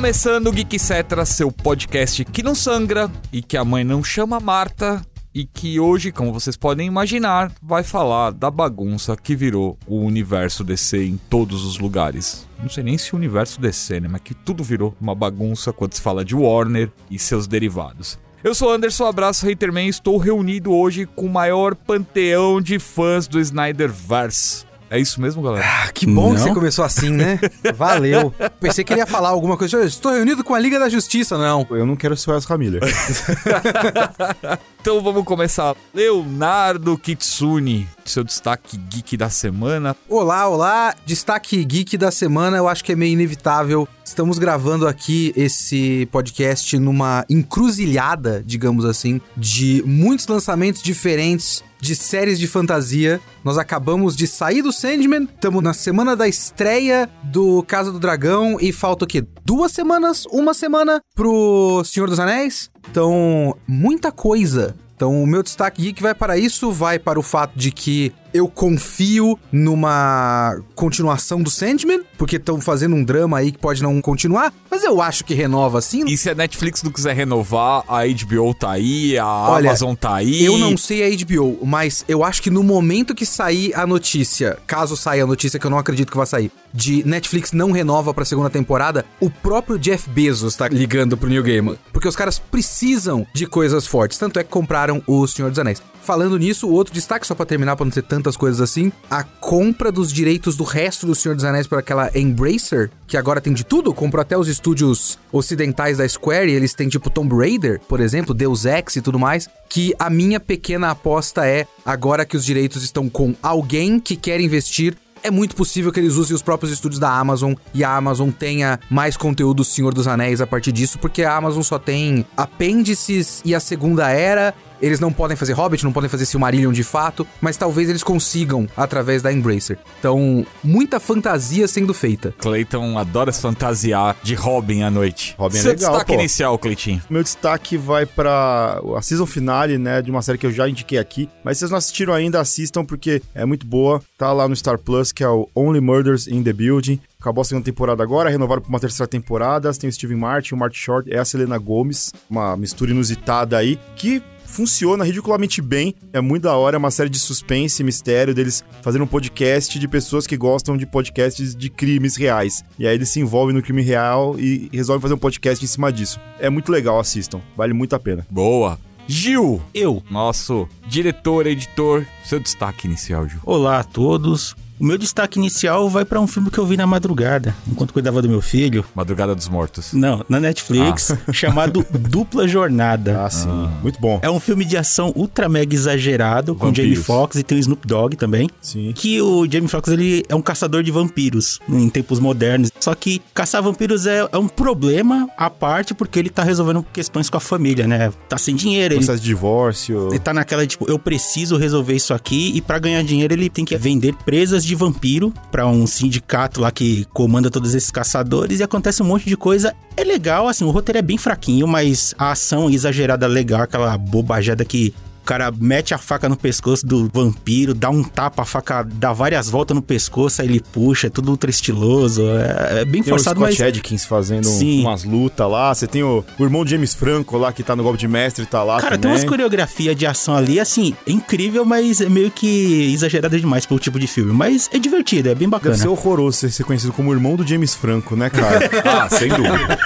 [0.00, 4.40] Começando o Geek Cetra, seu podcast que não sangra e que a mãe não chama
[4.40, 5.02] Marta
[5.34, 10.64] e que hoje, como vocês podem imaginar, vai falar da bagunça que virou o universo
[10.64, 12.48] DC em todos os lugares.
[12.62, 14.08] Não sei nem se o universo DC, né?
[14.10, 18.18] Mas que tudo virou uma bagunça quando se fala de Warner e seus derivados.
[18.42, 23.28] Eu sou Anderson Abraço Haterman e estou reunido hoje com o maior panteão de fãs
[23.28, 24.69] do Snyderverse.
[24.90, 25.64] É isso mesmo, galera?
[25.64, 26.34] Ah, que bom Não?
[26.34, 27.38] que você começou assim, né?
[27.76, 28.34] Valeu.
[28.58, 29.76] Pensei que ele ia falar alguma coisa.
[29.76, 31.64] Eu estou reunido com a Liga da Justiça, não.
[31.70, 32.82] Eu não quero ser o Ezra Miller.
[34.80, 35.76] então vamos começar.
[35.94, 39.96] Leonardo Kitsune, seu destaque geek da semana.
[40.08, 40.94] Olá, olá.
[41.06, 43.88] Destaque geek da semana, eu acho que é meio inevitável.
[44.04, 52.38] Estamos gravando aqui esse podcast numa encruzilhada, digamos assim, de muitos lançamentos diferentes de séries
[52.38, 53.20] de fantasia.
[53.44, 58.58] Nós acabamos de sair do Sandman, estamos na semana da estreia do Casa do Dragão
[58.60, 59.24] e falta o quê?
[59.44, 60.26] Duas semanas?
[60.26, 62.70] Uma semana pro Senhor dos Anéis?
[62.90, 64.76] Então, muita coisa.
[65.00, 68.46] Então, o meu destaque geek vai para isso, vai para o fato de que eu
[68.46, 74.52] confio numa continuação do Sandman, porque estão fazendo um drama aí que pode não continuar,
[74.70, 76.04] mas eu acho que renova sim.
[76.06, 80.16] E se a Netflix não quiser renovar, a HBO tá aí, a Olha, Amazon tá
[80.16, 80.44] aí.
[80.44, 84.58] Eu não sei a HBO, mas eu acho que no momento que sair a notícia,
[84.66, 88.12] caso saia a notícia que eu não acredito que vai sair, de Netflix não renova
[88.14, 91.76] pra segunda temporada, o próprio Jeff Bezos tá ligando pro New Gamer.
[91.92, 94.18] Porque os caras precisam de coisas fortes.
[94.18, 95.82] Tanto é que compraram o Senhor dos Anéis.
[96.02, 99.92] Falando nisso, outro destaque, só pra terminar, pra não ter tantas coisas assim: a compra
[99.92, 103.64] dos direitos do resto do Senhor dos Anéis por aquela Embracer, que agora tem de
[103.64, 108.00] tudo, comprou até os estúdios ocidentais da Square, e eles têm tipo Tomb Raider, por
[108.00, 109.48] exemplo, Deus Ex e tudo mais.
[109.68, 114.40] Que a minha pequena aposta é, agora que os direitos estão com alguém que quer
[114.40, 118.30] investir, é muito possível que eles usem os próprios estúdios da Amazon e a Amazon
[118.30, 122.24] tenha mais conteúdo do Senhor dos Anéis a partir disso, porque a Amazon só tem
[122.36, 126.82] apêndices e a Segunda Era eles não podem fazer Hobbit, não podem fazer Silmarillion de
[126.82, 129.78] fato, mas talvez eles consigam através da Embracer.
[129.98, 132.34] Então, muita fantasia sendo feita.
[132.38, 135.34] Clayton adora se fantasiar de Robin à noite.
[135.38, 136.18] Robin é Seu legal, destaque pô.
[136.18, 137.02] inicial, Cleitinho.
[137.10, 140.98] Meu destaque vai para a season finale, né, de uma série que eu já indiquei
[140.98, 144.02] aqui, mas se vocês não assistiram ainda, assistam porque é muito boa.
[144.16, 147.00] Tá lá no Star Plus, que é o Only Murders in the Building.
[147.20, 149.70] Acabou a segunda temporada agora, renovaram para uma terceira temporada.
[149.74, 153.78] Tem o Steven Martin, o Martin Short, é a Selena Gomes, uma mistura inusitada aí,
[153.94, 155.94] que funciona ridiculamente bem.
[156.12, 159.78] É muito da hora, é uma série de suspense e mistério deles fazendo um podcast
[159.78, 162.62] de pessoas que gostam de podcasts de crimes reais.
[162.78, 165.92] E aí eles se envolvem no crime real e resolvem fazer um podcast em cima
[165.92, 166.20] disso.
[166.38, 167.40] É muito legal, assistam.
[167.56, 168.26] Vale muito a pena.
[168.30, 168.78] Boa.
[169.06, 173.40] Gil, eu, nosso diretor, editor, seu destaque inicial, Gil.
[173.44, 174.54] Olá a todos.
[174.80, 178.22] O meu destaque inicial vai para um filme que eu vi na madrugada, enquanto cuidava
[178.22, 178.82] do meu filho.
[178.94, 179.92] Madrugada dos Mortos.
[179.92, 181.18] Não, na Netflix, ah.
[181.34, 183.26] chamado Dupla Jornada.
[183.26, 183.46] Ah, sim.
[183.46, 183.70] Ah.
[183.82, 184.18] Muito bom.
[184.22, 187.86] É um filme de ação ultra mega exagerado, com Jamie Foxx e tem o Snoop
[187.86, 188.48] Dogg também.
[188.62, 188.94] Sim.
[188.94, 192.70] Que o Jamie Foxx, ele é um caçador de vampiros em tempos modernos.
[192.80, 197.28] Só que caçar vampiros é, é um problema à parte, porque ele tá resolvendo questões
[197.28, 198.10] com a família, né?
[198.30, 198.94] Tá sem dinheiro.
[198.94, 200.08] Processo ele, de divórcio.
[200.08, 203.66] Ele tá naquela, tipo, eu preciso resolver isso aqui e para ganhar dinheiro ele tem
[203.66, 208.60] que vender presas de de vampiro para um sindicato lá que comanda todos esses caçadores
[208.60, 209.74] e acontece um monte de coisa.
[209.96, 214.64] É legal, assim, o roteiro é bem fraquinho, mas a ação exagerada legal, aquela bobajada
[214.64, 218.82] que o cara mete a faca no pescoço do vampiro, dá um tapa, a faca
[218.82, 222.22] dá várias voltas no pescoço, aí ele puxa, é tudo ultra estiloso.
[222.28, 223.68] É, é bem tem forçado, o Scott mas...
[223.68, 224.82] Edkins fazendo Sim.
[224.82, 225.74] umas lutas lá.
[225.74, 228.46] Você tem o, o, irmão de James Franco lá, que tá no golpe de mestre,
[228.46, 229.00] tá lá Cara, também.
[229.00, 233.66] tem umas coreografia de ação ali, assim, é incrível, mas é meio que exagerada demais
[233.66, 234.32] pelo tipo de filme.
[234.32, 235.72] Mas é divertido, é bem bacana.
[235.72, 238.70] Deve ser horroroso ser conhecido como o irmão do James Franco, né, cara?
[238.84, 239.78] ah, sem dúvida.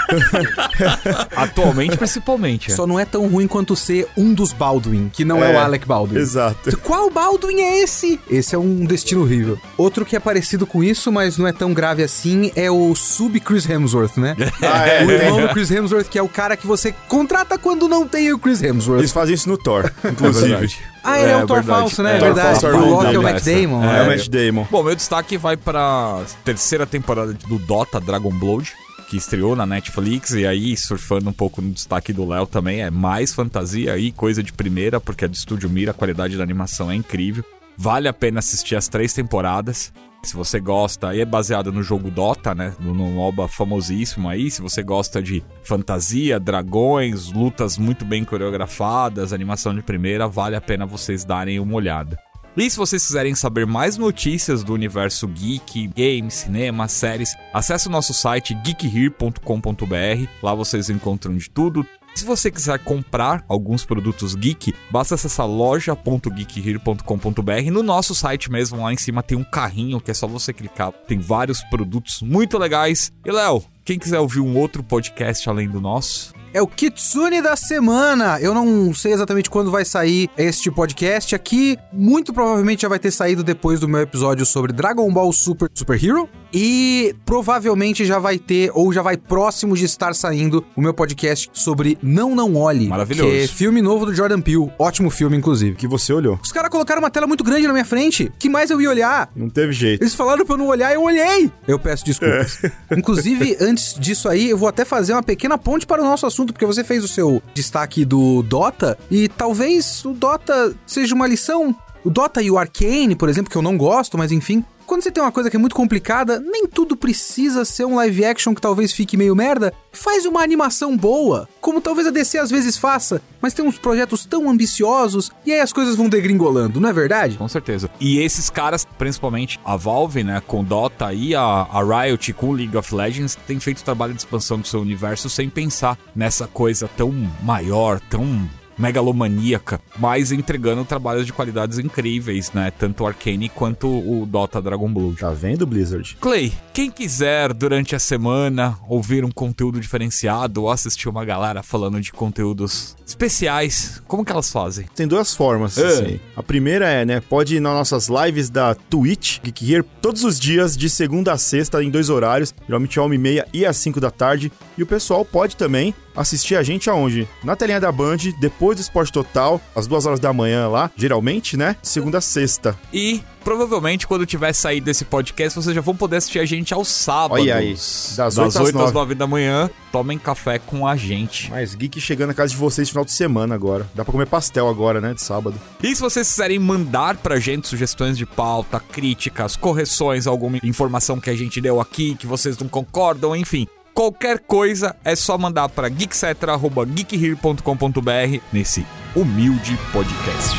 [1.35, 2.71] Atualmente, principalmente.
[2.71, 2.75] É.
[2.75, 5.59] Só não é tão ruim quanto ser um dos Baldwin, que não é, é o
[5.59, 6.19] Alec Baldwin.
[6.19, 6.77] Exato.
[6.79, 8.21] Qual Baldwin é esse?
[8.29, 9.59] Esse é um destino horrível.
[9.77, 13.39] Outro que é parecido com isso, mas não é tão grave assim, é o Sub
[13.41, 14.37] Chris Hemsworth, né?
[14.63, 15.05] ah, é.
[15.05, 18.33] O irmão do Chris Hemsworth, que é o cara que você contrata quando não tem
[18.33, 19.01] o Chris Hemsworth.
[19.01, 20.77] Eles fazem isso no Thor, inclusive.
[21.03, 21.81] ah, ele é, é um Thor verdade.
[21.81, 22.17] falso, né?
[22.17, 22.67] É, verdade.
[22.67, 23.85] O Loki é o Matt Damon.
[23.85, 24.67] É, é o Matt Damon.
[24.71, 28.73] Bom, meu destaque vai pra terceira temporada do Dota, Dragon Blood
[29.09, 32.91] que estreou na Netflix, e aí, surfando um pouco no destaque do Léo também, é
[32.91, 36.91] mais fantasia aí, coisa de primeira, porque é do Estúdio Mira, a qualidade da animação
[36.91, 37.45] é incrível.
[37.77, 39.93] Vale a pena assistir as três temporadas.
[40.23, 42.75] Se você gosta, e é baseado no jogo Dota, né?
[42.81, 44.51] No MOBA famosíssimo aí.
[44.51, 50.63] Se você gosta de fantasia, dragões, lutas muito bem coreografadas, animação de primeira, vale a
[50.63, 52.19] pena vocês darem uma olhada.
[52.57, 57.91] E se vocês quiserem saber mais notícias do universo geek, games, cinema, séries, acesse o
[57.91, 60.29] nosso site geekhere.com.br.
[60.41, 61.85] Lá vocês encontram de tudo.
[62.15, 67.71] Se você quiser comprar alguns produtos geek, basta acessar loja.geekhere.com.br.
[67.73, 70.93] No nosso site mesmo, lá em cima tem um carrinho que é só você clicar.
[71.09, 73.13] Tem vários produtos muito legais.
[73.27, 77.57] E Léo, quem quiser ouvir um outro podcast além do nosso, é o Kitsune da
[77.57, 78.39] semana.
[78.41, 81.77] Eu não sei exatamente quando vai sair este podcast aqui.
[81.93, 86.03] Muito provavelmente já vai ter saído depois do meu episódio sobre Dragon Ball Super Super
[86.03, 86.29] Hero.
[86.57, 91.51] E provavelmente já vai ter, ou já vai próximo de estar saindo, o meu podcast
[91.53, 92.87] sobre Não Não Olhe.
[92.87, 93.29] Maravilhoso.
[93.29, 94.71] Que é filme novo do Jordan Peele.
[94.79, 95.75] Ótimo filme, inclusive.
[95.75, 96.39] Que você olhou.
[96.41, 98.33] Os caras colocaram uma tela muito grande na minha frente.
[98.39, 99.29] que mais eu ia olhar?
[99.35, 100.01] Não teve jeito.
[100.01, 101.51] Eles falaram pra eu não olhar, eu olhei.
[101.67, 102.63] Eu peço desculpas.
[102.63, 102.71] É.
[102.97, 106.53] Inclusive, antes disso aí, eu vou até fazer uma pequena ponte para o nosso assunto,
[106.53, 111.75] porque você fez o seu destaque do Dota, e talvez o Dota seja uma lição.
[112.05, 115.11] O Dota e o Arcane, por exemplo, que eu não gosto, mas enfim, quando você
[115.11, 118.61] tem uma coisa que é muito complicada, nem tudo precisa ser um live action que
[118.61, 119.73] talvez fique meio merda.
[119.93, 124.27] Faz uma animação boa, como talvez a DC às vezes faça, mas tem uns projetos
[124.27, 127.37] tão ambiciosos e aí as coisas vão degringolando, não é verdade?
[127.37, 127.91] Com certeza.
[128.01, 132.77] E esses caras, principalmente a Valve, né, com Dota e a, a Riot com League
[132.77, 137.13] of Legends, tem feito trabalho de expansão do seu universo sem pensar nessa coisa tão
[137.43, 138.49] maior, tão
[138.79, 142.71] megalomaníaca, mas entregando trabalhos de qualidades incríveis, né?
[142.71, 145.19] Tanto o Arcane quanto o Dota Dragon Blood.
[145.21, 146.17] Tá vendo, Blizzard?
[146.21, 152.01] Clay, quem quiser durante a semana ouvir um conteúdo diferenciado ou assistir uma galera falando
[152.01, 154.87] de conteúdos especiais, como que elas fazem?
[154.95, 155.87] Tem duas formas, é.
[155.87, 156.21] assim.
[156.37, 160.39] A primeira é, né, pode ir nas nossas lives da Twitch, Geek Here, todos os
[160.39, 164.11] dias, de segunda a sexta, em dois horários, geralmente às 1h30 e às 5 da
[164.11, 164.53] tarde.
[164.77, 167.29] E o pessoal pode também assistir a gente aonde?
[167.43, 171.57] Na telinha da Band, depois do Esporte Total, às duas horas da manhã lá, geralmente,
[171.57, 171.77] né?
[171.83, 172.79] Segunda a sexta.
[172.93, 176.89] E provavelmente quando tiver saído esse podcast, vocês já vão poder assistir a gente aos
[176.89, 177.45] sábados.
[177.45, 179.71] Olha aí, das, das 8, às 9 da manhã.
[179.93, 181.51] Tomem café com a gente.
[181.51, 183.87] Mais geek chegando na casa de vocês no final de semana agora.
[183.95, 185.15] Dá pra comer pastel agora, né?
[185.15, 185.61] De sábado.
[185.83, 191.31] E se vocês quiserem mandar pra gente sugestões de pauta, críticas, correções, alguma informação que
[191.31, 195.89] a gente deu aqui, que vocês não concordam, enfim, Qualquer coisa é só mandar para
[195.89, 200.57] geekcetra.geekhere.com.br nesse humilde podcast.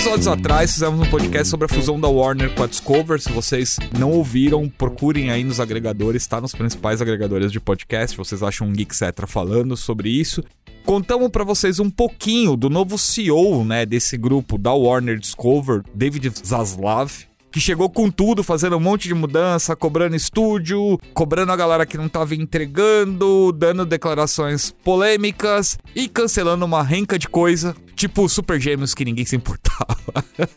[0.00, 3.20] Episódios atrás fizemos um podcast sobre a fusão da Warner com a Discover.
[3.20, 8.16] Se vocês não ouviram, procurem aí nos agregadores, tá nos principais agregadores de podcast.
[8.16, 10.42] Vocês acham um Geek Cetra falando sobre isso.
[10.86, 16.32] Contamos para vocês um pouquinho do novo CEO, né, desse grupo da Warner Discover, David
[16.46, 17.12] Zaslav,
[17.52, 21.98] que chegou com tudo, fazendo um monte de mudança, cobrando estúdio, cobrando a galera que
[21.98, 27.76] não tava entregando, dando declarações polêmicas e cancelando uma renca de coisa.
[27.94, 29.70] Tipo Super Gêmeos que ninguém se importava.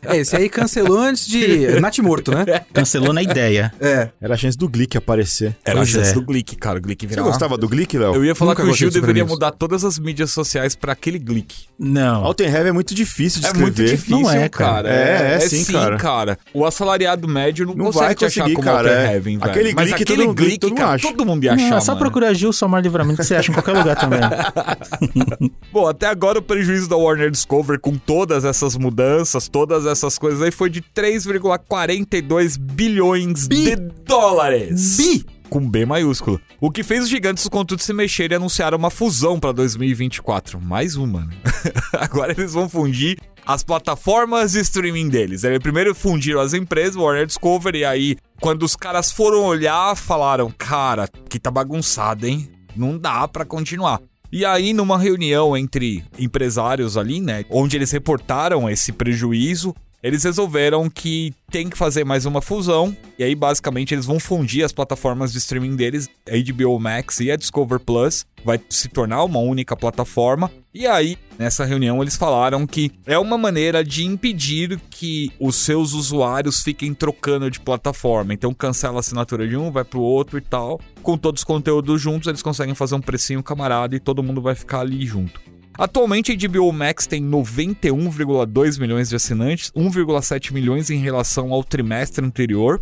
[0.02, 2.46] É, esse aí cancelou antes de Nath Morto, né?
[2.74, 3.74] Cancelou na ideia.
[3.80, 4.10] É.
[4.22, 5.56] Era a chance do Glick aparecer.
[5.66, 6.14] Era pois a chance é.
[6.14, 6.80] do Glick, cara.
[6.80, 7.24] O Glick virar.
[7.24, 8.16] Você gostava do Glick, Léo?
[8.16, 11.20] Eu ia falar Nunca que o Gil deveria mudar todas as mídias sociais para aquele
[11.20, 11.66] Glick.
[11.78, 12.24] Não.
[12.24, 13.74] Alten Heavy é muito difícil de é escrever.
[13.74, 14.90] É muito difícil, não é, cara.
[14.90, 15.98] É, é, é sim, sim cara.
[15.98, 16.38] cara.
[16.54, 19.14] O assalariado médio não, não consegue vai achar como cara, Alten é.
[19.14, 19.52] Heavy, velho.
[19.52, 21.92] Aquele Mas Glick, aquele todo, Glick, todo, cara, todo mundo ia achar, não, É só
[21.92, 22.00] mano.
[22.00, 24.20] procurar Gil Somar Livramento que você acha em qualquer lugar também.
[25.72, 30.18] Bom, até agora o prejuízo da Warner Discover com todo todas essas mudanças, todas essas
[30.18, 33.64] coisas aí foi de 3,42 bilhões Bi.
[33.64, 34.98] de dólares.
[34.98, 35.26] Bi!
[35.50, 36.42] com B maiúsculo.
[36.60, 40.60] O que fez os gigantes do conteúdo se mexerem e anunciar uma fusão para 2024.
[40.60, 41.36] Mais uma, né?
[41.94, 45.44] Agora eles vão fundir as plataformas de streaming deles.
[45.44, 50.52] Eles primeiro fundiram as empresas, Warner Discovery, e aí, quando os caras foram olhar, falaram:
[50.58, 52.50] Cara, que tá bagunçado, hein?
[52.76, 54.00] Não dá para continuar.
[54.36, 60.90] E aí, numa reunião entre empresários ali, né, onde eles reportaram esse prejuízo, eles resolveram
[60.90, 62.96] que tem que fazer mais uma fusão.
[63.18, 67.32] E aí, basicamente, eles vão fundir as plataformas de streaming deles, a HBO Max e
[67.32, 68.26] a Discover Plus.
[68.44, 70.52] Vai se tornar uma única plataforma.
[70.74, 75.94] E aí, nessa reunião, eles falaram que é uma maneira de impedir que os seus
[75.94, 78.34] usuários fiquem trocando de plataforma.
[78.34, 80.82] Então, cancela a assinatura de um, vai pro outro e tal.
[81.02, 84.56] Com todos os conteúdos juntos, eles conseguem fazer um precinho camarada e todo mundo vai
[84.56, 85.53] ficar ali junto.
[85.78, 92.24] Atualmente a HBO Max tem 91,2 milhões de assinantes, 1,7 milhões em relação ao trimestre
[92.24, 92.82] anterior.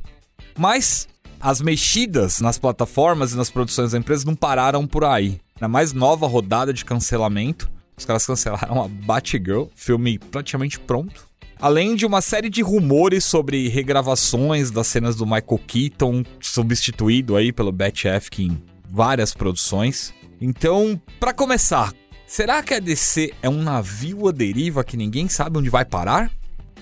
[0.57, 1.07] Mas
[1.39, 5.39] as mexidas nas plataformas e nas produções da empresa não pararam por aí.
[5.59, 11.29] Na mais nova rodada de cancelamento, os caras cancelaram a Batgirl, filme praticamente pronto.
[11.59, 17.53] Além de uma série de rumores sobre regravações das cenas do Michael Keaton, substituído aí
[17.53, 20.11] pelo Bat Afkin em várias produções.
[20.41, 21.93] Então, para começar,
[22.31, 26.31] será que a DC é um navio à deriva que ninguém sabe onde vai parar?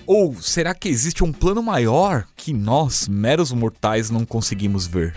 [0.06, 5.16] Ou será que existe um plano maior que nós, meros mortais, não conseguimos ver?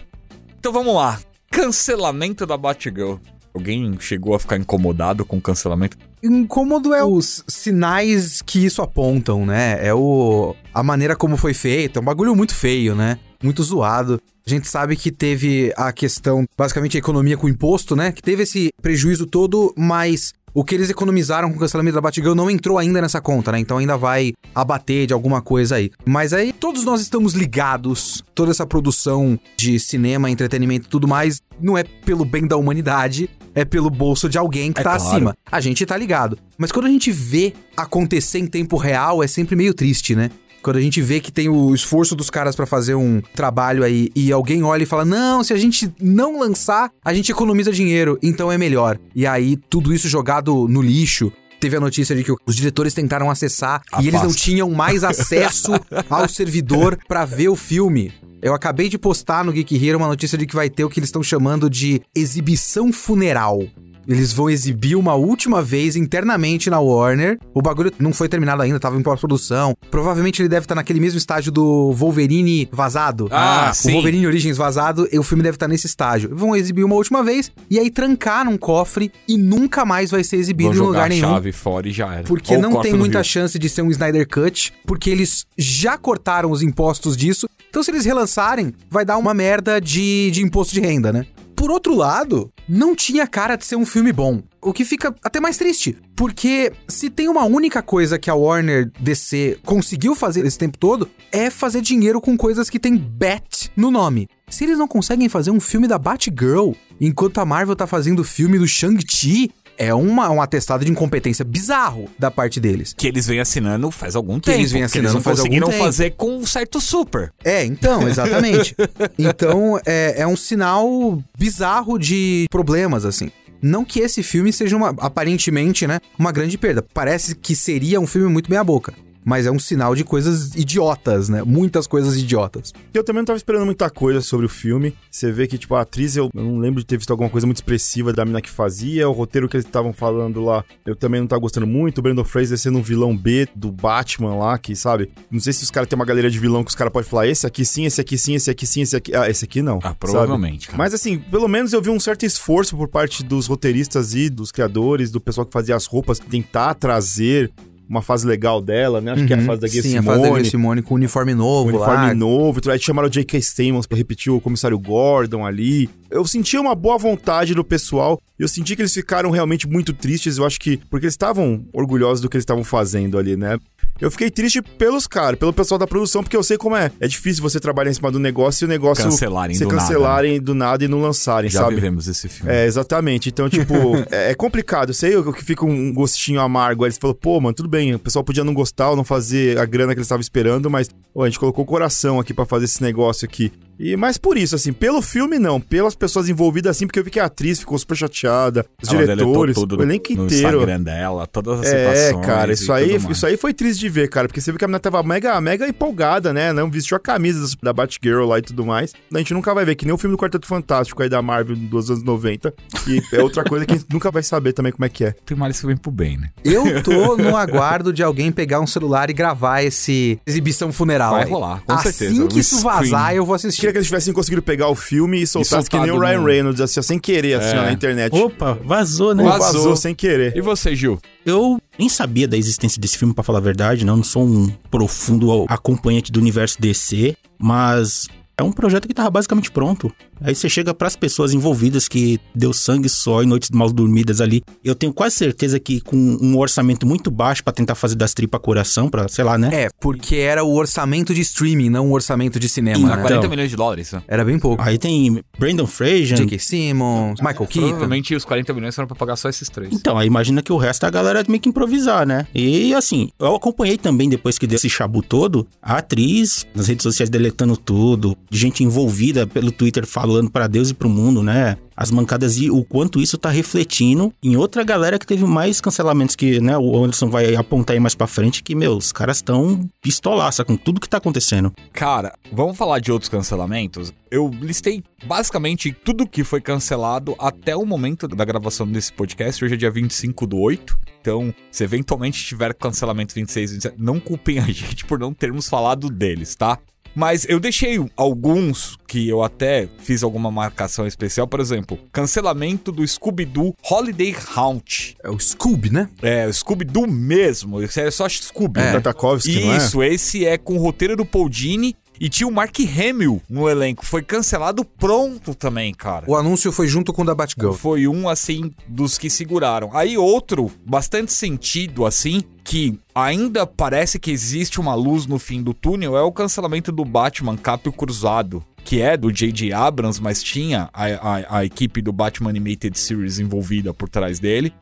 [0.58, 1.20] Então vamos lá.
[1.52, 3.18] Cancelamento da Batgirl.
[3.54, 5.96] Alguém chegou a ficar incomodado com o cancelamento?
[6.24, 9.86] Incômodo é os sinais que isso apontam, né?
[9.86, 13.20] É o a maneira como foi feito, é um bagulho muito feio, né?
[13.44, 14.20] Muito zoado.
[14.46, 18.12] A gente sabe que teve a questão, basicamente a economia com imposto, né?
[18.12, 22.36] Que teve esse prejuízo todo, mas o que eles economizaram com o cancelamento da Batgirl
[22.36, 23.60] não entrou ainda nessa conta, né?
[23.60, 25.90] Então ainda vai abater de alguma coisa aí.
[26.06, 31.42] Mas aí todos nós estamos ligados, toda essa produção de cinema, entretenimento e tudo mais,
[31.60, 35.16] não é pelo bem da humanidade, é pelo bolso de alguém que É tá claro.
[35.16, 35.38] acima.
[35.52, 36.38] A gente tá ligado.
[36.58, 40.30] Mas quando a gente vê acontecer em tempo real, é sempre meio triste, né?
[40.64, 44.10] Quando a gente vê que tem o esforço dos caras pra fazer um trabalho aí
[44.16, 48.18] e alguém olha e fala: Não, se a gente não lançar, a gente economiza dinheiro,
[48.24, 48.98] então é melhor.
[49.14, 51.32] E aí tudo isso jogado no lixo.
[51.60, 55.04] Teve a notícia de que os diretores tentaram acessar A e eles não tinham mais
[55.06, 55.72] acesso
[56.10, 58.12] ao servidor pra ver o filme.
[58.42, 61.00] Eu acabei de postar no Geek Hero uma notícia de que vai ter o que
[61.00, 63.64] eles estão chamando de exibição funeral.
[64.08, 67.40] Eles vão exibir uma última vez internamente na Warner.
[67.54, 69.74] O bagulho não foi terminado ainda, tava em pós-produção.
[69.90, 73.28] Provavelmente ele deve estar naquele mesmo estágio do Wolverine vazado.
[73.32, 73.94] Ah, o sim.
[73.94, 76.30] Wolverine Origins vazado, e o filme deve estar nesse estágio.
[76.34, 80.38] Vão exibir uma última vez e aí trancar num cofre e nunca mais vai ser
[80.38, 81.30] exibido em jogar lugar a nenhum.
[81.30, 82.24] chave fora e já era.
[82.24, 83.26] Porque Ou o não tem muita rio.
[83.26, 87.48] chance de ser um Snyder Cut, porque eles já cortaram os impostos disso.
[87.70, 91.26] Então, se eles relançarem, vai dar uma merda de, de imposto de renda, né?
[91.64, 94.44] Por outro lado, não tinha cara de ser um filme bom.
[94.62, 95.96] O que fica até mais triste.
[96.14, 101.10] Porque se tem uma única coisa que a Warner DC conseguiu fazer esse tempo todo,
[101.32, 104.28] é fazer dinheiro com coisas que tem Bat no nome.
[104.50, 108.26] Se eles não conseguem fazer um filme da Batgirl, enquanto a Marvel tá fazendo o
[108.26, 112.94] filme do Shang-Chi, é uma, um atestado de incompetência bizarro da parte deles.
[112.98, 114.60] Que eles vêm assinando faz algum Que tempo.
[114.60, 115.84] eles vêm assinando eles não faz algum conseguiram tempo.
[115.84, 117.32] fazer com um certo super.
[117.44, 118.76] É, então, exatamente.
[119.18, 123.32] então, é, é um sinal bizarro de problemas, assim.
[123.62, 126.86] Não que esse filme seja uma, aparentemente, né, uma grande perda.
[126.94, 128.94] Parece que seria um filme muito meia-boca.
[129.24, 131.44] Mas é um sinal de coisas idiotas, né?
[131.44, 132.74] Muitas coisas idiotas.
[132.94, 134.96] Eu também não tava esperando muita coisa sobre o filme.
[135.10, 137.58] Você vê que, tipo, a atriz, eu não lembro de ter visto alguma coisa muito
[137.58, 139.08] expressiva da mina que fazia.
[139.08, 142.00] O roteiro que eles estavam falando lá, eu também não tava gostando muito.
[142.00, 145.12] O Brandon Fraser sendo um vilão B do Batman lá, que, sabe?
[145.32, 147.28] Não sei se os caras têm uma galeria de vilão que os caras podem falar,
[147.28, 149.16] esse aqui sim, esse aqui sim, esse aqui sim, esse aqui...
[149.16, 149.80] Ah, esse aqui não.
[149.84, 150.78] Ah, provavelmente, cara.
[150.78, 154.52] Mas assim, pelo menos eu vi um certo esforço por parte dos roteiristas e dos
[154.52, 157.52] criadores, do pessoal que fazia as roupas, tentar trazer
[157.94, 159.12] uma fase legal dela, né?
[159.12, 160.00] Acho que é a fase da Gay Sim, Simone.
[160.00, 162.14] a fase da Gay Simone com o uniforme novo O uniforme lá.
[162.14, 163.42] novo, aí chamaram o J.K.
[163.42, 165.90] Simmons pra repetir o comissário Gordon ali.
[166.10, 168.20] Eu senti uma boa vontade do pessoal.
[168.38, 170.38] Eu senti que eles ficaram realmente muito tristes.
[170.38, 173.58] Eu acho que porque eles estavam orgulhosos do que eles estavam fazendo ali, né?
[174.02, 176.92] Eu fiquei triste pelos caras, pelo pessoal da produção, porque eu sei como é.
[177.00, 179.82] É difícil você trabalhar em cima do negócio e o negócio Cancelarem se do nada,
[179.82, 181.76] cancelarem do nada e não lançarem, Já sabe?
[181.76, 182.52] vivemos esse filme.
[182.52, 183.30] É, exatamente.
[183.30, 183.74] Então, tipo,
[184.12, 184.90] é, é complicado.
[184.90, 186.84] Eu sei que fica um gostinho amargo.
[186.84, 187.96] Aí eles falam, pô, mano, tudo bem.
[187.96, 190.90] O pessoal podia não gostar ou não fazer a grana que eles estavam esperando, mas
[191.14, 193.52] pô, a gente colocou o coração aqui pra fazer esse negócio aqui.
[193.80, 197.12] E mas por isso, assim, pelo filme não, pelas pessoas envolvidas, assim, porque eu vi
[197.12, 200.48] que a atriz ficou super chateada, os Ela deletou diretores, tudo o elenco no inteiro.
[200.58, 203.18] Instagram dela, todas as É, citações cara, e isso aí, tudo mais.
[203.18, 205.40] isso aí foi triste de ver, cara, porque você viu que a menina tava mega,
[205.42, 206.54] mega empolgada, né?
[206.54, 208.94] Não vestiu a camisa da Batgirl lá e tudo mais.
[209.14, 211.56] A gente nunca vai ver, que nem o filme do Quarteto Fantástico aí da Marvel
[211.56, 212.54] dos anos 90.
[212.88, 215.12] E é outra coisa que a gente nunca vai saber também como é que é.
[215.26, 216.30] Tem males que vem pro bem, né?
[216.44, 221.12] Eu tô no aguardo de alguém pegar um celular e gravar esse exibição funeral.
[221.14, 222.28] Vai rolar, com assim certeza.
[222.28, 223.63] que Um isso vazar, eu vou assistir.
[223.64, 226.26] Queria que eles tivessem conseguido pegar o filme e soltasse que nem o Ryan no-
[226.26, 227.60] Reynolds, assim, ó, sem querer, assim, É.
[227.60, 228.14] ó, na internet.
[228.16, 229.24] Opa, vazou, né?
[229.24, 229.54] Ou Vazou.
[229.54, 230.36] vazou sem querer.
[230.36, 231.00] E você, Gil?
[231.26, 233.98] Eu nem sabia da existência desse filme, pra falar a verdade, não.
[233.98, 239.52] Não sou um profundo acompanhante do universo DC, mas é um projeto que tava basicamente
[239.52, 239.92] pronto.
[240.24, 244.42] Aí você chega pras pessoas envolvidas que deu sangue só e noites mal dormidas ali.
[244.64, 248.40] Eu tenho quase certeza que com um orçamento muito baixo pra tentar fazer das tripas
[248.42, 249.50] coração, pra, sei lá, né?
[249.54, 252.88] É, porque era o orçamento de streaming, não o orçamento de cinema.
[252.88, 253.02] Dá né?
[253.02, 253.30] 40 Então.
[253.30, 253.94] milhões de dólares?
[254.08, 254.62] Era bem pouco.
[254.64, 256.18] Aí tem Brandon Fraser.
[256.18, 256.40] J.K.
[256.40, 257.68] Simmons, Michael Keaton.
[257.70, 259.74] Provavelmente os 40 milhões foram pra pagar só esses três.
[259.74, 262.26] Então, aí imagina que o resto a galera meio que improvisar, né?
[262.34, 266.84] E assim, eu acompanhei também depois que deu esse chabu todo, a atriz nas redes
[266.84, 271.58] sociais deletando tudo, gente envolvida pelo Twitter falou falando para Deus e pro mundo, né?
[271.76, 276.16] As mancadas e o quanto isso tá refletindo em outra galera que teve mais cancelamentos
[276.16, 279.68] que, né, o Anderson vai apontar aí mais pra frente, que, meu, os caras estão
[279.82, 281.52] pistolaça com tudo que tá acontecendo.
[281.72, 283.92] Cara, vamos falar de outros cancelamentos?
[284.12, 289.44] Eu listei basicamente tudo que foi cancelado até o momento da gravação desse podcast.
[289.44, 290.78] Hoje é dia 25 do 8.
[291.02, 295.90] Então, se eventualmente tiver cancelamento 26, 27, não culpem a gente por não termos falado
[295.90, 296.60] deles, tá?
[296.96, 302.88] Mas eu deixei alguns que eu até fiz alguma marcação especial, por exemplo, cancelamento do
[302.88, 304.96] Scooby-Doo Holiday Haunt.
[305.04, 305.90] É o Scooby, né?
[306.02, 308.60] É, o Scooby-Doo mesmo, esse é só Scooby.
[308.60, 308.66] É.
[308.66, 308.72] né?
[308.74, 309.58] Tartakovsky, não é?
[309.58, 313.50] Isso, esse é com o roteiro do Paul Dini e tinha o Mark Hamill no
[313.50, 313.86] elenco.
[313.86, 316.06] Foi cancelado pronto também, cara.
[316.08, 317.54] O anúncio foi junto com o da Batgirl.
[317.54, 319.70] Foi um, assim, dos que seguraram.
[319.74, 325.54] Aí outro, bastante sentido, assim, que ainda parece que existe uma luz no fim do
[325.54, 328.44] túnel, é o cancelamento do Batman Capio Cruzado.
[328.66, 329.52] Que é do J.J.
[329.52, 334.54] Abrams, mas tinha a, a, a equipe do Batman Animated Series envolvida por trás dele.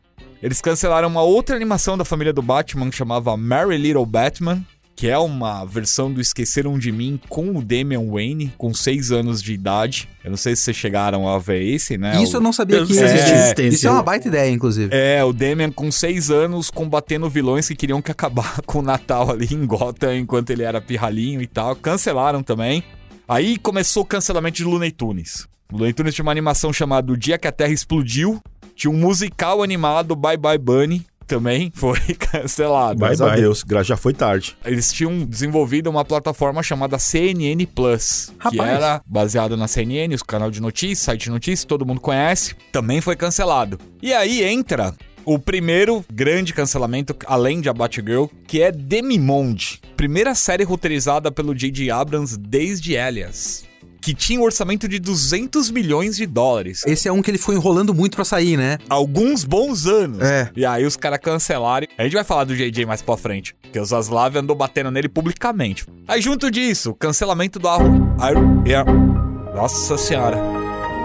[0.42, 4.60] Eles cancelaram uma outra animação da família do Batman que chamava Merry Little Batman,
[5.02, 9.42] que é uma versão do Esqueceram de Mim com o Damian Wayne, com 6 anos
[9.42, 10.08] de idade.
[10.22, 12.22] Eu não sei se vocês chegaram a ver esse, né?
[12.22, 13.34] Isso O- eu não sabia Eu que existia.
[13.34, 13.66] existia.
[13.66, 14.90] Isso é uma baita ideia, inclusive.
[14.94, 19.28] É, o Damian com 6 anos combatendo vilões que queriam que acabar com o Natal
[19.32, 21.74] ali em Gotham enquanto ele era pirralhinho e tal.
[21.74, 22.84] Cancelaram também.
[23.26, 25.48] Aí começou o cancelamento de Looney Tunes.
[25.72, 28.40] O Looney Tunes tinha uma animação chamada O Dia que a Terra Explodiu.
[28.76, 31.04] Tinha um musical animado Bye Bye Bunny.
[31.34, 32.98] Também foi cancelado.
[32.98, 33.36] Bye, Graças a.
[33.36, 34.56] Deus, já foi tarde.
[34.64, 38.70] Eles tinham desenvolvido uma plataforma chamada CNN Plus, que Rapaz.
[38.70, 42.54] era baseada na CNN, o canal de notícias, site de notícias, todo mundo conhece.
[42.70, 43.78] Também foi cancelado.
[44.02, 49.80] E aí entra o primeiro grande cancelamento, além de a Batgirl, que é Demimonde.
[49.96, 51.90] Primeira série roteirizada pelo J.J.
[51.90, 53.64] Abrams desde Alias.
[54.02, 56.82] Que tinha um orçamento de 200 milhões de dólares.
[56.86, 58.76] Esse é um que ele foi enrolando muito pra sair, né?
[58.88, 60.20] Alguns bons anos.
[60.20, 60.50] É.
[60.56, 61.86] E aí os caras cancelaram.
[61.96, 63.54] A gente vai falar do JJ mais pra frente.
[63.62, 65.86] Porque o Zaslav andou batendo nele publicamente.
[66.08, 67.88] Aí junto disso, cancelamento do Arrow.
[68.18, 70.36] Arrow- Arrow- Nossa senhora.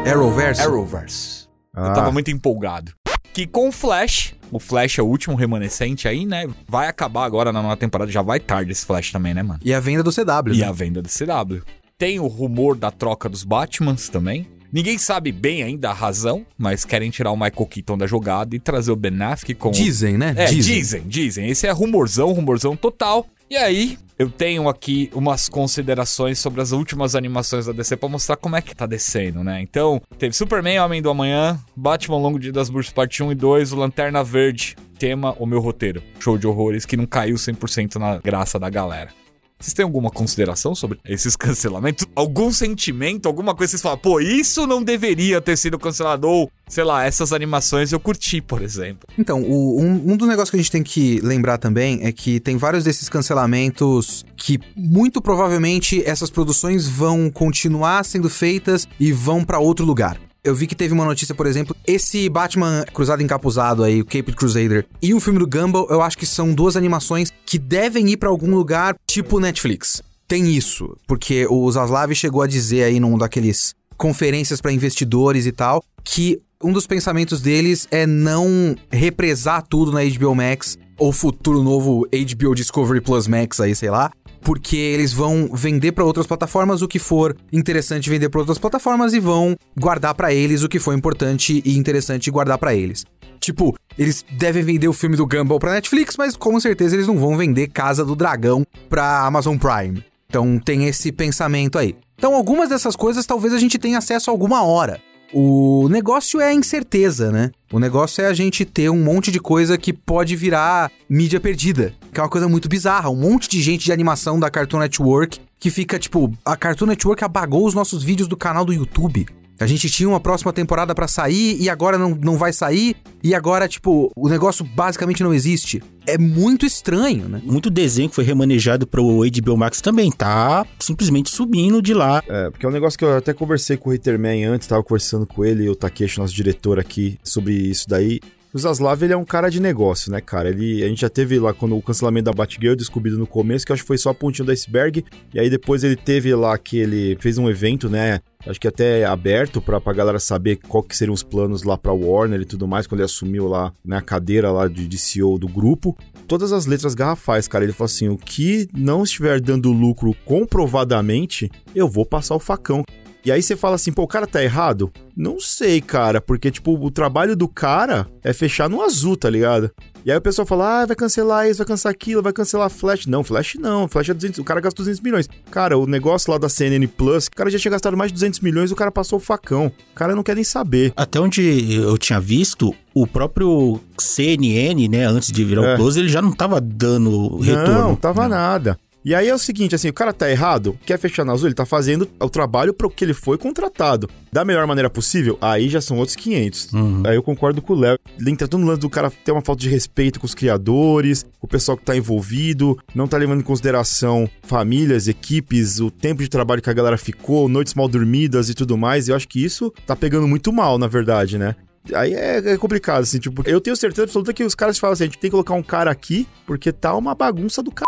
[0.06, 0.62] Arrowverse.
[0.62, 1.48] Arrowverse.
[1.76, 1.94] Eu Ah.
[1.94, 2.92] tava muito empolgado.
[3.34, 6.48] Que com o Flash, o Flash é o último remanescente aí, né?
[6.68, 8.12] Vai acabar agora na nova temporada.
[8.12, 9.60] Já vai tarde esse Flash também, né, mano?
[9.64, 10.56] E a venda do CW.
[10.56, 10.66] E né?
[10.66, 11.62] a venda do CW.
[12.00, 14.46] Tem o rumor da troca dos Batmans também.
[14.72, 18.60] Ninguém sabe bem ainda a razão, mas querem tirar o Michael Keaton da jogada e
[18.60, 19.72] trazer o Ben Affleck com...
[19.72, 20.36] Dizem, né?
[20.38, 21.02] É, dizem.
[21.08, 23.26] dizem, Esse é rumorzão, rumorzão total.
[23.50, 28.36] E aí, eu tenho aqui umas considerações sobre as últimas animações da DC pra mostrar
[28.36, 29.60] como é que tá descendo, né?
[29.64, 33.74] Então, teve Superman, Homem do Amanhã, Batman Longo Dia das Bruxas Parte 1 e 2,
[33.74, 36.04] o Lanterna Verde, tema O Meu Roteiro.
[36.20, 39.10] Show de horrores que não caiu 100% na graça da galera.
[39.60, 42.06] Vocês têm alguma consideração sobre esses cancelamentos?
[42.16, 46.28] Algum sentimento, alguma coisa que vocês falam, pô, isso não deveria ter sido cancelado?
[46.28, 49.08] Ou, sei lá, essas animações eu curti, por exemplo.
[49.18, 52.40] Então, o- um, um dos negócios que a gente tem que lembrar também é que
[52.40, 59.44] tem vários desses cancelamentos que muito provavelmente essas produções vão continuar sendo feitas e vão
[59.44, 60.20] pra outro lugar.
[60.44, 64.34] Eu vi que teve uma notícia, por exemplo, esse Batman Cruzado Encapuzado aí, o Caped
[64.34, 68.18] Crusader, e o filme do Gumball, eu acho que são duas animações que devem ir
[68.18, 70.02] pra algum lugar tipo Netflix.
[70.28, 75.52] Tem isso, porque o Zaslav chegou a dizer aí num daqueles conferências pra investidores e
[75.52, 81.62] tal, que um dos pensamentos deles é não represar tudo na HBO Max ou futuro
[81.62, 86.82] novo HBO Discovery Plus Max aí, sei lá, porque eles vão vender pra outras plataformas
[86.82, 90.80] o que for interessante vender pra outras plataformas e vão guardar pra eles o que
[90.80, 93.06] for importante e interessante guardar pra eles.
[93.40, 97.18] Tipo, eles devem vender o filme do Gumball pra Netflix, mas com certeza eles não
[97.18, 100.04] vão vender Casa do Dragão pra Amazon Prime.
[100.30, 101.96] Então tem esse pensamento aí.
[102.18, 105.00] Então algumas dessas coisas talvez a gente tenha acesso alguma hora.
[105.34, 107.52] O negócio é a incerteza, né?
[107.72, 111.94] O negócio é a gente ter um monte de coisa que pode virar mídia perdida.
[112.18, 113.12] Que é uma coisa muito bizarra.
[113.12, 117.24] Um monte de gente de animação da Cartoon Network que fica tipo, a Cartoon Network
[117.24, 119.28] apagou os nossos vídeos do canal do YouTube.
[119.60, 122.96] A gente tinha uma próxima temporada pra sair e agora não, não vai sair.
[123.24, 125.82] E agora, tipo, o negócio basicamente não existe.
[126.08, 127.40] É muito estranho, né?
[127.44, 132.24] Muito desenho que foi remanejado pro HBO Max também tá simplesmente subindo de lá.
[132.28, 135.28] É, porque é um negócio que eu até conversei com o Hitterman antes, tava conversando
[135.28, 138.20] com ele e o Takeshi, nosso diretor aqui, sobre isso daí.
[138.58, 140.50] O Zaslav, ele é um cara de negócio, né, cara?
[140.50, 143.72] Ele, a gente já teve lá quando o cancelamento da Batgirl descobrido no começo, que
[143.72, 145.06] acho que foi só a pontinha do iceberg.
[145.32, 148.20] E aí depois ele teve lá que ele fez um evento, né?
[148.48, 151.94] Acho que até aberto pra, pra galera saber qual que seriam os planos lá pra
[151.94, 155.48] Warner e tudo mais, quando ele assumiu lá na cadeira lá de, de CEO do
[155.48, 155.96] grupo.
[156.28, 157.64] Todas as letras garrafais, cara.
[157.64, 162.84] Ele falou assim: o que não estiver dando lucro comprovadamente, eu vou passar o facão.
[163.28, 164.90] E aí você fala assim, pô, o cara tá errado?
[165.14, 169.70] Não sei, cara, porque, tipo, o trabalho do cara é fechar no azul, tá ligado?
[170.06, 173.06] E aí o pessoal fala, ah, vai cancelar isso, vai cancelar aquilo, vai cancelar Flash.
[173.06, 175.28] Não, Flash não, Flash é 200, o cara gastou 200 milhões.
[175.52, 178.40] Cara, o negócio lá da CNN Plus, o cara já tinha gastado mais de 200
[178.40, 179.70] milhões, o cara passou o facão.
[179.92, 180.94] O cara não quer nem saber.
[180.96, 185.74] Até onde eu tinha visto, o próprio CNN, né, antes de virar É.
[185.74, 187.74] o Close, ele já não tava dando retorno.
[187.74, 188.80] Não, tava nada.
[189.08, 191.56] E aí é o seguinte, assim, o cara tá errado, quer fechar na azul, ele
[191.56, 194.10] tá fazendo o trabalho pro que ele foi contratado.
[194.34, 196.74] Da melhor maneira possível, aí já são outros 500.
[196.74, 197.04] Uhum.
[197.06, 197.98] Aí eu concordo com o Léo.
[198.28, 201.48] Entra todo no lance do cara ter uma falta de respeito com os criadores, com
[201.48, 206.28] o pessoal que tá envolvido, não tá levando em consideração famílias, equipes, o tempo de
[206.28, 209.08] trabalho que a galera ficou, noites mal dormidas e tudo mais.
[209.08, 211.56] E eu acho que isso tá pegando muito mal, na verdade, né?
[211.94, 215.04] Aí é, é complicado, assim, tipo, eu tenho certeza absoluta que os caras falam assim,
[215.04, 217.86] a gente tem que colocar um cara aqui, porque tá uma bagunça do c...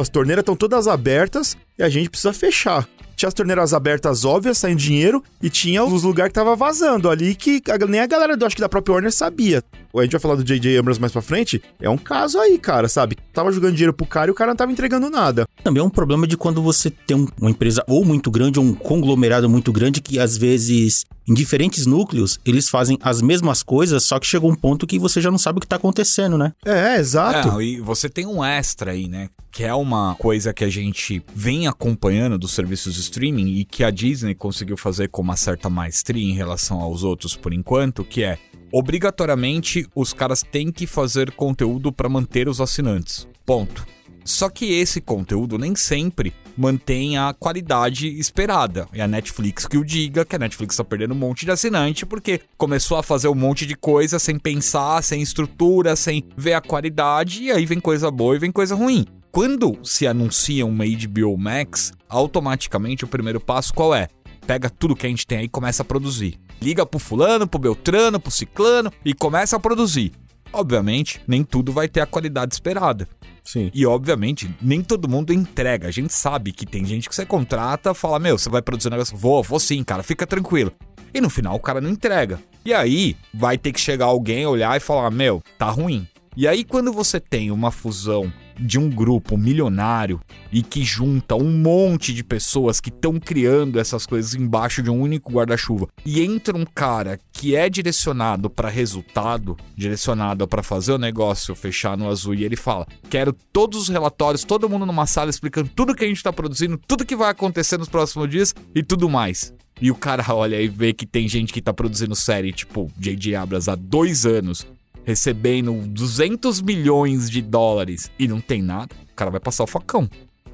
[0.00, 2.86] As torneiras estão todas abertas e a gente precisa fechar.
[3.16, 7.34] Tinha as torneiras abertas óbvias, saindo dinheiro, e tinha os lugares que tava vazando ali
[7.34, 9.62] que a- nem a galera do acho que da própria Warner sabia.
[9.94, 10.78] A gente vai falar do J.J.
[10.78, 11.60] Abrams mais pra frente.
[11.80, 13.18] É um caso aí, cara, sabe?
[13.34, 15.46] Tava jogando dinheiro pro cara e o cara não tava entregando nada.
[15.62, 18.64] Também é um problema de quando você tem um- uma empresa ou muito grande ou
[18.64, 24.02] um conglomerado muito grande que às vezes em diferentes núcleos eles fazem as mesmas coisas,
[24.04, 26.52] só que chega um ponto que você já não sabe o que tá acontecendo, né?
[26.64, 27.60] É, exato.
[27.60, 29.28] É, e você tem um extra aí, né?
[29.52, 33.82] Que é uma coisa que a gente vem acompanhando dos serviços de streaming e que
[33.82, 38.22] a Disney conseguiu fazer com uma certa maestria em relação aos outros por enquanto, que
[38.22, 38.38] é
[38.72, 43.26] obrigatoriamente os caras têm que fazer conteúdo para manter os assinantes.
[43.44, 43.86] Ponto.
[44.24, 48.86] Só que esse conteúdo nem sempre mantém a qualidade esperada.
[48.92, 52.04] É a Netflix que o diga, que a Netflix tá perdendo um monte de assinante
[52.04, 56.60] porque começou a fazer um monte de coisa sem pensar, sem estrutura, sem ver a
[56.60, 59.06] qualidade, e aí vem coisa boa e vem coisa ruim.
[59.32, 64.08] Quando se anuncia uma HBO Max, automaticamente o primeiro passo qual é?
[64.44, 66.36] Pega tudo que a gente tem aí e começa a produzir.
[66.60, 70.10] Liga pro fulano, pro Beltrano, pro Ciclano e começa a produzir.
[70.52, 73.06] Obviamente, nem tudo vai ter a qualidade esperada.
[73.44, 73.70] Sim.
[73.72, 75.86] E obviamente, nem todo mundo entrega.
[75.86, 78.92] A gente sabe que tem gente que você contrata, fala: Meu, você vai produzir um
[78.92, 79.16] negócio?
[79.16, 80.72] Vou, vou sim, cara, fica tranquilo.
[81.14, 82.40] E no final o cara não entrega.
[82.64, 86.06] E aí vai ter que chegar alguém, olhar e falar: Meu, tá ruim.
[86.36, 90.20] E aí, quando você tem uma fusão de um grupo milionário
[90.52, 95.00] e que junta um monte de pessoas que estão criando essas coisas embaixo de um
[95.00, 100.98] único guarda-chuva e entra um cara que é direcionado para resultado, direcionado para fazer o
[100.98, 105.30] negócio fechar no azul e ele fala: "Quero todos os relatórios, todo mundo numa sala
[105.30, 108.82] explicando tudo que a gente tá produzindo, tudo que vai acontecer nos próximos dias e
[108.82, 109.52] tudo mais".
[109.80, 113.34] E o cara olha e vê que tem gente que tá produzindo série, tipo J.J.
[113.34, 114.66] Abrams há dois anos,
[115.10, 120.08] recebendo 200 milhões de dólares e não tem nada, o cara vai passar o facão.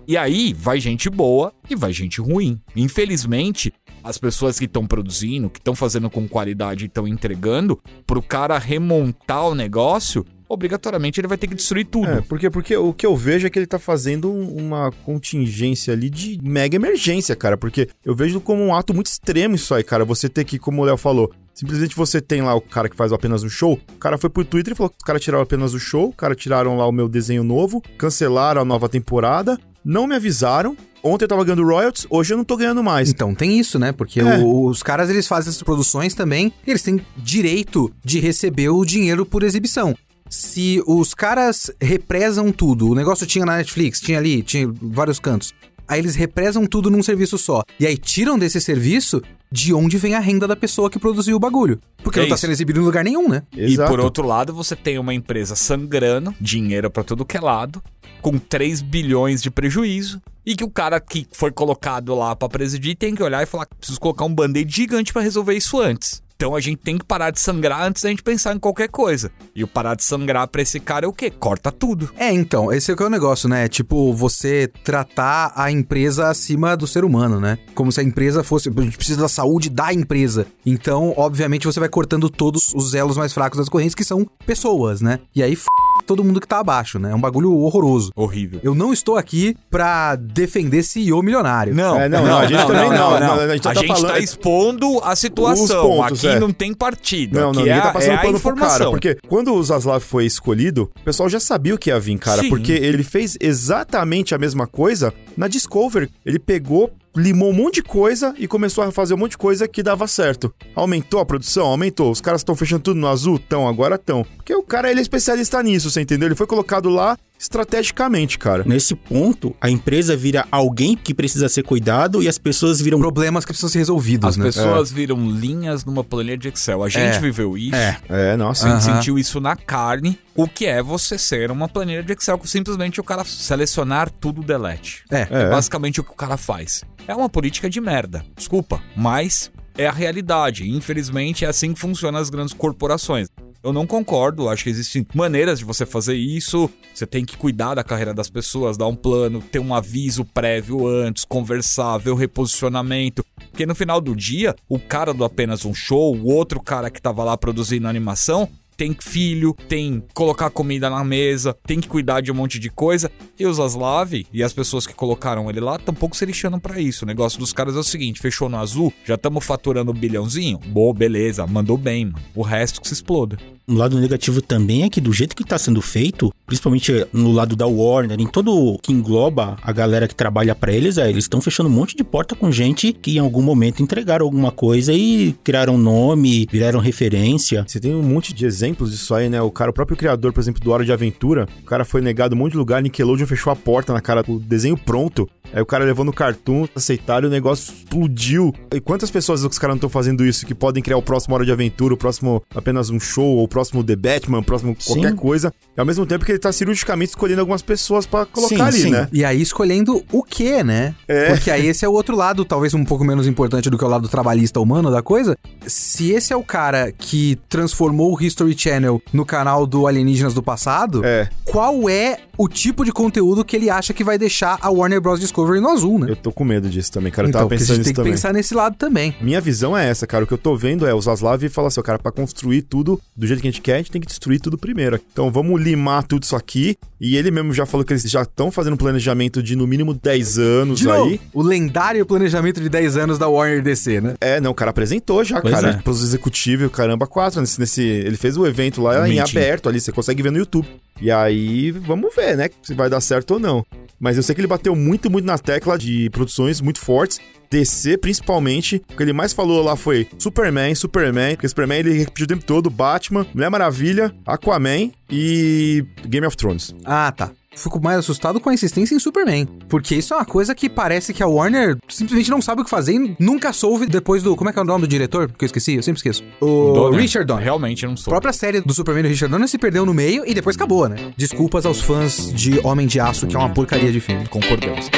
[0.09, 2.59] E aí vai gente boa e vai gente ruim.
[2.75, 8.23] Infelizmente, as pessoas que estão produzindo, que estão fazendo com qualidade e estão entregando, pro
[8.23, 12.09] cara remontar o negócio, obrigatoriamente ele vai ter que destruir tudo.
[12.09, 15.93] É, porque, porque o que eu vejo é que ele tá fazendo um- uma contingência
[15.93, 17.57] ali de mega emergência, cara.
[17.59, 20.05] Porque eu vejo como um ato muito extremo isso aí, cara.
[20.05, 23.13] Você ter que, como o Léo falou, simplesmente você tem lá o cara que faz
[23.13, 23.81] apenas um show.
[23.95, 26.13] O cara foi pro Twitter e falou que os caras tiraram apenas o show, o
[26.13, 30.77] cara tiraram lá o meu desenho novo, cancelaram a nova temporada, não me avisaram.
[31.03, 33.09] Ontem eu tava ganhando royalties, hoje eu não tô ganhando mais.
[33.11, 33.93] Então tem isso, né?
[33.93, 34.39] Porque É.
[34.39, 39.25] o- os caras eles fazem essas produções também, eles têm direito de receber o dinheiro
[39.25, 39.95] por exibição.
[40.29, 45.55] Se os caras represam tudo, o negócio tinha na Netflix, tinha ali, tinha vários cantos.
[45.89, 47.63] Aí eles represam tudo num serviço só.
[47.79, 51.41] E aí tiram desse serviço de onde vem a renda da pessoa que produziu o
[51.41, 51.81] bagulho.
[52.03, 52.43] Porque É não tá isso.
[52.43, 53.43] sendo exibido em lugar nenhum, né?
[53.57, 57.83] E por outro lado, você tem uma empresa sangrando, dinheiro pra tudo que é lado,
[58.21, 62.97] com 3 bilhões de prejuízo, e que o cara que foi colocado lá pra presidir
[62.97, 66.23] tem que olhar e falar: preciso colocar um band-aid gigante pra resolver isso antes.
[66.37, 69.31] Então a gente tem que parar de sangrar antes da gente pensar em qualquer coisa.
[69.55, 71.31] E o parar de sangrar pra esse cara é o quê?
[71.31, 72.11] Corta tudo.
[72.19, 73.69] É, então, esse é o que é o negócio, né?
[73.69, 77.57] Tipo, você tratar a empresa acima do ser humano, né?
[77.75, 78.69] Como se a empresa fosse.
[78.69, 80.47] A gente precisa da saúde da empresa.
[80.65, 85.01] Então, obviamente, você vai cortando todos os elos mais fracos das correntes, que são pessoas,
[85.01, 85.21] né?
[85.35, 85.65] E aí, f...
[86.07, 87.13] todo mundo que tá abaixo, né?
[87.13, 88.13] É um bagulho horroroso.
[88.15, 88.61] Horrível.
[88.63, 91.75] Eu não estou aqui pra defender CEO milionário.
[91.75, 93.89] Não, É, não, não, a gente também não, não, a gente só a tá gente
[93.89, 95.91] falando- tá expondo a situação.
[95.93, 96.41] Os pontos, Aqui é.
[96.41, 97.35] não tem partido.
[97.39, 98.91] Não, não, é, ninguém tá a- passando é pano pro cara.
[98.91, 102.43] Porque quando o Zaslav foi escolhido, o pessoal já sabia o que ia vir, cara.
[102.43, 102.49] Sim.
[102.49, 106.11] Porque ele fez exatamente a mesma coisa na Discovery.
[106.25, 109.67] Ele pegou, limou um monte de coisa e começou a fazer um monte de coisa
[109.69, 110.53] que dava certo.
[110.75, 111.67] Aumentou a produção?
[111.67, 112.11] Aumentou.
[112.11, 113.39] Os caras estão fechando tudo no azul?
[113.39, 114.25] Tão, agora estão.
[114.37, 116.29] Porque o cara, ele é especialista nisso, você entendeu?
[116.29, 118.63] Ele foi colocado lá estrategicamente, cara.
[118.67, 123.45] Nesse ponto, a empresa vira alguém que precisa ser cuidado e as pessoas viram Problemas
[123.45, 124.45] que precisam ser resolvidos, As né?
[124.47, 126.83] pessoas viram linhas numa planilha de Excel.
[126.83, 127.21] A gente É.
[127.21, 127.75] viveu isso.
[127.77, 127.99] É.
[128.09, 128.67] É, nossa.
[128.67, 130.19] A gente sentiu isso na carne.
[130.35, 134.43] O que é você ser uma planilha de Excel com simplesmente o cara selecionar tudo
[134.43, 135.05] delete.
[135.11, 135.21] É.
[135.31, 135.51] É É.
[135.51, 136.83] basicamente o que o cara faz.
[137.07, 138.25] É uma política de merda.
[138.37, 140.69] Desculpa, mas é a realidade.
[140.69, 143.29] Infelizmente é assim que funcionam as grandes corporações.
[143.63, 146.71] Eu não concordo, acho que existem maneiras de você fazer isso.
[146.95, 150.87] Você tem que cuidar da carreira das pessoas, dar um plano, ter um aviso prévio
[150.87, 153.25] antes, conversar, ver o reposicionamento.
[153.51, 157.03] Porque no final do dia, o cara do apenas um show, o outro cara que
[157.03, 162.31] tava lá produzindo animação, tem filho, tem colocar comida na mesa, tem que cuidar de
[162.31, 163.11] um monte de coisa.
[163.39, 167.05] E o Zaslav e as pessoas que colocaram ele lá tampouco se lixando pra isso.
[167.05, 170.59] O negócio dos caras é o seguinte: fechou no azul, já estamos faturando um bilhãozinho?
[170.59, 172.19] Boa, beleza, mandou bem, mano.
[172.35, 173.39] O resto que se exploda.
[173.69, 177.57] Um lado negativo também é que do jeito que tá sendo feito, principalmente no lado
[177.57, 181.25] da Warner, em todo o que engloba a galera que trabalha pra eles, é, eles
[181.25, 184.93] estão fechando um monte de porta com gente que em algum momento entregaram alguma coisa
[184.93, 187.65] e criaram nome, viraram referência.
[187.67, 189.43] Você tem um monte de exemplos disso aí, né?
[189.43, 192.37] O cara, o próprio criador, por exemplo, do Hora de Aventura, o cara foi negado
[192.37, 195.29] um monte de lugar, Nickelodeon fechou a porta na cara do desenho pronto.
[195.57, 198.55] Aí o cara levou no cartoon, aceitaram e o negócio explodiu.
[198.75, 201.47] E quantas pessoas os caras não estão fazendo isso que podem criar o próximo Hora
[201.47, 205.13] de Aventura, o próximo apenas um show, ou o próximo The Batman, o próximo qualquer
[205.13, 205.17] Sim.
[205.17, 205.51] coisa.
[205.75, 208.79] E ao mesmo tempo que ele tá cirurgicamente escolhendo algumas pessoas pra colocar Sim, ali,
[208.83, 208.91] sim.
[208.91, 209.09] né?
[209.11, 210.95] E aí escolhendo o que, né?
[211.09, 211.31] É.
[211.31, 213.89] Porque aí esse é o outro lado, talvez um pouco menos importante do que o
[213.89, 215.39] lado trabalhista humano da coisa.
[215.67, 220.43] Se esse é o cara que transformou o History Channel no canal do Alienígenas do
[220.43, 224.71] passado, É, qual é o tipo de conteúdo que ele acha que vai deixar a
[224.71, 225.21] Warner Bros.
[225.21, 226.07] Discovery no azul, né?
[226.11, 227.27] eu tô com medo disso também, cara.
[227.27, 228.13] Eu então, tava porque a pensando gente tem nisso que também.
[228.13, 229.15] pensar nesse lado também.
[229.21, 230.25] Minha visão é essa, cara.
[230.25, 233.01] O que eu tô vendo é o Zaslav falar assim, ó, cara, pra construir tudo
[233.17, 235.01] do jeito que a gente quer, a gente tem que destruir tudo primeiro.
[235.13, 236.77] Então vamos limar tudo isso aqui.
[237.01, 239.93] E ele mesmo já falou que eles já estão fazendo um planejamento de no mínimo
[239.95, 241.21] 10 anos De novo, aí.
[241.33, 244.15] o lendário planejamento de 10 anos da Warner DC, né?
[244.21, 245.73] É, não, o cara apresentou já, Pois cara, é.
[245.75, 247.41] pros executivos, caramba, quatro.
[247.41, 249.41] Nesse, nesse- ele fez o evento lá em Mentira.
[249.41, 250.67] aberto ali, você consegue ver no YouTube.
[251.01, 253.65] E aí, vamos ver, né, se vai dar certo ou não.
[253.99, 257.21] Mas eu sei que ele bateu muito, muito na tecla de produções muito fortes.
[257.51, 258.83] DC, principalmente.
[258.93, 261.35] O que ele mais falou lá foi Superman, Superman.
[261.35, 266.75] Porque Superman ele repetiu o tempo todo: Batman, Mulher Maravilha, Aquaman e Game of Thrones.
[266.85, 267.31] Ah, tá.
[267.57, 269.47] Fico mais assustado com a insistência em Superman.
[269.69, 272.71] Porque isso é uma coisa que parece que a Warner simplesmente não sabe o que
[272.71, 274.37] fazer e nunca soube depois do.
[274.37, 275.31] Como é que é o nome do diretor?
[275.33, 276.23] Que eu esqueci, eu sempre esqueço.
[276.41, 277.01] O Donner.
[277.01, 277.43] Richard Donner.
[277.45, 278.11] Realmente não A sou.
[278.11, 280.97] própria série do Superman do Richard Donner se perdeu no meio e depois acabou, né?
[281.17, 284.27] Desculpas aos fãs de Homem de Aço, que é uma porcaria de filme.
[284.29, 284.91] Concordamos.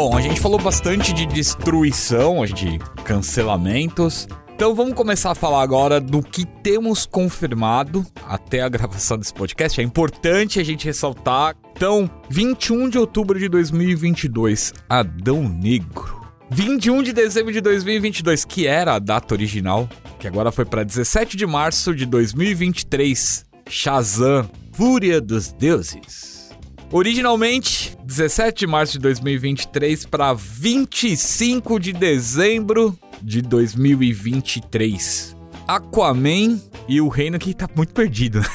[0.00, 4.28] Bom, a gente falou bastante de destruição, de cancelamentos.
[4.54, 9.80] Então vamos começar a falar agora do que temos confirmado até a gravação desse podcast.
[9.80, 11.56] É importante a gente ressaltar.
[11.72, 16.30] Então, 21 de outubro de 2022, Adão Negro.
[16.48, 19.88] 21 de dezembro de 2022, que era a data original,
[20.20, 26.27] que agora foi para 17 de março de 2023, Shazam, Fúria dos Deuses.
[26.90, 35.36] Originalmente, 17 de março de 2023 para 25 de dezembro de 2023.
[35.66, 38.40] Aquaman e o reino que tá muito perdido.
[38.40, 38.46] né?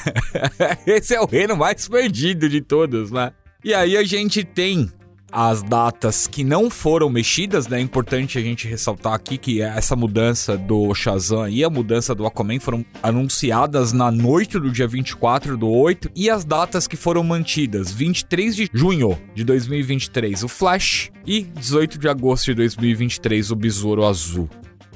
[0.84, 3.30] Esse é o reino mais perdido de todos, né?
[3.64, 4.90] E aí a gente tem
[5.34, 7.78] as datas que não foram mexidas, né?
[7.78, 12.24] É importante a gente ressaltar aqui que essa mudança do Shazam e a mudança do
[12.24, 17.24] Aquaman foram anunciadas na noite do dia 24 do 8 e as datas que foram
[17.24, 23.56] mantidas, 23 de junho de 2023, o Flash e 18 de agosto de 2023, o
[23.56, 24.48] Besouro Azul.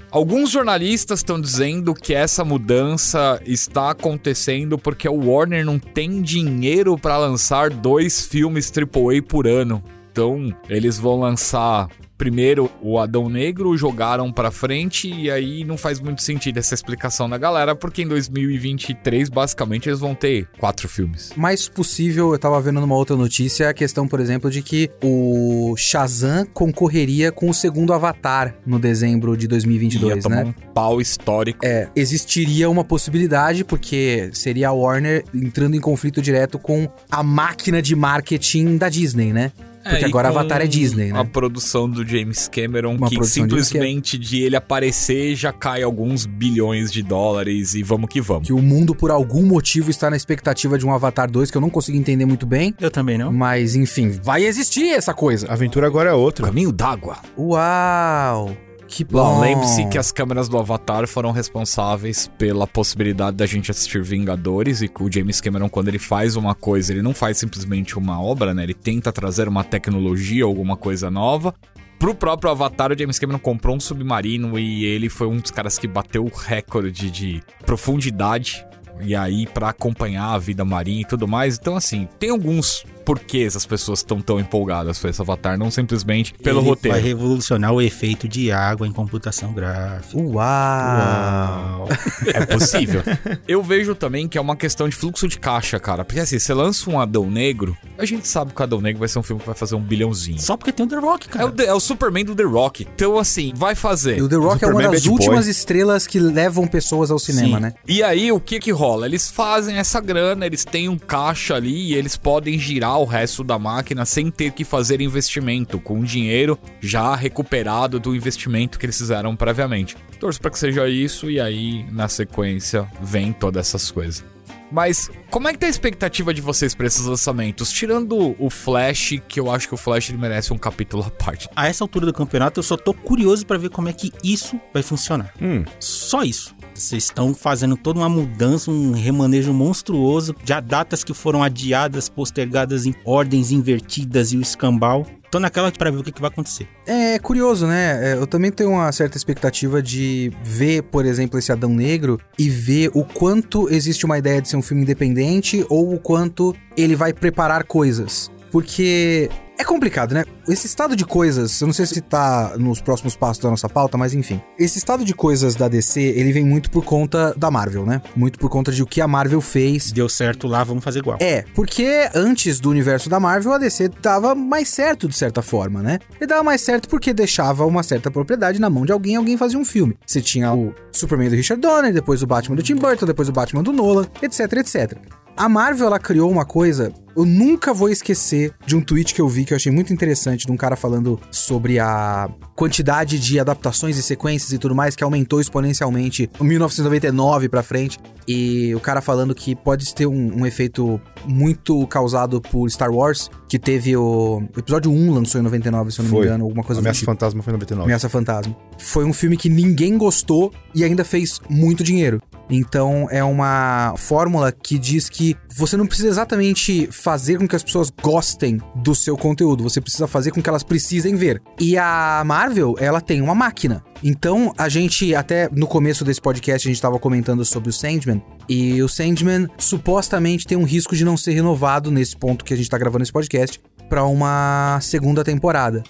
[0.08, 6.96] Alguns jornalistas estão dizendo que essa mudança está acontecendo porque o Warner não tem dinheiro
[6.96, 9.82] para lançar dois filmes AAA por ano.
[10.18, 16.00] Então, eles vão lançar primeiro o Adão Negro, jogaram pra frente e aí não faz
[16.00, 21.32] muito sentido essa explicação da galera, porque em 2023 basicamente eles vão ter quatro filmes.
[21.36, 25.76] Mais possível, eu tava vendo numa outra notícia, a questão, por exemplo, de que o
[25.76, 30.44] Shazam concorreria com o segundo Avatar no dezembro de Ia 2022, tomar né?
[30.44, 31.64] um pau histórico.
[31.64, 37.80] É, existiria uma possibilidade, porque seria a Warner entrando em conflito direto com a máquina
[37.80, 39.52] de marketing da Disney, né?
[39.82, 41.20] Porque É, agora Avatar é Disney, né?
[41.20, 45.82] A produção do James Cameron, Uma que produção de simplesmente de ele aparecer já cai
[45.82, 48.46] alguns bilhões de dólares e vamos que vamos.
[48.46, 51.60] Que o mundo, por algum motivo, está na expectativa de um Avatar 2, que eu
[51.60, 52.74] não consigo entender muito bem.
[52.80, 53.32] Eu também não.
[53.32, 55.48] Mas, enfim, vai existir essa coisa.
[55.48, 56.46] A aventura agora é outra.
[56.46, 57.18] caminho d'água.
[57.36, 58.67] Uau!
[58.88, 64.02] Que Bom, lembre-se que as câmeras do Avatar foram responsáveis pela possibilidade da gente assistir
[64.02, 67.98] Vingadores e que o James Cameron, quando ele faz uma coisa, ele não faz simplesmente
[67.98, 68.62] uma obra, né?
[68.62, 71.54] Ele tenta trazer uma tecnologia, alguma coisa nova.
[71.98, 75.78] Pro próprio Avatar, o James Cameron comprou um submarino e ele foi um dos caras
[75.78, 78.64] que bateu o recorde de profundidade.
[79.00, 81.58] E aí, pra acompanhar a vida marinha e tudo mais.
[81.58, 86.34] Então, assim, tem alguns porquês as pessoas estão tão empolgadas com esse Avatar, não simplesmente
[86.34, 86.94] pelo Ele roteiro.
[86.94, 90.20] Vai revolucionar o efeito de água em computação gráfica.
[90.22, 91.88] Uau!
[92.34, 93.02] É possível.
[93.46, 96.04] Eu vejo também que é uma questão de fluxo de caixa, cara.
[96.04, 99.08] Porque assim, você lança um Adão Negro, a gente sabe que o Adão Negro vai
[99.08, 100.38] ser um filme que vai fazer um bilhãozinho.
[100.38, 101.46] Só porque tem o The Rock, É cara.
[101.46, 102.86] o, The- é o Superman do The Rock.
[102.94, 104.18] Então, assim, vai fazer.
[104.18, 105.18] E o The Rock é uma Superman das Bad Boy.
[105.18, 107.62] últimas estrelas que levam pessoas ao cinema, Sim.
[107.62, 107.74] né?
[107.86, 109.06] E aí, o que que rola?
[109.06, 113.42] Eles fazem essa grana, eles têm um caixa ali e eles podem girar o resto
[113.42, 118.86] da máquina sem ter que fazer investimento, com o dinheiro já recuperado do investimento que
[118.86, 119.96] eles fizeram previamente.
[120.20, 124.24] Torço pra que seja isso e aí, na sequência, vem todas essas coisas.
[124.70, 127.72] Mas como é que tá a expectativa de vocês pra esses lançamentos?
[127.72, 131.48] Tirando o Flash, que eu acho que o Flash ele merece um capítulo à parte.
[131.56, 134.60] A essa altura do campeonato, eu só tô curioso pra ver como é que isso
[134.72, 135.32] vai funcionar.
[135.40, 135.64] Hum.
[135.80, 136.54] Só isso.
[136.78, 140.34] Vocês estão fazendo toda uma mudança, um remanejo monstruoso.
[140.44, 145.04] Já datas que foram adiadas, postergadas em ordens invertidas e o escambau.
[145.30, 146.66] Tô naquela pra ver o que, que vai acontecer.
[146.86, 148.12] É curioso, né?
[148.12, 152.48] É, Eu também tenho uma certa expectativa de ver, por exemplo, esse Adão Negro e
[152.48, 156.96] ver o quanto existe uma ideia de ser um filme independente ou o quanto ele
[156.96, 158.30] vai preparar coisas.
[158.50, 160.24] Porque é complicado, né?
[160.48, 163.98] Esse estado de coisas, eu não sei se tá nos próximos passos da nossa pauta,
[163.98, 164.40] mas enfim.
[164.58, 168.00] Esse estado de coisas da DC, ele vem muito por conta da Marvel, né?
[168.14, 171.18] Muito por conta de o que a Marvel fez Deu certo lá, vamos fazer igual.
[171.20, 175.82] é, porque antes do universo da Marvel, a DC dava mais certo de certa forma,
[175.82, 175.98] né?
[176.20, 179.58] E dava mais certo porque deixava uma certa propriedade na mão de alguém, alguém fazia
[179.58, 179.96] um filme.
[180.06, 183.32] Você tinha o Superman do Richard Donner, depois o Batman do Tim Burton, depois o
[183.32, 184.98] Batman do Nolan, etc, etc.
[185.36, 189.28] A Marvel, ela criou uma coisa, eu nunca vou esquecer de um tweet que eu
[189.28, 193.98] vi que eu achei muito interessante, de um cara falando sobre a quantidade de adaptações
[193.98, 197.98] e sequências e tudo mais que aumentou exponencialmente em 1999 pra frente.
[198.28, 203.28] E o cara falando que pode ter um, um efeito muito causado por Star Wars,
[203.48, 206.26] que teve o, o episódio 1 lançou em 99, se eu não me Foi.
[206.26, 207.10] engano, alguma coisa Ameaça tipo.
[207.10, 207.84] Fantasma foi em 99.
[207.84, 208.56] Ameaça Fantasma.
[208.78, 212.22] Foi um filme que ninguém gostou e ainda fez muito dinheiro.
[212.50, 217.62] Então é uma fórmula que diz que você não precisa exatamente fazer com que as
[217.62, 221.42] pessoas gostem do seu conteúdo, você precisa fazer com que elas precisem ver.
[221.60, 223.82] E a Marvel, ela tem uma máquina.
[224.02, 228.22] Então a gente, até no começo desse podcast, a gente tava comentando sobre o Sandman.
[228.48, 232.56] E o Sandman supostamente tem um risco de não ser renovado nesse ponto que a
[232.56, 235.82] gente tá gravando esse podcast pra uma segunda temporada.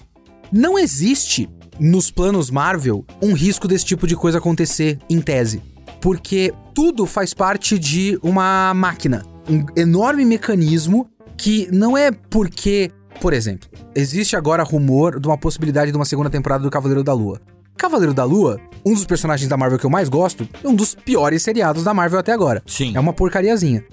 [0.51, 1.47] Não existe
[1.79, 5.61] nos planos Marvel um risco desse tipo de coisa acontecer em tese.
[6.01, 9.25] Porque tudo faz parte de uma máquina.
[9.49, 12.91] Um enorme mecanismo que não é porque.
[13.19, 17.13] Por exemplo, existe agora rumor de uma possibilidade de uma segunda temporada do Cavaleiro da
[17.13, 17.41] Lua.
[17.75, 20.95] Cavaleiro da Lua, um dos personagens da Marvel que eu mais gosto, é um dos
[20.95, 22.61] piores seriados da Marvel até agora.
[22.65, 22.95] Sim.
[22.95, 23.83] É uma porcariazinha.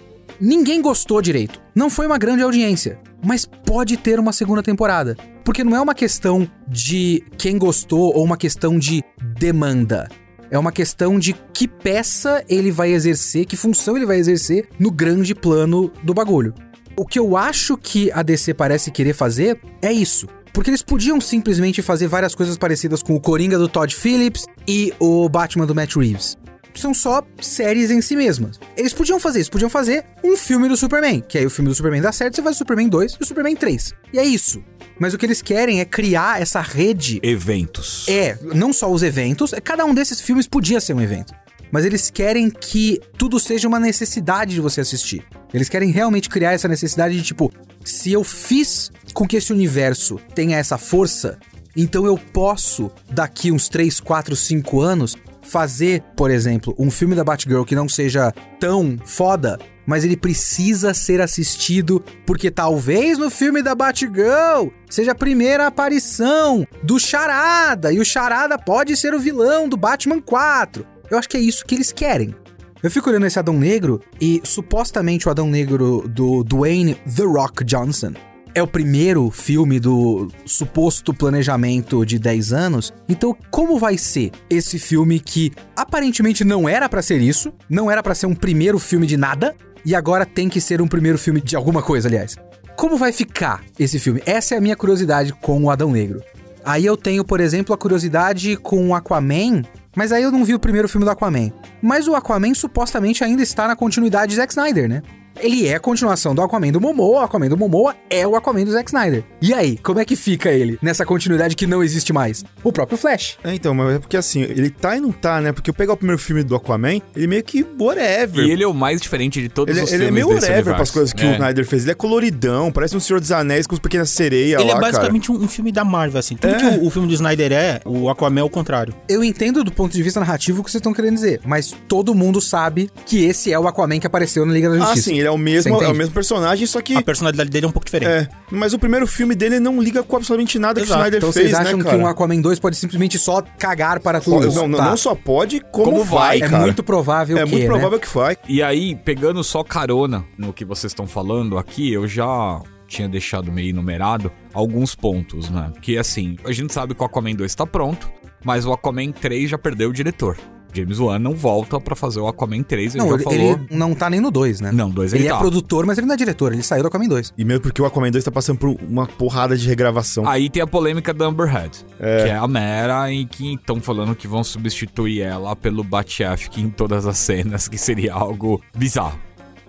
[0.40, 1.60] Ninguém gostou direito.
[1.74, 3.00] Não foi uma grande audiência.
[3.24, 5.16] Mas pode ter uma segunda temporada.
[5.44, 9.02] Porque não é uma questão de quem gostou ou uma questão de
[9.38, 10.08] demanda.
[10.50, 14.90] É uma questão de que peça ele vai exercer, que função ele vai exercer no
[14.90, 16.54] grande plano do bagulho.
[16.96, 20.26] O que eu acho que a DC parece querer fazer é isso.
[20.52, 24.94] Porque eles podiam simplesmente fazer várias coisas parecidas com o Coringa do Todd Phillips e
[24.98, 26.38] o Batman do Matt Reeves
[26.80, 28.58] são só séries em si mesmas.
[28.76, 31.74] Eles podiam fazer isso, podiam fazer um filme do Superman, que aí o filme do
[31.74, 33.94] Superman dá certo, você faz o Superman 2 e o Superman 3.
[34.12, 34.62] E é isso.
[34.98, 37.20] Mas o que eles querem é criar essa rede.
[37.22, 38.08] Eventos.
[38.08, 41.34] É, não só os eventos, cada um desses filmes podia ser um evento.
[41.70, 45.24] Mas eles querem que tudo seja uma necessidade de você assistir.
[45.52, 47.52] Eles querem realmente criar essa necessidade de tipo,
[47.84, 51.38] se eu fiz com que esse universo tenha essa força,
[51.76, 57.24] então eu posso, daqui uns 3, 4, 5 anos, fazer, por exemplo, um filme da
[57.24, 63.62] Batgirl que não seja tão foda, mas ele precisa ser assistido porque talvez no filme
[63.62, 69.68] da Batgirl seja a primeira aparição do Charada e o Charada pode ser o vilão
[69.68, 70.84] do Batman 4.
[71.10, 72.34] Eu acho que é isso que eles querem.
[72.82, 77.64] Eu fico olhando esse Adão Negro e supostamente o Adão Negro do Dwayne The Rock
[77.64, 78.12] Johnson
[78.56, 82.90] é o primeiro filme do suposto planejamento de 10 anos.
[83.06, 88.02] Então, como vai ser esse filme que aparentemente não era pra ser isso, não era
[88.02, 89.54] pra ser um primeiro filme de nada
[89.84, 92.36] e agora tem que ser um primeiro filme de alguma coisa, aliás.
[92.78, 94.22] Como vai ficar esse filme?
[94.24, 96.22] Essa é a minha curiosidade com o Adão Negro.
[96.64, 100.54] Aí eu tenho, por exemplo, a curiosidade com o Aquaman, mas aí eu não vi
[100.54, 101.52] o primeiro filme do Aquaman.
[101.82, 105.02] Mas o Aquaman supostamente ainda está na continuidade de Zack Snyder, né?
[105.40, 108.64] Ele é a continuação do Aquaman do Momoa, o Aquaman do Momoa é o Aquaman
[108.64, 109.24] do Zack Snyder.
[109.40, 112.44] E aí, como é que fica ele nessa continuidade que não existe mais?
[112.64, 113.38] O próprio Flash.
[113.44, 115.52] É, então, mas é porque assim, ele tá e não tá, né?
[115.52, 118.44] Porque eu pegar o primeiro filme do Aquaman, ele meio que whatever.
[118.46, 120.46] E ele é o mais diferente de todos Ele, os ele é filmes meio desse
[120.46, 120.76] whatever universo.
[120.76, 121.30] pras coisas que É.
[121.30, 121.82] o Snyder fez.
[121.82, 124.80] Ele é coloridão, parece um Senhor dos Anéis com os pequenas sereias Ele lá, é
[124.80, 126.36] basicamente um, um filme da Marvel, assim.
[126.36, 126.58] Tudo É.
[126.58, 128.94] que o, o filme do Snyder é, o Aquaman é o contrário.
[129.08, 132.14] Eu entendo do ponto de vista narrativo o que vocês estão querendo dizer, mas todo
[132.14, 134.76] mundo sabe que esse é o Aquaman que apareceu na Liga da.
[134.76, 135.10] Ah, Justiça.
[135.10, 136.96] sim, ele é o mesmo, é o mesmo personagem, só que...
[136.96, 138.08] A personalidade dele é um pouco diferente.
[138.10, 141.00] É, mas o primeiro filme dele não liga com absolutamente nada que o Exato.
[141.00, 142.02] Snyder Então fez, vocês acham né, que cara?
[142.02, 144.52] um Aquaman 2 pode simplesmente só cagar para tudo?
[144.52, 144.90] Não, não, Tá.
[144.90, 146.62] não só pode, como, Como vai, vai, É cara.
[146.62, 147.68] muito provável É que, muito né?
[147.68, 148.36] provável que vai.
[148.48, 153.50] E aí, pegando só carona no que vocês estão falando aqui, eu já tinha deixado
[153.50, 155.72] meio enumerado alguns pontos, né?
[155.82, 158.08] Que assim, a gente sabe que o Aquaman 2 tá pronto,
[158.44, 160.36] mas o Aquaman 3 já perdeu o diretor.
[160.76, 163.38] James Wan não volta pra fazer o Aquaman 3, ele Não, já ele, falou.
[163.38, 164.72] ele não tá nem no 2, né?
[164.72, 165.38] Não, dois ele, ele é tá.
[165.38, 167.34] produtor, mas ele não é diretor, ele saiu do Aquaman 2.
[167.36, 170.28] E mesmo porque o Aquaman 2 tá passando por uma porrada de regravação.
[170.28, 174.14] Aí tem a polêmica da Amber Heard, que é a Mera, em que estão falando
[174.14, 179.18] que vão substituir ela pelo Batchafik em todas as cenas, que seria algo bizarro.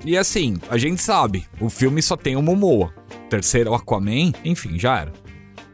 [0.06, 2.94] E assim, a gente sabe, o filme só tem o Momoa.
[3.30, 5.12] Terceiro é o Aquaman, enfim, já era.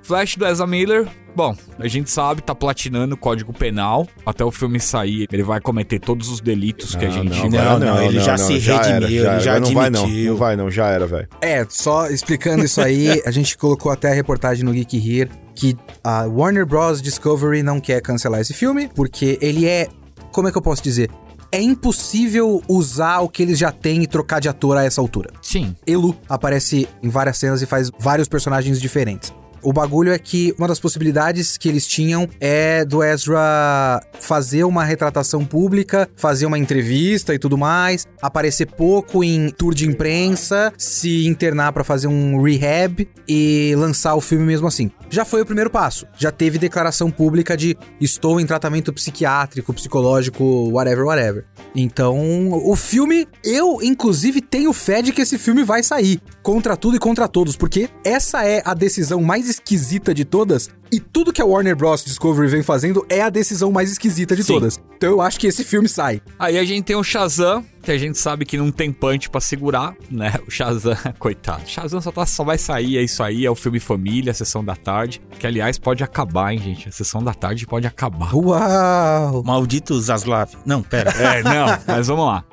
[0.03, 4.07] Flash do Ezra Miller, bom, a gente sabe, tá platinando o Código Penal.
[4.25, 7.49] Até o filme sair, ele vai cometer todos os delitos que a gente...
[7.49, 10.31] não, não, ele já se redimiu, ele já Não vai não, admitiu.
[10.31, 11.27] não vai não, já era, velho.
[11.41, 15.77] É, só explicando isso aí, a gente colocou até a reportagem no Geek Here que
[16.03, 17.01] a Warner Bros.
[17.01, 19.87] Discovery não quer cancelar esse filme, porque ele é.
[20.31, 21.09] Como é que eu posso dizer?
[21.51, 25.29] É impossível usar o que eles já têm e trocar de ator a essa altura.
[25.41, 29.31] Sim, Elu aparece em várias cenas e faz vários personagens diferentes.
[29.64, 34.84] O bagulho é que uma das possibilidades que eles tinham é do Ezra fazer uma
[34.84, 41.26] retratação pública, fazer uma entrevista e tudo mais, aparecer pouco em tour de imprensa, se
[41.28, 44.91] internar pra fazer um rehab e lançar o filme mesmo assim.
[45.09, 46.05] Já foi o primeiro passo.
[46.18, 51.45] Já teve declaração pública de estou em tratamento psiquiátrico, psicológico, whatever, whatever.
[51.76, 56.97] Então, o filme, eu inclusive tenho fé de que esse filme vai sair contra tudo
[56.97, 60.69] e contra todos, porque essa é a decisão mais esquisita de todas.
[60.91, 62.03] E tudo que a Warner Bros.
[62.05, 64.53] Discovery vem fazendo é a decisão mais esquisita de Sim.
[64.53, 64.79] todas.
[64.95, 66.21] Então eu acho que esse filme sai.
[66.37, 69.41] Aí a gente tem o Shazam, que a gente sabe que não tem punch pra
[69.41, 70.33] segurar, né?
[70.47, 71.63] O Shazam, coitado.
[71.67, 74.63] Shazam só, tá- só vai sair, é isso aí, é o filme Família, a Sessão
[74.63, 75.21] da Tarde.
[75.39, 76.89] Que, aliás, pode acabar, hein, gente?
[76.89, 78.33] A Sessão da Tarde pode acabar.
[78.35, 79.43] Uau!
[79.43, 80.51] Maldito Zaslav.
[80.65, 81.09] Não, pera.
[81.11, 82.43] É, não, mas vamos lá.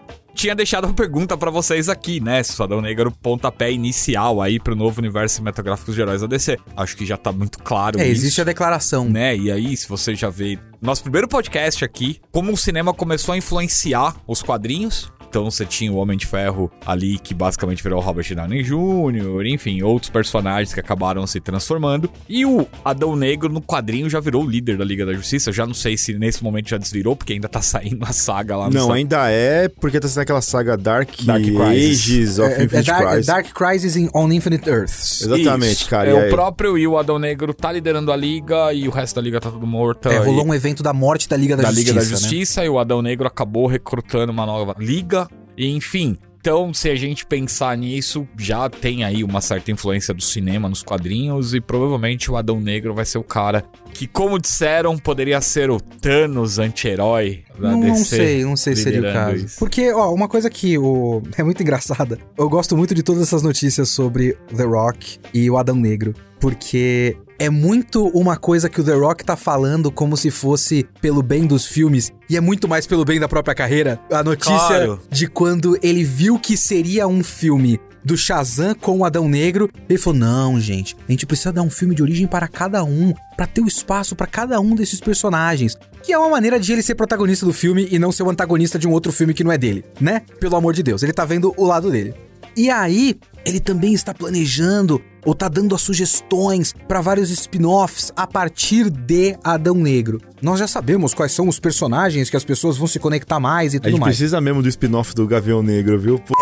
[0.41, 2.43] Tinha deixado uma pergunta pra vocês aqui, né?
[2.43, 6.57] Se o Negro pontapé inicial aí pro novo universo cinematográfico dos heróis da DC.
[6.75, 8.23] Acho que já tá muito claro É, isso.
[8.23, 9.05] existe a declaração.
[9.05, 9.37] né?
[9.37, 13.37] E aí, se você já vê nosso primeiro podcast aqui, como o cinema começou a
[13.37, 15.13] influenciar os quadrinhos.
[15.31, 19.47] Então você tinha o Homem de Ferro ali, que basicamente virou o Robert Downey Jr.,
[19.47, 22.11] enfim, outros personagens que acabaram se transformando.
[22.29, 25.51] E o Adão Negro no quadrinho já virou o líder da Liga da Justiça.
[25.51, 28.57] Eu já não sei se nesse momento já desvirou, porque ainda tá saindo a saga
[28.57, 32.11] lá no Não, ainda é, porque tá sendo aquela saga Dark, Dark Crisis.
[32.11, 33.27] Ages of É, é Infinite Dark, Crisis.
[33.27, 35.23] Dark Crisis in, on Infinite Earths.
[35.23, 35.89] Exatamente, Isso.
[35.89, 36.11] cara.
[36.11, 36.31] É e o aí?
[36.31, 39.51] próprio e o Adão Negro tá liderando a liga e o resto da liga tá
[39.51, 40.09] tudo morto.
[40.09, 40.49] É, rolou e...
[40.49, 41.93] um evento da morte da Liga da, da Justiça.
[41.93, 42.17] Liga da né?
[42.17, 45.20] Justiça e o Adão Negro acabou recrutando uma nova liga.
[45.57, 50.71] Enfim, então se a gente pensar nisso, já tem aí uma certa influência do cinema
[50.71, 55.41] nos quadrinhos e provavelmente o Adão Negro vai ser o cara que, como disseram, poderia
[55.43, 57.91] ser o Thanos anti-herói da Não, DC.
[57.91, 59.45] não sei, não sei se seria o caso.
[59.45, 59.59] isso.
[59.59, 61.23] Porque, ó, uma coisa que o...
[61.37, 62.19] é muito engraçada.
[62.39, 66.15] Eu gosto muito de todas essas notícias sobre The Rock e o Adão Negro.
[66.41, 71.23] Porque é muito uma coisa que o The Rock tá falando como se fosse pelo
[71.23, 72.11] bem dos filmes.
[72.29, 74.01] E é muito mais pelo bem da própria carreira.
[74.11, 75.01] A notícia Claro.
[75.11, 79.99] de quando ele viu que seria um filme do Shazam com o Adão Negro, ele
[79.99, 83.47] falou: "Não, gente, a gente precisa dar um filme de origem para cada um, pra
[83.47, 85.77] ter o espaço pra cada um desses personagens".
[86.03, 88.79] Que é uma maneira de ele ser protagonista do filme e não ser o antagonista
[88.79, 90.23] de um outro filme que não é dele, né?
[90.41, 92.15] Pelo amor de Deus, ele tá vendo o lado dele.
[92.57, 93.17] E aí,
[93.51, 99.37] ele também está planejando ou tá dando as sugestões para vários spin-offs a partir de
[99.45, 100.19] Adão Negro.
[100.41, 103.77] Nós já sabemos quais são os personagens que as pessoas vão se conectar mais e
[103.77, 104.17] A tudo gente mais.
[104.17, 106.19] precisa mesmo do spin-off do Gavião Negro, viu?
[106.19, 106.35] Pô,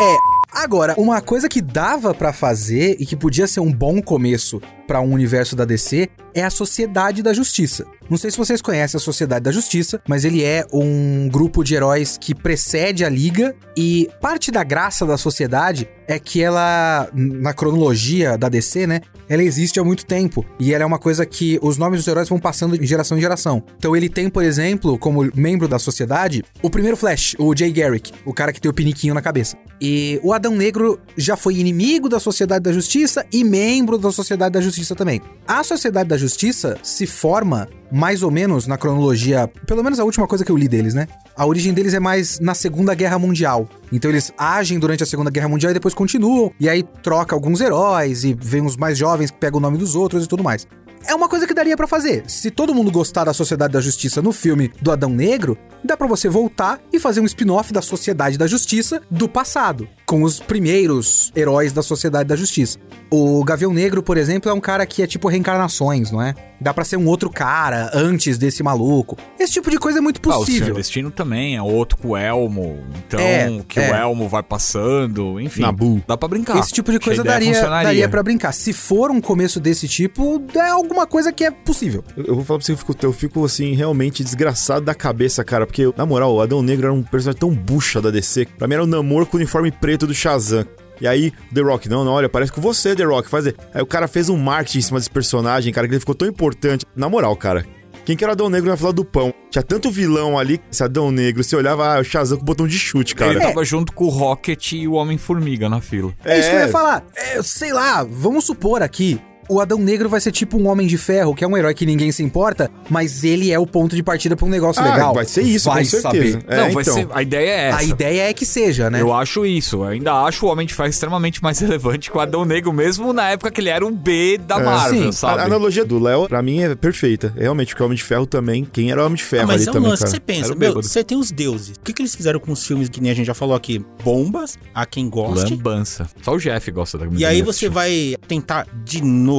[0.51, 5.01] Agora, uma coisa que dava pra fazer e que podia ser um bom começo pra
[5.01, 7.85] um universo da DC é a Sociedade da Justiça.
[8.09, 11.75] Não sei se vocês conhecem a Sociedade da Justiça, mas ele é um grupo de
[11.75, 17.53] heróis que precede a Liga e parte da graça da sociedade é que ela, na
[17.53, 21.59] cronologia da DC, né, ela existe há muito tempo e ela é uma coisa que
[21.63, 23.63] os nomes dos heróis vão passando de geração em geração.
[23.77, 28.13] Então ele tem, por exemplo, como membro da sociedade, o primeiro Flash, o Jay Garrick,
[28.25, 29.57] o cara que tem o piniquinho na cabeça.
[29.81, 34.53] E o Adão Negro já foi inimigo da Sociedade da Justiça e membro da Sociedade
[34.53, 35.21] da Justiça também.
[35.47, 40.27] A Sociedade da Justiça se forma mais ou menos na cronologia, pelo menos a última
[40.27, 41.07] coisa que eu li deles, né?
[41.37, 43.69] A origem deles é mais na Segunda Guerra Mundial.
[43.93, 46.53] Então eles agem durante a Segunda Guerra Mundial e depois continuam.
[46.59, 49.95] E aí troca alguns heróis e vem os mais jovens que pegam o nome dos
[49.95, 50.67] outros e tudo mais.
[51.09, 52.25] É uma coisa que daria pra fazer.
[52.29, 56.07] Se todo mundo gostar da Sociedade da Justiça no filme do Adão Negro, dá pra
[56.07, 61.31] você voltar e fazer um spin-off da Sociedade da Justiça do passado, com os primeiros
[61.37, 62.79] heróis da Sociedade da Justiça.
[63.11, 66.35] O Gavião Negro, por exemplo, é um cara que é tipo reencarnações, não é?
[66.61, 69.17] Dá pra ser um outro cara antes desse maluco.
[69.39, 70.75] Esse tipo de coisa é muito Ah, o Senhor possível.
[70.75, 72.81] Destino também é outro com o Elmo.
[73.07, 73.93] Então, É, que é.
[73.93, 75.61] o Elmo vai passando, enfim.
[75.63, 76.03] Nabu.
[76.07, 76.59] Dá pra brincar.
[76.59, 78.53] Esse tipo de coisa daria, daria para brincar.
[78.53, 82.03] Se for um começo desse tipo, é alguma coisa que é possível.
[82.17, 84.95] Eu, eu vou falar pra você que eu fico, eu fico, assim, realmente desgraçado da
[84.95, 85.65] cabeça, cara.
[85.67, 88.47] Porque, na moral, o Adão Negro era um personagem tão bucha da DC.
[88.59, 90.65] Pra mim era o namoro com o uniforme preto do Shazam.
[91.01, 93.47] E aí, The Rock, não, não, olha, parece que você, The Rock, faz.
[93.47, 96.27] Aí o cara fez um marketing em cima desse personagem, cara, que ele ficou tão
[96.27, 96.85] importante.
[96.97, 97.65] Na moral, cara.
[98.05, 99.35] Quem que era Adão Negro na fila do pão?
[99.51, 102.67] Tinha tanto vilão ali, esse Adão Negro, você olhava, ah, o Shazam com o botão
[102.67, 103.33] de chute, cara.
[103.33, 106.15] Ele tava junto com o Rocket e o Homem-Formiga na fila.
[106.25, 107.05] É, isso que eu ia falar.
[107.15, 109.21] É, sei lá, vamos supor aqui.
[109.49, 111.87] O Adão Negro vai ser tipo um Homem de Ferro, que é um herói que
[111.87, 115.15] ninguém se importa, mas ele é o ponto de partida pra um negócio Ah, legal.
[115.15, 116.33] vai ser isso, vai com certeza.
[116.33, 116.45] Saber.
[116.47, 116.95] É, Não, vai então.
[116.95, 117.09] ser.
[117.11, 117.79] A ideia é essa.
[117.79, 119.01] A ideia é que seja, né?
[119.01, 119.77] Eu acho isso.
[119.77, 123.13] Eu ainda acho o Homem de Ferro extremamente mais relevante que o Adão Negro, mesmo
[123.13, 125.09] na época que ele era um B da Marvel, sim.
[125.09, 125.41] A, sabe?
[125.41, 127.33] a analogia do Léo, pra mim, é perfeita.
[127.37, 128.65] Realmente, porque o Homem de Ferro também.
[128.71, 130.17] Quem era o Homem de Ferro Ah, mas ali é um também, lance que cara?
[130.17, 131.77] você pensa, meu, você tem os deuses.
[131.77, 133.83] O que, que eles fizeram com os filmes que nem a gente já falou aqui?
[134.05, 135.53] Bombas, a quem goste.
[135.55, 136.07] Lambança.
[136.23, 139.38] Só o Jeff gosta da E aí você vai tentar de novo.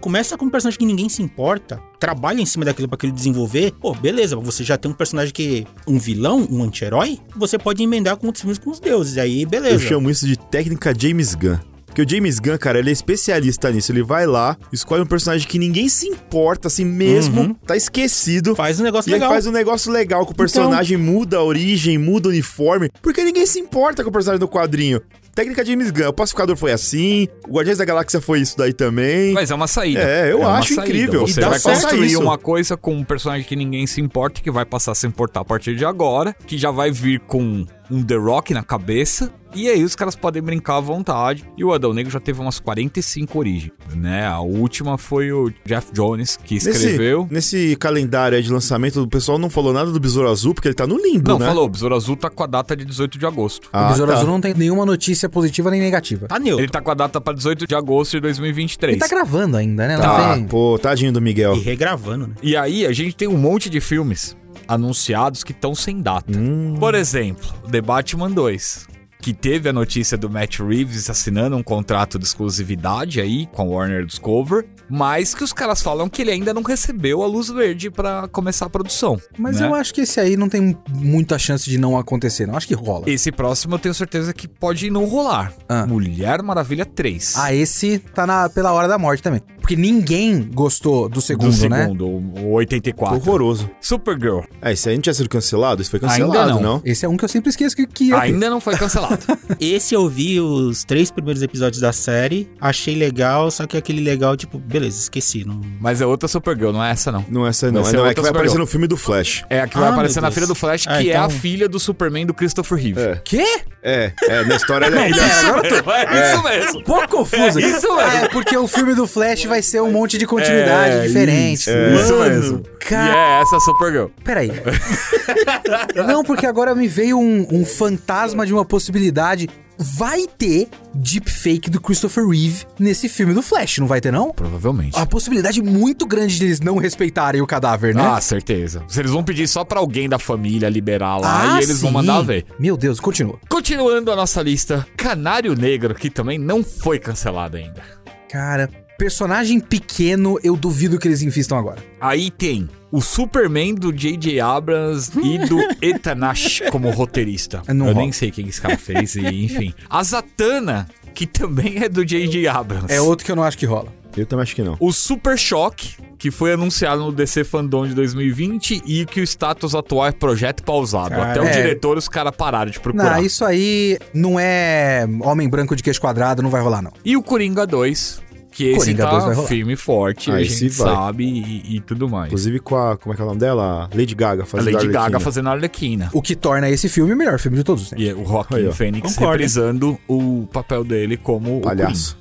[0.00, 3.72] Começa com um personagem que ninguém se importa, trabalha em cima daquilo pra aquilo desenvolver.
[3.80, 8.16] Pô, beleza, você já tem um personagem que um vilão, um anti-herói, você pode emendar
[8.16, 9.18] com outros filmes com os deuses.
[9.18, 9.74] Aí, beleza.
[9.74, 11.58] Eu chamo isso de técnica James Gunn.
[11.84, 13.90] Porque o James Gunn, cara, ele é especialista nisso.
[13.90, 17.54] Ele vai lá, escolhe um personagem que ninguém se importa, assim mesmo, Uhum.
[17.54, 18.54] tá esquecido.
[18.54, 19.28] Faz um negócio E legal.
[19.30, 23.44] faz um negócio legal com o personagem, muda a origem, muda o uniforme, porque ninguém
[23.44, 25.02] se importa com o personagem do quadrinho.
[25.40, 29.32] Técnica James Gunn, o Pacificador foi assim, o Guardiões da Galáxia foi isso daí também.
[29.32, 30.02] Mas é uma saída.
[30.02, 31.22] É, eu uma acho incrível.
[31.22, 32.20] Você E vai construir isso.
[32.20, 35.40] uma coisa com um personagem que ninguém se importa, que vai passar a se importar
[35.40, 39.32] a partir de agora, que já vai vir com um The Rock na cabeça.
[39.54, 41.44] E aí os caras podem brincar à vontade.
[41.56, 44.26] E o Adão Negro já teve umas 45 origens, né?
[44.26, 47.26] A última foi o Jeff Jones, que escreveu.
[47.30, 50.68] Nesse, nesse calendário aí de lançamento, o pessoal não falou nada do Besouro Azul, porque
[50.68, 51.46] ele tá no limbo, Não, né?
[51.46, 53.64] falou, o Besouro Azul tá com a data de 18 de agosto.
[53.66, 54.18] o Ah, Besouro tá.
[54.18, 56.28] Azul não tem nenhuma notícia positiva nem negativa.
[56.28, 56.62] Tá neutro.
[56.64, 58.92] Ele tá com a data pra 18 de agosto de 2023.
[58.92, 59.96] Ele tá gravando ainda, né?
[59.96, 60.44] Não Tá, tem...
[60.44, 61.56] pô, tadinho do Miguel.
[61.56, 62.34] E regravando, né?
[62.42, 64.36] E aí a gente tem um monte de filmes
[64.68, 66.30] anunciados que estão sem data.
[66.38, 66.74] Hum.
[66.78, 68.86] Por exemplo, The Batman 2,
[69.20, 73.64] que teve a notícia do Matt Reeves assinando um contrato de exclusividade aí com a
[73.64, 77.90] Warner Discover, mas que os caras falam que ele ainda não recebeu a luz verde
[77.90, 79.20] pra começar a produção.
[79.38, 79.66] Mas né?
[79.66, 82.56] eu acho que esse aí não tem muita chance de não acontecer, não.
[82.56, 83.08] Acho que rola.
[83.08, 85.52] Esse próximo eu tenho certeza que pode não rolar.
[85.68, 85.86] Ah.
[85.86, 87.34] Mulher Maravilha 3.
[87.36, 89.42] Ah, esse tá na, pela hora da morte também.
[89.60, 91.82] Porque ninguém gostou do do segundo, né?
[91.82, 93.16] segundo, o 84.
[93.16, 93.70] Horroroso.
[93.80, 94.40] Supergirl.
[94.62, 95.82] É, esse aí não tinha sido cancelado?
[95.82, 96.60] Isso foi cancelado, Ainda não.
[96.60, 96.82] não?
[96.84, 98.22] Esse é um que eu sempre esqueço que, que ia ter.
[98.26, 99.18] Ainda não foi cancelado.
[99.60, 104.36] Esse eu vi os três primeiros episódios da série, achei legal, só que aquele legal,
[104.36, 105.44] tipo, beleza, esqueci.
[105.44, 105.60] Não...
[105.78, 107.24] Mas é outra Supergirl, não é essa não.
[107.28, 107.82] Não, essa não.
[107.82, 108.30] Vai É, ser não, é outra que vai Supergirl.
[108.30, 109.44] aparecer no filme do Flash.
[109.50, 111.24] É a que vai Ah, aparecer meu na filha do Flash, que Ah, é a
[111.26, 113.00] então- filha do Superman do Christopher Reeve.
[113.00, 113.20] É.
[113.24, 113.44] Quê?
[113.82, 115.10] É, é, na história é.
[115.10, 116.80] isso mesmo, é isso mesmo.
[116.80, 117.58] Um pouco confuso.
[117.60, 118.00] É isso mesmo.
[118.00, 121.58] É, porque o filme do Flash vai ser um monte de continuidade É, diferente.
[121.58, 122.62] isso, é isso Mano, mesmo.
[122.80, 124.06] Cara, E é essa Supergirl.
[124.24, 124.50] Peraí.
[126.06, 129.48] Não, porque agora me veio um, um fantasma de uma possibilidade.
[129.82, 134.30] Vai ter deepfake do Christopher Reeve nesse filme do Flash, não vai ter, não?
[134.30, 134.98] Provavelmente.
[134.98, 138.02] A possibilidade muito grande de eles não respeitarem o cadáver, né?
[138.06, 138.82] Ah, certeza.
[138.86, 141.90] Se eles vão pedir só pra alguém da família liberar lá Ah, e eles vão
[141.92, 141.96] sim.
[141.96, 142.44] mandar ver.
[142.58, 143.38] Meu Deus, continua.
[143.48, 147.82] Continuando a nossa lista, Canário Negro, que também não foi cancelado ainda.
[148.30, 148.68] Cara,
[149.00, 151.78] personagem pequeno, eu duvido que eles invistam agora.
[151.98, 154.38] Aí tem o Superman do J.J.
[154.40, 157.62] Abrams e do Etanash como roteirista.
[157.68, 158.04] Não Eu rola.
[158.04, 159.72] nem sei quem esse cara fez, e enfim.
[159.88, 162.46] A Zatanna, que também é do J.J.
[162.46, 162.92] Abrams.
[162.92, 163.88] É outro que eu não acho que rola.
[164.14, 164.76] Eu também acho que não.
[164.78, 169.74] O Super Choque, que foi anunciado no DC Fandom de 2020 e que o status
[169.74, 171.10] atual é projeto pausado.
[171.10, 171.50] Cara, Até o é.
[171.52, 173.16] diretor os caras pararam de procurar.
[173.16, 176.92] Não, isso aí não é homem branco de queixo quadrado, não vai rolar, não.
[177.02, 178.20] E o Coringa 2,
[178.64, 179.48] que esse Coringa 2 vai tá rolar.
[179.48, 180.94] firme e forte, Ah, a gente vai.
[180.94, 182.26] sabe e, e tudo mais.
[182.26, 182.96] Inclusive com a.
[182.96, 183.88] Como é que é o nome dela?
[183.92, 185.02] A Lady Gaga A fazendo Lady Arlequina.
[185.04, 186.10] Gaga fazendo a Arlequina.
[186.12, 188.04] O que torna esse filme o melhor filme de todos os tempos.
[188.04, 188.72] E o Joaquim Aí, ó.
[188.72, 189.32] Fênix Concordo.
[189.32, 192.18] reprisando o papel dele como o Palhaço.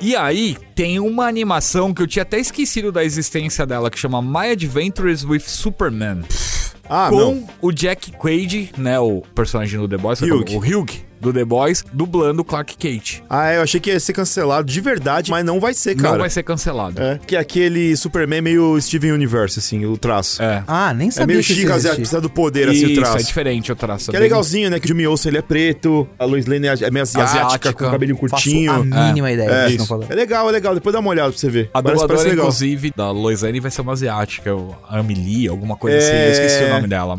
[0.00, 4.20] E aí, tem uma animação que eu tinha até esquecido da existência dela, que chama
[4.20, 6.22] My Adventures with Superman.
[6.88, 7.48] Ah, com não.
[7.62, 10.44] o Jack Quaid, né, o personagem do The Boys, Hugh.
[10.54, 10.86] o Hugh
[11.20, 13.20] do The Boys, dublando o Clark Kent.
[13.28, 16.10] Ah, é, eu achei que ia ser cancelado de verdade, mas não vai ser, cara.
[16.12, 17.00] Não vai ser cancelado.
[17.02, 20.42] É, que é aquele Superman meio Steven Universe, assim, o traço.
[20.42, 20.62] É.
[20.66, 21.94] Ah, nem É, sabia meio que isso chique, existia.
[21.94, 23.16] precisa do poder, assim, o Isso, traço.
[23.18, 24.10] é diferente o traço.
[24.10, 24.78] Que é bem- legalzinho, né?
[24.78, 27.72] Que o Jimmy Olsen, ele é preto, a Lois Lane é é meio asiática, Asiática.
[27.72, 28.72] com o cabelinho Faço curtinho.
[28.72, 29.86] a mínima ideia É, do que isso.
[29.86, 30.10] falando.
[30.10, 30.74] É legal, é legal.
[30.74, 31.70] Depois dá uma olhada pra você ver.
[31.72, 32.44] A parece, dubladora, parece legal.
[32.46, 36.08] inclusive, da Loisane vai ser uma asiática, o Amelie, alguma coisa assim.
[36.10, 36.28] É.
[36.28, 37.18] Eu esqueci o nome dela.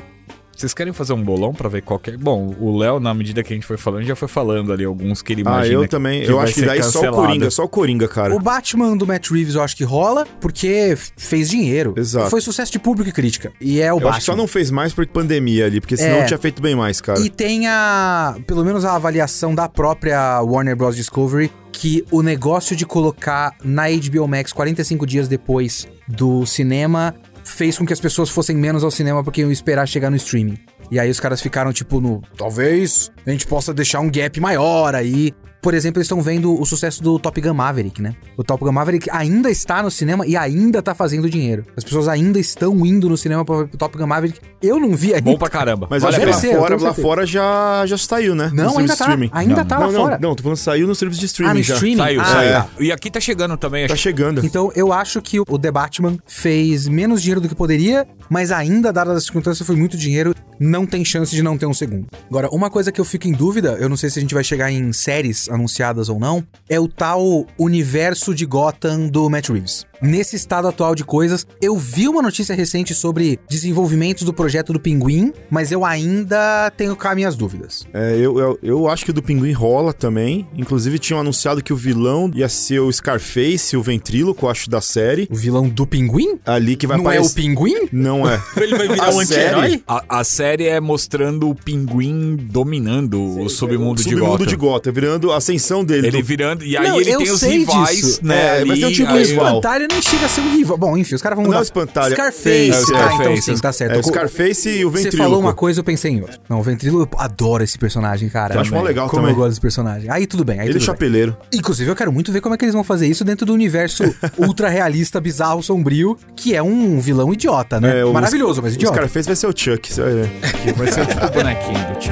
[0.57, 2.17] Vocês querem fazer um bolão pra ver qual que é?
[2.17, 5.21] Bom, o Léo, na medida que a gente foi falando, já foi falando ali alguns
[5.21, 6.23] que ele Ah, imagina eu também.
[6.23, 7.15] que eu vai acho que ser daí só o cancelado.
[7.27, 8.35] Coringa, só o Coringa, cara.
[8.35, 11.93] O Batman do Matt Reeves eu acho que rola, porque fez dinheiro.
[11.95, 12.31] Exato.
[12.31, 13.51] Foi sucesso de público e crítica.
[13.61, 14.09] E é o Eu Batman.
[14.09, 16.25] acho que só não fez mais por pandemia ali, porque senão É.
[16.25, 17.19] tinha feito bem mais, cara.
[17.19, 18.35] E tem a.
[18.47, 20.95] Pelo menos a avaliação da própria Warner Bros.
[20.95, 27.13] Discovery que o negócio de colocar na HBO Max 45 dias depois do cinema
[27.47, 30.57] fez com que as pessoas fossem menos ao cinema porque iam esperar chegar no streaming.
[30.91, 32.21] E aí os caras ficaram tipo no.
[32.37, 35.33] Talvez a gente possa deixar um gap maior aí.
[35.61, 38.15] Por exemplo, eles estão vendo o sucesso do Top Gun Maverick, né?
[38.37, 41.65] O Top Gun Maverick ainda está no cinema e ainda tá fazendo dinheiro.
[41.75, 44.39] As pessoas ainda estão indo no cinema pra ver o Top Gun Maverick.
[44.61, 45.23] Eu não vi ainda.
[45.29, 45.87] Bom pra caramba.
[45.89, 48.49] Mas Vale acho lá ser, fora, lá fora já, já saiu, né?
[48.53, 49.03] Não, ainda tá.
[49.05, 49.29] streaming.
[49.33, 50.19] Ainda Não, tá não, lá não, fora.
[50.21, 51.73] não, tô falando saiu no serviço de streaming Ah, no já.
[51.73, 51.97] streaming?
[51.97, 52.53] Saiu, Ah, saiu.
[52.53, 52.69] tá.
[52.79, 54.45] E aqui tá chegando também, Tá acho chegando.
[54.45, 58.93] Então eu acho que o The Batman fez menos dinheiro do que poderia, mas ainda,
[58.93, 60.33] dadas as circunstâncias, foi muito dinheiro.
[60.59, 62.07] Não tem chance de não ter um segundo.
[62.29, 64.43] Agora, uma coisa que eu fico em dúvida, eu não sei se a gente vai
[64.43, 69.86] chegar em séries anunciadas ou não, é o tal universo de Gotham do Matt Reeves.
[70.01, 74.79] Nesse estado atual de coisas, eu vi uma notícia recente sobre desenvolvimentos do projeto do
[74.79, 77.85] Pinguim, mas eu ainda tenho cá minhas dúvidas.
[77.93, 80.47] É, eu, eu, eu acho que o do Pinguim rola também.
[80.55, 85.27] Inclusive, tinham anunciado que o vilão ia ser o Scarface, o ventríloco, acho, da série.
[85.31, 86.39] O vilão do Pinguim?
[86.45, 87.35] Ali que vai não é o aparecer.
[87.35, 87.87] Pinguim?
[87.91, 88.41] Não é.
[88.57, 89.43] Ele vai virar A um série?
[89.55, 89.83] anti-herói?
[89.87, 95.31] A, a série é mostrando o pinguim dominando o submundo, de Submundo de Gotham, virando
[95.31, 96.07] a ascensão dele.
[96.07, 96.63] Ele do- virando.
[96.65, 98.19] E aí Não, ele tem os rivais, disso.
[98.23, 98.37] né?
[98.37, 99.61] É, vai ali, ser um tipo aí- rival.
[99.87, 100.77] Espantalho nem chega a ser um rival.
[100.77, 101.57] Bom, enfim, os caras vão Não mudar.
[101.57, 102.69] é o Espantalho, Scarface.
[102.69, 103.21] é o ah, Scarface.
[103.23, 103.95] então sim, tá certo.
[103.95, 105.29] É o Scarface e o Você ventríloco.
[105.29, 106.37] falou uma coisa, eu pensei em outra.
[106.49, 108.55] Não, o Ventríloco, eu adoro esse personagem, cara.
[108.55, 109.31] Eu acho mó legal Como também.
[109.33, 110.09] eu gosto desse personagem.
[110.09, 110.85] Aí tudo bem, aí Ele é tudo bem.
[110.85, 111.37] chapeleiro.
[111.53, 114.03] Inclusive, eu quero muito ver como é que eles vão fazer isso dentro do universo
[114.37, 117.99] ultra realista, bizarro, sombrio, que é um vilão idiota, né?
[117.99, 118.97] É, o- Maravilhoso, mas O idiota.
[118.97, 120.73] Scarface vai ser o Chuck, você vai ver.
[120.75, 122.11] Vai ser tipo o bonequinho do tio.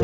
[0.00, 0.03] O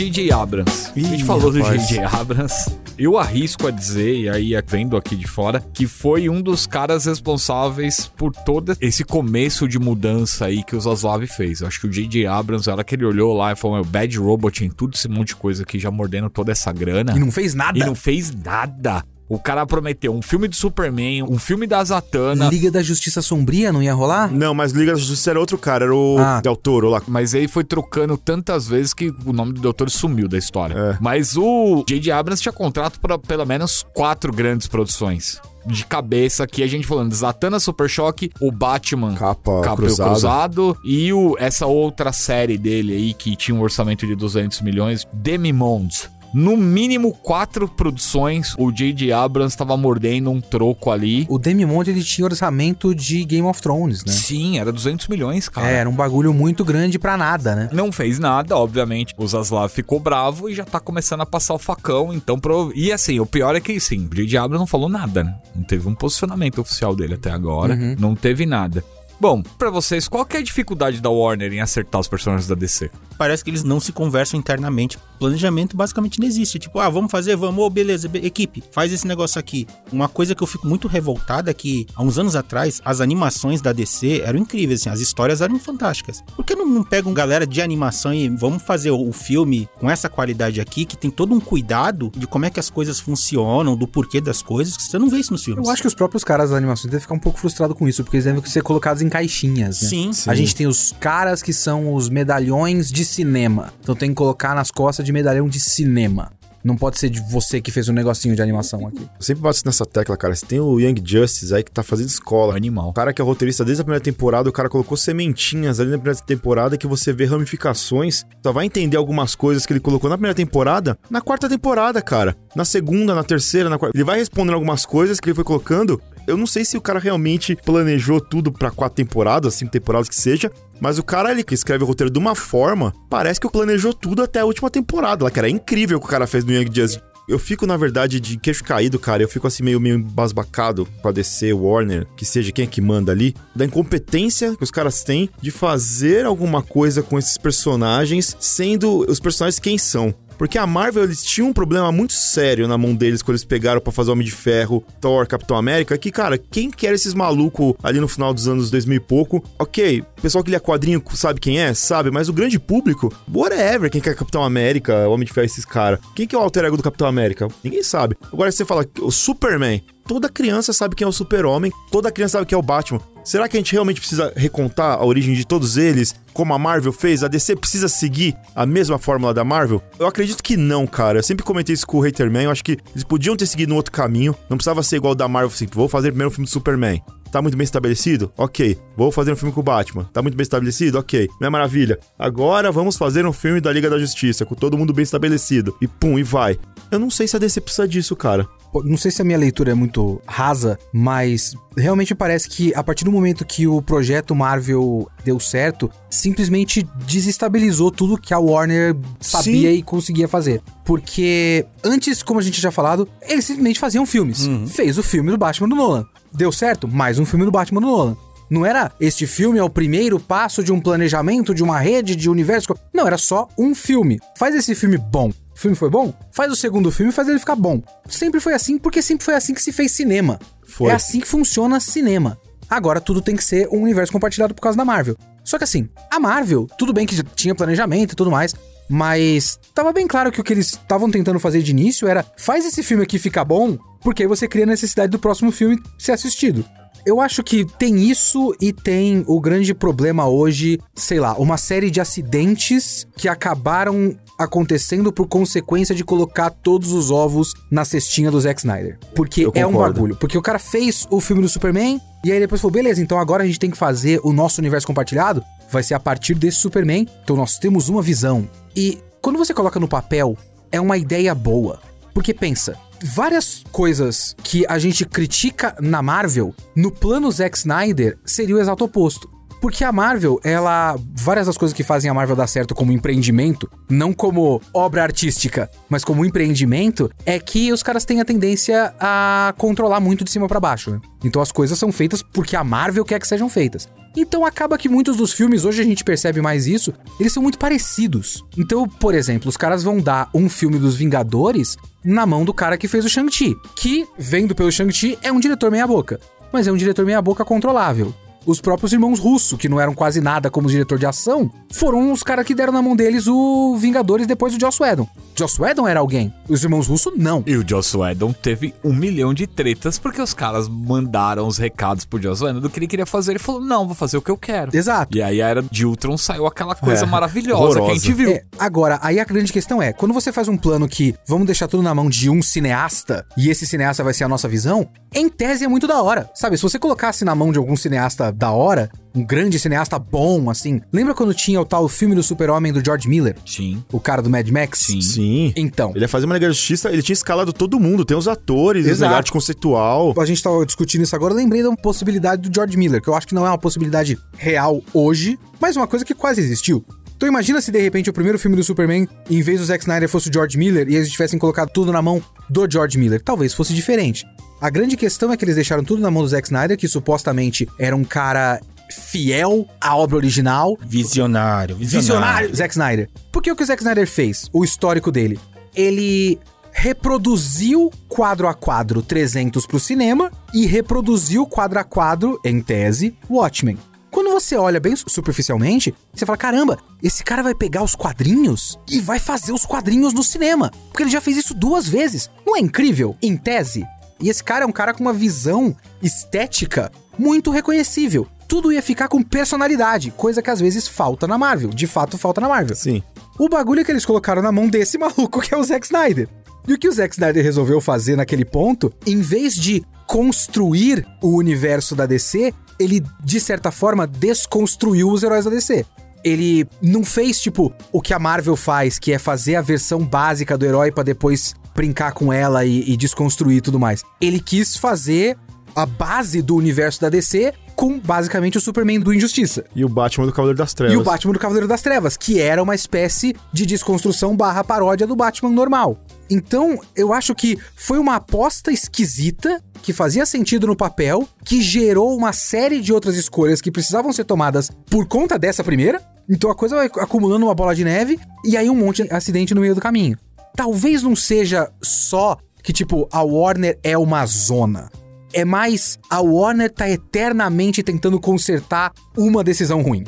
[0.00, 0.32] J.J.
[0.32, 0.92] Abrams.
[0.96, 1.86] a gente Ih, falou do rapaz.
[1.86, 2.06] J.J.
[2.06, 2.74] Abrams.
[2.96, 7.04] Eu arrisco a dizer, e aí vendo aqui de fora, que foi um dos caras
[7.04, 11.60] responsáveis por todo esse começo de mudança aí que o Zaslav fez.
[11.60, 12.26] Eu acho que o J.J.
[12.26, 15.28] Abrams, era que ele olhou lá e falou: meu, Bad Robot em tudo esse monte
[15.28, 17.14] de coisa aqui, já mordendo toda essa grana.
[17.14, 17.78] E não fez nada.
[17.78, 19.04] E não fez nada.
[19.30, 22.48] O cara prometeu um filme de Superman, um filme da Zatanna.
[22.48, 24.28] Liga da Justiça Sombria não ia rolar?
[24.32, 26.40] Não, mas Liga da Justiça era outro cara, era o Ah.
[26.40, 27.00] Del Toro lá.
[27.06, 30.74] Mas aí foi trocando tantas vezes que o nome do doutor sumiu da história.
[30.76, 30.98] É.
[31.00, 32.10] Mas o J.J.
[32.10, 35.40] Abrams tinha contrato para pelo menos quatro grandes produções.
[35.64, 40.10] De cabeça aqui, a gente falando Zatanna Super Choque, o Batman Capa, Capel cruzada.
[40.10, 45.06] Cruzado e o, essa outra série dele aí que tinha um orçamento de 200 milhões,
[45.12, 46.10] Demimondes.
[46.32, 49.12] No mínimo quatro produções, o J.J.
[49.12, 51.26] Abrams estava mordendo um troco ali.
[51.28, 54.12] O Demimonde, ele tinha orçamento de Game of Thrones, né?
[54.12, 55.70] Sim, era 200 milhões, cara.
[55.70, 57.68] É, era um bagulho muito grande pra nada, né?
[57.72, 59.14] Não fez nada, obviamente.
[59.16, 62.38] O Zaslav ficou bravo e já tá começando a passar o facão, então...
[62.38, 62.72] Pro...
[62.74, 64.38] E assim, o pior é que, sim, o J.J.
[64.38, 65.34] Abrams não falou nada, né?
[65.54, 67.74] Não teve um posicionamento oficial dele até agora.
[67.74, 67.96] Uhum.
[67.98, 68.84] Não teve nada.
[69.20, 72.54] Bom, pra vocês, qual que é a dificuldade da Warner em acertar os personagens da
[72.54, 72.90] DC?
[73.18, 74.96] Parece que eles não se conversam internamente.
[75.18, 76.58] Planejamento basicamente não existe.
[76.58, 79.66] Tipo, ah, vamos fazer, vamos, ô, beleza, be- equipe, faz esse negócio aqui.
[79.92, 83.60] Uma coisa que eu fico muito revoltada é que, há uns anos atrás, as animações
[83.60, 86.22] da DC eram incríveis, assim, as histórias eram fantásticas.
[86.34, 89.90] Por que não, não pegam galera de animação e vamos fazer o, o filme com
[89.90, 93.76] essa qualidade aqui, que tem todo um cuidado de como é que as coisas funcionam,
[93.76, 95.62] do porquê das coisas, que você não vê isso nos filmes.
[95.66, 98.02] Eu acho que os próprios caras da animação devem ficar um pouco frustrados com isso,
[98.02, 99.88] porque eles devem ser colocados em caixinhas, né?
[99.88, 100.10] Sim.
[100.26, 103.72] A gente tem os caras que são os medalhões de cinema.
[103.82, 106.32] Então tem que colocar nas costas de medalhão de cinema.
[106.62, 109.00] Não pode ser de você que fez um negocinho de animação aqui.
[109.00, 110.34] Eu sempre bato nessa tecla, cara.
[110.34, 112.54] Você tem o Young Justice aí que tá fazendo escola.
[112.54, 112.90] Animal.
[112.90, 115.96] O cara que é roteirista desde a primeira temporada, o cara colocou sementinhas ali na
[115.96, 118.26] primeira temporada que você vê ramificações.
[118.42, 122.36] Só vai entender algumas coisas que ele colocou na primeira temporada, na quarta temporada, cara.
[122.54, 123.96] Na segunda, na terceira, na quarta.
[123.96, 126.00] Ele vai respondendo algumas coisas que ele foi colocando.
[126.30, 130.14] Eu não sei se o cara realmente planejou tudo pra quatro temporadas, cinco temporadas que
[130.14, 130.48] seja,
[130.80, 134.22] mas o cara ali que escreve o roteiro de uma forma, parece que planejou tudo
[134.22, 135.24] até a última temporada.
[135.24, 137.02] Lá, cara, é incrível o que o cara fez no Young Justice.
[137.28, 139.24] Eu fico, na verdade, de queixo caído, cara.
[139.24, 142.80] Eu fico assim, meio, meio embasbacado com a DC, Warner, que seja quem é que
[142.80, 148.36] manda ali, da incompetência que os caras têm de fazer alguma coisa com esses personagens,
[148.38, 150.14] sendo os personagens quem são.
[150.40, 153.78] Porque a Marvel, eles tinham um problema muito sério na mão deles quando eles pegaram
[153.78, 158.00] pra fazer Homem de Ferro, Thor, Capitão América, que, cara, quem quer esses malucos ali
[158.00, 159.44] no final dos anos 2000 e pouco?
[159.58, 161.74] Ok, o pessoal que lê quadrinho sabe quem é?
[161.74, 166.00] Sabe, mas o grande público, whatever, quem quer Capitão América, Homem de Ferro, esses caras.
[166.16, 167.46] Quem que é o alter ego do Capitão América?
[167.62, 168.16] Ninguém sabe.
[168.32, 172.46] Agora, você fala o Superman, toda criança sabe quem é o Super-Homem, toda criança sabe
[172.46, 173.00] quem é o Batman.
[173.22, 176.92] Será que a gente realmente precisa recontar a origem de todos eles, como a Marvel
[176.92, 177.22] fez?
[177.22, 179.80] A DC precisa seguir a mesma fórmula da Marvel?
[180.00, 181.20] Eu acredito que não, cara.
[181.20, 182.42] Eu sempre comentei isso com o Haterman.
[182.42, 184.34] Eu acho que eles podiam ter seguido um outro caminho.
[184.48, 187.00] Não precisava ser igual da Marvel, assim, vou fazer primeiro o filme do Superman.
[187.30, 188.32] Tá muito bem estabelecido?
[188.36, 188.76] Ok.
[188.96, 190.10] Vou fazer um filme com o Batman.
[190.12, 190.98] Tá muito bem estabelecido?
[190.98, 191.28] Ok.
[191.40, 192.00] Não é maravilha?
[192.18, 195.76] Agora vamos fazer um filme da Liga da Justiça, com todo mundo bem estabelecido.
[195.80, 196.58] E pum, e vai.
[196.90, 198.48] Eu não sei se a DC precisa disso, cara.
[198.84, 203.04] Não sei se a minha leitura é muito rasa, mas realmente parece que a partir
[203.04, 209.70] do momento que o projeto Marvel deu certo, simplesmente desestabilizou tudo que a Warner sabia
[209.70, 209.76] Sim.
[209.76, 210.62] e conseguia fazer.
[210.84, 214.48] Porque antes, como a gente já falado, eles simplesmente faziam filmes.
[214.68, 216.06] Fez o filme do Batman do Nolan.
[216.32, 216.86] Deu certo?
[216.86, 218.16] Mais um filme do Batman do Nolan.
[218.50, 222.28] Não era este filme é o primeiro passo de um planejamento de uma rede de
[222.28, 222.74] universo.
[222.92, 224.18] Não, era só um filme.
[224.36, 225.30] Faz esse filme bom.
[225.60, 226.14] O filme foi bom?
[226.32, 227.82] Faz o segundo filme e faz ele ficar bom.
[228.08, 230.40] Sempre foi assim, porque sempre foi assim que se fez cinema.
[230.66, 230.90] Foi.
[230.90, 232.38] É assim que funciona cinema.
[232.66, 235.18] Agora tudo tem que ser um universo compartilhado por causa da Marvel.
[235.44, 238.54] Só que assim, a Marvel, tudo bem que já tinha planejamento e tudo mais,
[238.88, 242.64] mas tava bem claro que o que eles estavam tentando fazer de início era faz
[242.64, 246.12] esse filme aqui ficar bom, porque aí você cria a necessidade do próximo filme ser
[246.12, 246.64] assistido.
[247.04, 251.90] Eu acho que tem isso e tem o grande problema hoje, sei lá, uma série
[251.90, 258.40] de acidentes que acabaram acontecendo por consequência de colocar todos os ovos na cestinha do
[258.40, 258.98] Zack Snyder.
[259.14, 260.16] Porque Eu é um bagulho.
[260.16, 263.44] Porque o cara fez o filme do Superman e aí depois falou: beleza, então agora
[263.44, 265.44] a gente tem que fazer o nosso universo compartilhado.
[265.70, 267.06] Vai ser a partir desse Superman.
[267.22, 268.48] Então nós temos uma visão.
[268.74, 270.36] E quando você coloca no papel,
[270.72, 271.78] é uma ideia boa.
[272.14, 278.56] Porque pensa, várias coisas que a gente critica na Marvel, no plano Zack Snyder, seria
[278.56, 279.30] o exato oposto.
[279.60, 280.96] Porque a Marvel, ela.
[281.14, 285.70] Várias das coisas que fazem a Marvel dar certo como empreendimento, não como obra artística,
[285.88, 290.48] mas como empreendimento, é que os caras têm a tendência a controlar muito de cima
[290.48, 290.92] pra baixo.
[290.92, 291.00] né?
[291.22, 293.86] Então as coisas são feitas porque a Marvel quer que sejam feitas.
[294.16, 297.58] Então acaba que muitos dos filmes, hoje a gente percebe mais isso, eles são muito
[297.58, 298.44] parecidos.
[298.58, 302.76] Então, por exemplo, os caras vão dar um filme dos Vingadores na mão do cara
[302.76, 306.18] que fez o Shang-Chi, que, vendo pelo Shang-Chi, é um diretor meia-boca.
[306.52, 308.12] Mas é um diretor meia-boca controlável.
[308.46, 312.22] Os próprios irmãos Russo, que não eram quase nada como diretor de ação, foram os
[312.22, 315.06] caras que deram na mão deles o Vingadores depois do Joss Whedon.
[315.36, 316.32] Joss Whedon era alguém.
[316.48, 317.42] Os irmãos Russo, não.
[317.46, 322.04] E o Joss Whedon teve um milhão de tretas porque os caras mandaram os recados
[322.04, 323.32] pro Joss Whedon do que ele queria fazer.
[323.32, 324.74] Ele falou, não, vou fazer o que eu quero.
[324.76, 325.16] Exato.
[325.16, 327.94] E aí a era de Ultron saiu aquela coisa É, maravilhosa que a horrorosa.
[328.00, 328.30] gente viu.
[328.32, 331.68] É, agora, aí a grande questão é, quando você faz um plano que vamos deixar
[331.68, 335.28] tudo na mão de um cineasta e esse cineasta vai ser a nossa visão, em
[335.28, 336.30] tese é muito da hora.
[336.34, 340.48] Sabe, se você colocasse na mão de algum cineasta da hora, um grande cineasta bom,
[340.50, 340.80] assim.
[340.92, 343.36] Lembra quando tinha o tal filme do Super-Homem do George Miller?
[343.44, 343.82] Sim.
[343.92, 344.80] O cara do Mad Max?
[344.80, 345.00] Sim.
[345.00, 345.52] Sim.
[345.56, 348.28] Então, Ele ia fazer uma Liga da Justiça, ele tinha escalado todo mundo, tem os
[348.28, 349.14] atores, os Exato.
[349.14, 350.14] arte conceitual.
[350.16, 353.14] a gente tava discutindo isso agora, eu lembrei da possibilidade do George Miller, que eu
[353.14, 356.84] acho que não é uma possibilidade real hoje, mas uma coisa que quase existiu.
[357.20, 360.08] Então imagina se de repente o primeiro filme do Superman, em vez do Zack Snyder,
[360.08, 363.20] fosse o George Miller e eles tivessem colocado tudo na mão do George Miller.
[363.20, 364.24] Talvez fosse diferente.
[364.58, 367.68] A grande questão é que eles deixaram tudo na mão do Zack Snyder, que supostamente
[367.78, 368.58] era um cara
[368.90, 371.76] fiel à obra original, Visionário, visionário.
[371.76, 373.10] Visionário, Zack Snyder.
[373.30, 374.48] Porque o que o Zack Snyder fez?
[374.50, 375.38] O histórico dele.
[375.76, 376.38] Ele
[376.72, 383.76] reproduziu quadro a quadro 300 pro cinema e reproduziu quadro a quadro, em tese, Watchmen.
[384.10, 388.98] Quando você olha bem superficialmente, você fala: caramba, esse cara vai pegar os quadrinhos e
[389.00, 390.70] vai fazer os quadrinhos no cinema.
[390.88, 392.28] Porque ele já fez isso duas vezes.
[392.44, 393.16] Não é incrível?
[393.22, 393.86] Em tese.
[394.20, 398.26] E esse cara é um cara com uma visão estética muito reconhecível.
[398.46, 401.70] tudo ia ficar com personalidade, coisa que às vezes falta na Marvel.
[401.70, 402.74] De fato, falta na Marvel.
[402.74, 403.00] Sim.
[403.38, 406.28] O bagulho é que eles colocaram na mão desse maluco que é o Zack Snyder.
[406.66, 411.36] E o que o Zack Snyder resolveu fazer naquele ponto, em vez de construir o
[411.36, 415.84] universo da DC, ele, de certa forma, desconstruiu os heróis da DC.
[416.24, 420.58] Ele não fez, tipo, o que a Marvel faz, que é fazer a versão básica
[420.58, 424.02] do herói pra depois brincar com ela e, e desconstruir e tudo mais.
[424.20, 425.36] Ele quis fazer
[425.74, 429.64] a base do universo da DC com basicamente o Superman do Injustiça.
[429.74, 430.94] E o Batman do Cavaleiro das Trevas.
[430.94, 435.06] E o Batman do Cavaleiro das Trevas, que era uma espécie de desconstrução barra paródia
[435.06, 435.98] do Batman normal.
[436.30, 442.16] Então, eu acho que foi uma aposta esquisita, que fazia sentido no papel, que gerou
[442.16, 446.00] uma série de outras escolhas que precisavam ser tomadas por conta dessa primeira.
[446.28, 449.52] Então a coisa vai acumulando uma bola de neve e aí um monte de acidente
[449.52, 450.16] no meio do caminho.
[450.54, 454.90] Talvez não seja só que, tipo, a Warner é uma zona.
[455.32, 460.04] É mais a Warner tá eternamente tentando consertar uma decisão ruim.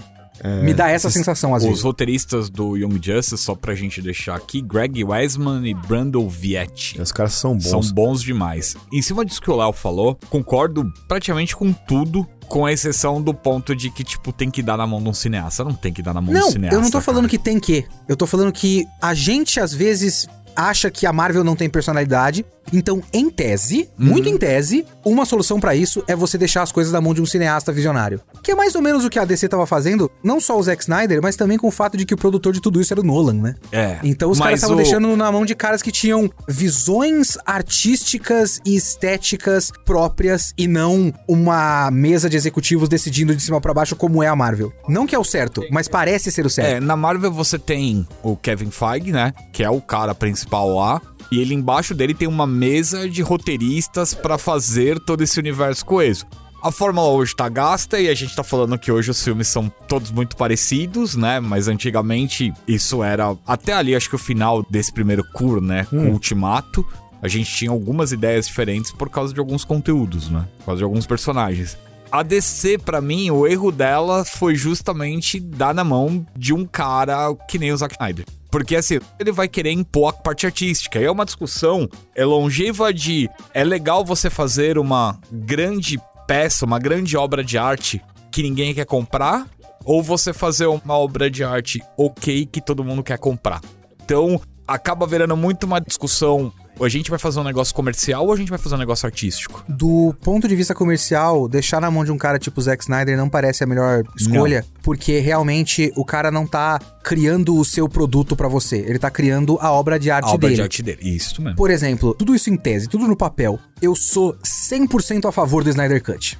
[0.62, 1.82] Me dá essa sensação às Os vezes.
[1.84, 7.00] roteiristas do Young Justice, só pra gente deixar aqui, Greg Weisman e Brandon Vietti.
[7.00, 7.64] Os caras são bons.
[7.64, 8.76] São bons demais.
[8.92, 13.74] Em cima disso que o Léo falou, concordo praticamente com tudo, com exceção do ponto
[13.74, 15.64] de que, tipo, tem que dar na mão de um cineasta.
[15.64, 16.76] Não tem que dar na mão de um Não, cineasta.
[16.76, 17.30] eu não tô falando cara.
[17.30, 17.86] que tem que.
[18.08, 22.44] Eu tô falando que a gente às vezes acha que a Marvel não tem personalidade.
[22.72, 26.92] Então, em tese, muito em tese, uma solução pra isso é você deixar as coisas
[26.92, 28.20] na mão de um cineasta visionário.
[28.42, 30.82] Que é mais ou menos o que a DC tava fazendo, não só o Zack
[30.82, 33.04] Snyder, mas também com o fato de que o produtor de tudo isso era o
[33.04, 33.54] Nolan, né?
[33.70, 33.98] É.
[34.02, 38.76] Então os caras estavam o- deixando na mão de caras que tinham visões artísticas e
[38.76, 44.28] estéticas próprias e não uma mesa de executivos decidindo de cima pra baixo como é
[44.28, 44.72] a Marvel.
[44.88, 46.68] Não que é o certo, mas parece ser o certo.
[46.76, 49.32] É, na Marvel você tem o Kevin Feige, né?
[49.52, 51.00] Que é o cara principal lá.
[51.32, 56.26] E ele embaixo dele tem uma mesa de roteiristas pra fazer todo esse universo coeso.
[56.62, 59.72] A fórmula hoje tá gasta e a gente tá falando que hoje os filmes são
[59.88, 61.40] todos muito parecidos, né?
[61.40, 65.86] Mas antigamente isso era até ali, acho que o final desse primeiro cur, né?
[65.86, 66.86] Com o Ultimato,
[67.22, 70.46] a gente tinha algumas ideias diferentes por causa de alguns conteúdos, né?
[70.58, 71.78] Por causa de alguns personagens.
[72.12, 77.34] A DC, pra mim, o erro dela foi justamente dar na mão de um cara
[77.48, 78.26] que nem o Zack Snyder.
[78.50, 81.00] Porque assim, ele vai querer impor a parte artística.
[81.00, 85.98] E é uma discussão é longeva de é legal você fazer uma grande
[86.28, 89.46] peça, uma grande obra de arte que ninguém quer comprar,
[89.82, 93.62] ou você fazer uma obra de arte ok que todo mundo quer comprar.
[94.04, 94.38] Então,
[94.68, 96.52] acaba virando muito uma discussão.
[96.78, 99.06] Ou a gente vai fazer um negócio comercial ou a gente vai fazer um negócio
[99.06, 99.62] artístico?
[99.68, 103.28] Do ponto de vista comercial, deixar na mão de um cara tipo Zack Snyder não
[103.28, 108.48] parece a melhor escolha, porque realmente o cara não tá criando o seu produto pra
[108.48, 110.54] você, ele tá criando a obra de arte a obra dele.
[110.56, 110.98] de arte dele.
[111.02, 111.56] Isso mesmo.
[111.56, 115.70] Por exemplo, tudo isso em tese, tudo no papel, eu sou 100% a favor do
[115.70, 116.38] Snyder Cut.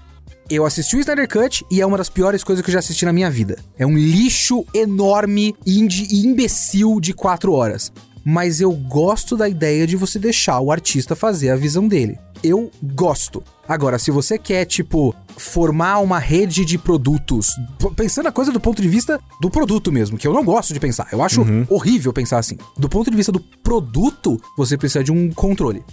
[0.50, 3.04] Eu assisti o Snyder Cut e é uma das piores coisas que eu já assisti
[3.04, 3.56] na minha vida.
[3.78, 7.92] É um lixo enorme e indi- e imbecil de quatro horas.
[8.24, 12.18] Mas eu gosto da ideia de você deixar o artista fazer a visão dele.
[12.42, 13.42] Eu gosto.
[13.68, 17.50] Agora, se você quer, tipo, formar uma rede de produtos,
[17.96, 20.80] pensando a coisa do ponto de vista do produto mesmo, que eu não gosto de
[20.80, 21.08] pensar.
[21.12, 22.58] Eu acho horrível pensar assim.
[22.76, 25.84] Do ponto de vista do produto, você precisa de um controle.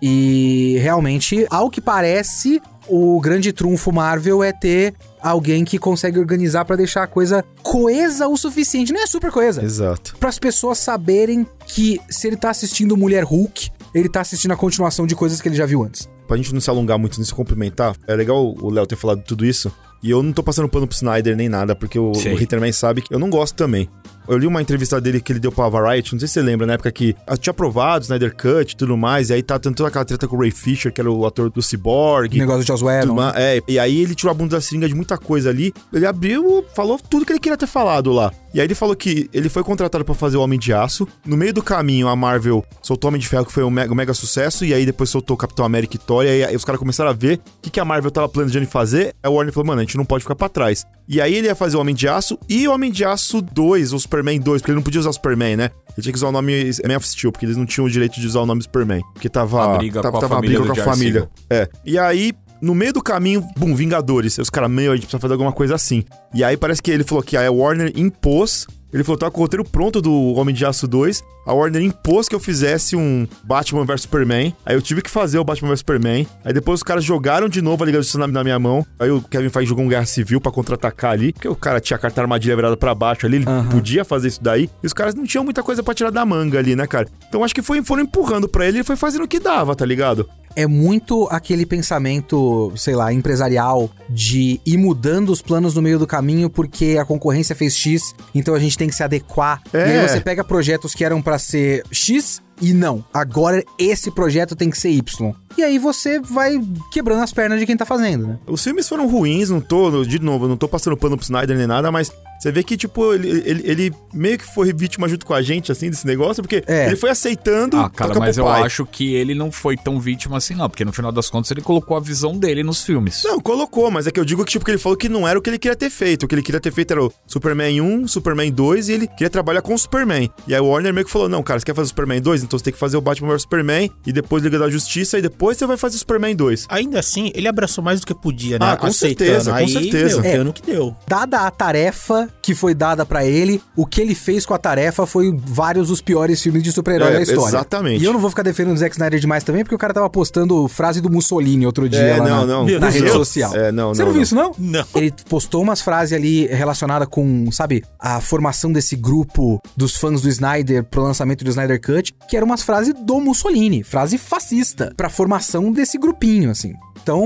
[0.00, 6.64] E realmente, ao que parece, o grande trunfo Marvel é ter alguém que consegue organizar
[6.64, 8.92] pra deixar a coisa coesa o suficiente.
[8.92, 9.62] Não é super coesa.
[9.62, 10.16] Exato.
[10.18, 14.56] Para as pessoas saberem que se ele tá assistindo Mulher Hulk, ele tá assistindo a
[14.56, 16.08] continuação de coisas que ele já viu antes.
[16.28, 19.44] Pra gente não se alongar muito nisso, complementar, é legal o Léo ter falado tudo
[19.46, 19.72] isso.
[20.02, 23.00] E eu não tô passando pano pro Snyder nem nada, porque o, o Hitlerman sabe
[23.00, 23.88] que eu não gosto também.
[24.28, 26.66] Eu li uma entrevista dele que ele deu pra Variety, não sei se você lembra,
[26.66, 29.74] na época que ah, tinha aprovado Snyder Cut e tudo mais, e aí tá tendo
[29.74, 32.34] toda aquela treta com o Ray Fisher, que era o ator do Cyborg.
[32.34, 33.14] O negócio de Whedon.
[33.14, 33.36] mais.
[33.36, 35.72] É, e aí ele tirou a bunda da seringa de muita coisa ali.
[35.92, 38.32] Ele abriu, falou tudo que ele queria ter falado lá.
[38.56, 41.06] E aí ele falou que ele foi contratado pra fazer o Homem de Aço.
[41.26, 43.92] No meio do caminho, a Marvel soltou o Homem de Ferro, que foi um mega,
[43.92, 44.64] um mega sucesso.
[44.64, 46.24] E aí depois soltou o Capitão América e Thor.
[46.24, 48.66] E aí, aí os caras começaram a ver o que, que a Marvel tava planejando
[48.66, 49.14] fazer.
[49.22, 50.86] Aí o Warner falou, mano, a gente não pode ficar pra trás.
[51.08, 53.92] E aí ele ia fazer o Homem de Aço e o Homem de Aço 2,
[53.92, 55.70] ou Superman 2, porque ele não podia usar o Superman, né?
[55.96, 58.18] Ele tinha que usar o nome Man of Steel, porque eles não tinham o direito
[58.18, 59.02] de usar o nome Superman.
[59.12, 59.74] Porque tava.
[59.74, 61.30] A briga tava, com a tava família briga com a família.
[61.50, 61.68] É.
[61.84, 64.38] E aí, no meio do caminho, bum, Vingadores.
[64.38, 66.04] Os caras, meu, a gente precisa fazer alguma coisa assim.
[66.32, 68.66] E aí parece que ele falou que a Warner impôs.
[68.96, 71.22] Ele falou, tá com o roteiro pronto do Homem de Aço 2.
[71.46, 74.56] A Warner impôs que eu fizesse um Batman vs Superman.
[74.64, 76.26] Aí eu tive que fazer o Batman vs Superman.
[76.42, 78.86] Aí depois os caras jogaram de novo a Liga da Justiça na, minha mão.
[78.98, 81.34] Aí o Kevin Feige jogou um Guerra Civil pra contra-atacar ali.
[81.34, 83.36] Porque o cara tinha a carta armadilha virada pra baixo ali.
[83.36, 83.68] Ele Aham.
[83.68, 84.70] podia fazer isso daí.
[84.82, 87.06] E os caras não tinham muita coisa pra tirar da manga ali, né, cara?
[87.28, 89.84] Então acho que foi, foram empurrando pra ele e foi fazendo o que dava, tá
[89.84, 90.26] ligado?
[90.56, 96.06] É muito aquele pensamento, sei lá, empresarial de ir mudando os planos no meio do
[96.06, 99.62] caminho porque a concorrência fez X, então a gente tem que se adequar.
[99.72, 99.78] É.
[99.78, 104.56] E aí você pega projetos que eram pra ser X e não, agora esse projeto
[104.56, 105.34] tem que ser Y.
[105.58, 106.58] E aí você vai
[106.90, 108.38] quebrando as pernas de quem tá fazendo, né?
[108.46, 111.66] Os filmes foram ruins, não tô, de novo, não tô passando pano pro Snyder nem
[111.66, 115.34] nada, mas você vê que, tipo, ele, ele, ele meio que foi vítima junto com
[115.34, 116.86] a gente, assim, desse negócio, porque É.
[116.86, 117.76] ele foi aceitando.
[117.78, 120.68] Ah, cara, mas eu acho que ele não foi tão vítima assim, não.
[120.68, 123.22] Porque no final das contas ele colocou a visão dele nos filmes.
[123.24, 125.38] Não, colocou, mas é que eu digo que, tipo, que ele falou que não era
[125.38, 126.24] o que ele queria ter feito.
[126.24, 129.30] O que ele queria ter feito era o Superman 1, Superman 2 e ele queria
[129.30, 130.30] trabalhar com o Superman.
[130.46, 132.42] E aí o Warner meio que falou: não, cara, você quer fazer o Superman 2?
[132.42, 135.22] Então você tem que fazer o Batman vs Superman e depois Liga da Justiça e
[135.22, 136.66] depois você vai fazer o Superman 2.
[136.68, 138.72] Ainda assim, ele abraçou mais do que podia, né?
[138.72, 140.20] Ah, com certeza, com Aí, certeza.
[140.20, 140.34] Meu, É.
[140.34, 140.96] deu no que deu.
[141.06, 145.06] Dada a tarefa que foi dada pra ele, o que ele fez com a tarefa
[145.06, 147.48] foi vários dos piores filmes de super-herói É, da história.
[147.48, 148.02] exatamente.
[148.02, 150.08] E eu não vou ficar defendendo o Zack Snyder demais também, porque o cara tava
[150.10, 152.78] postando frase do Mussolini outro dia É, lá não, na, não.
[152.80, 153.54] na rede social.
[153.54, 154.22] É, não, Você não, não, viu não.
[154.22, 154.52] isso, não?
[154.58, 154.84] Não.
[154.94, 160.28] Ele postou umas frases ali relacionadas com, sabe, a formação desse grupo dos fãs do
[160.28, 165.08] Snyder pro lançamento do Snyder Cut, que eram umas frases do Mussolini, frase fascista, pra
[165.08, 166.74] formação desse grupinho, assim.
[167.02, 167.20] Então,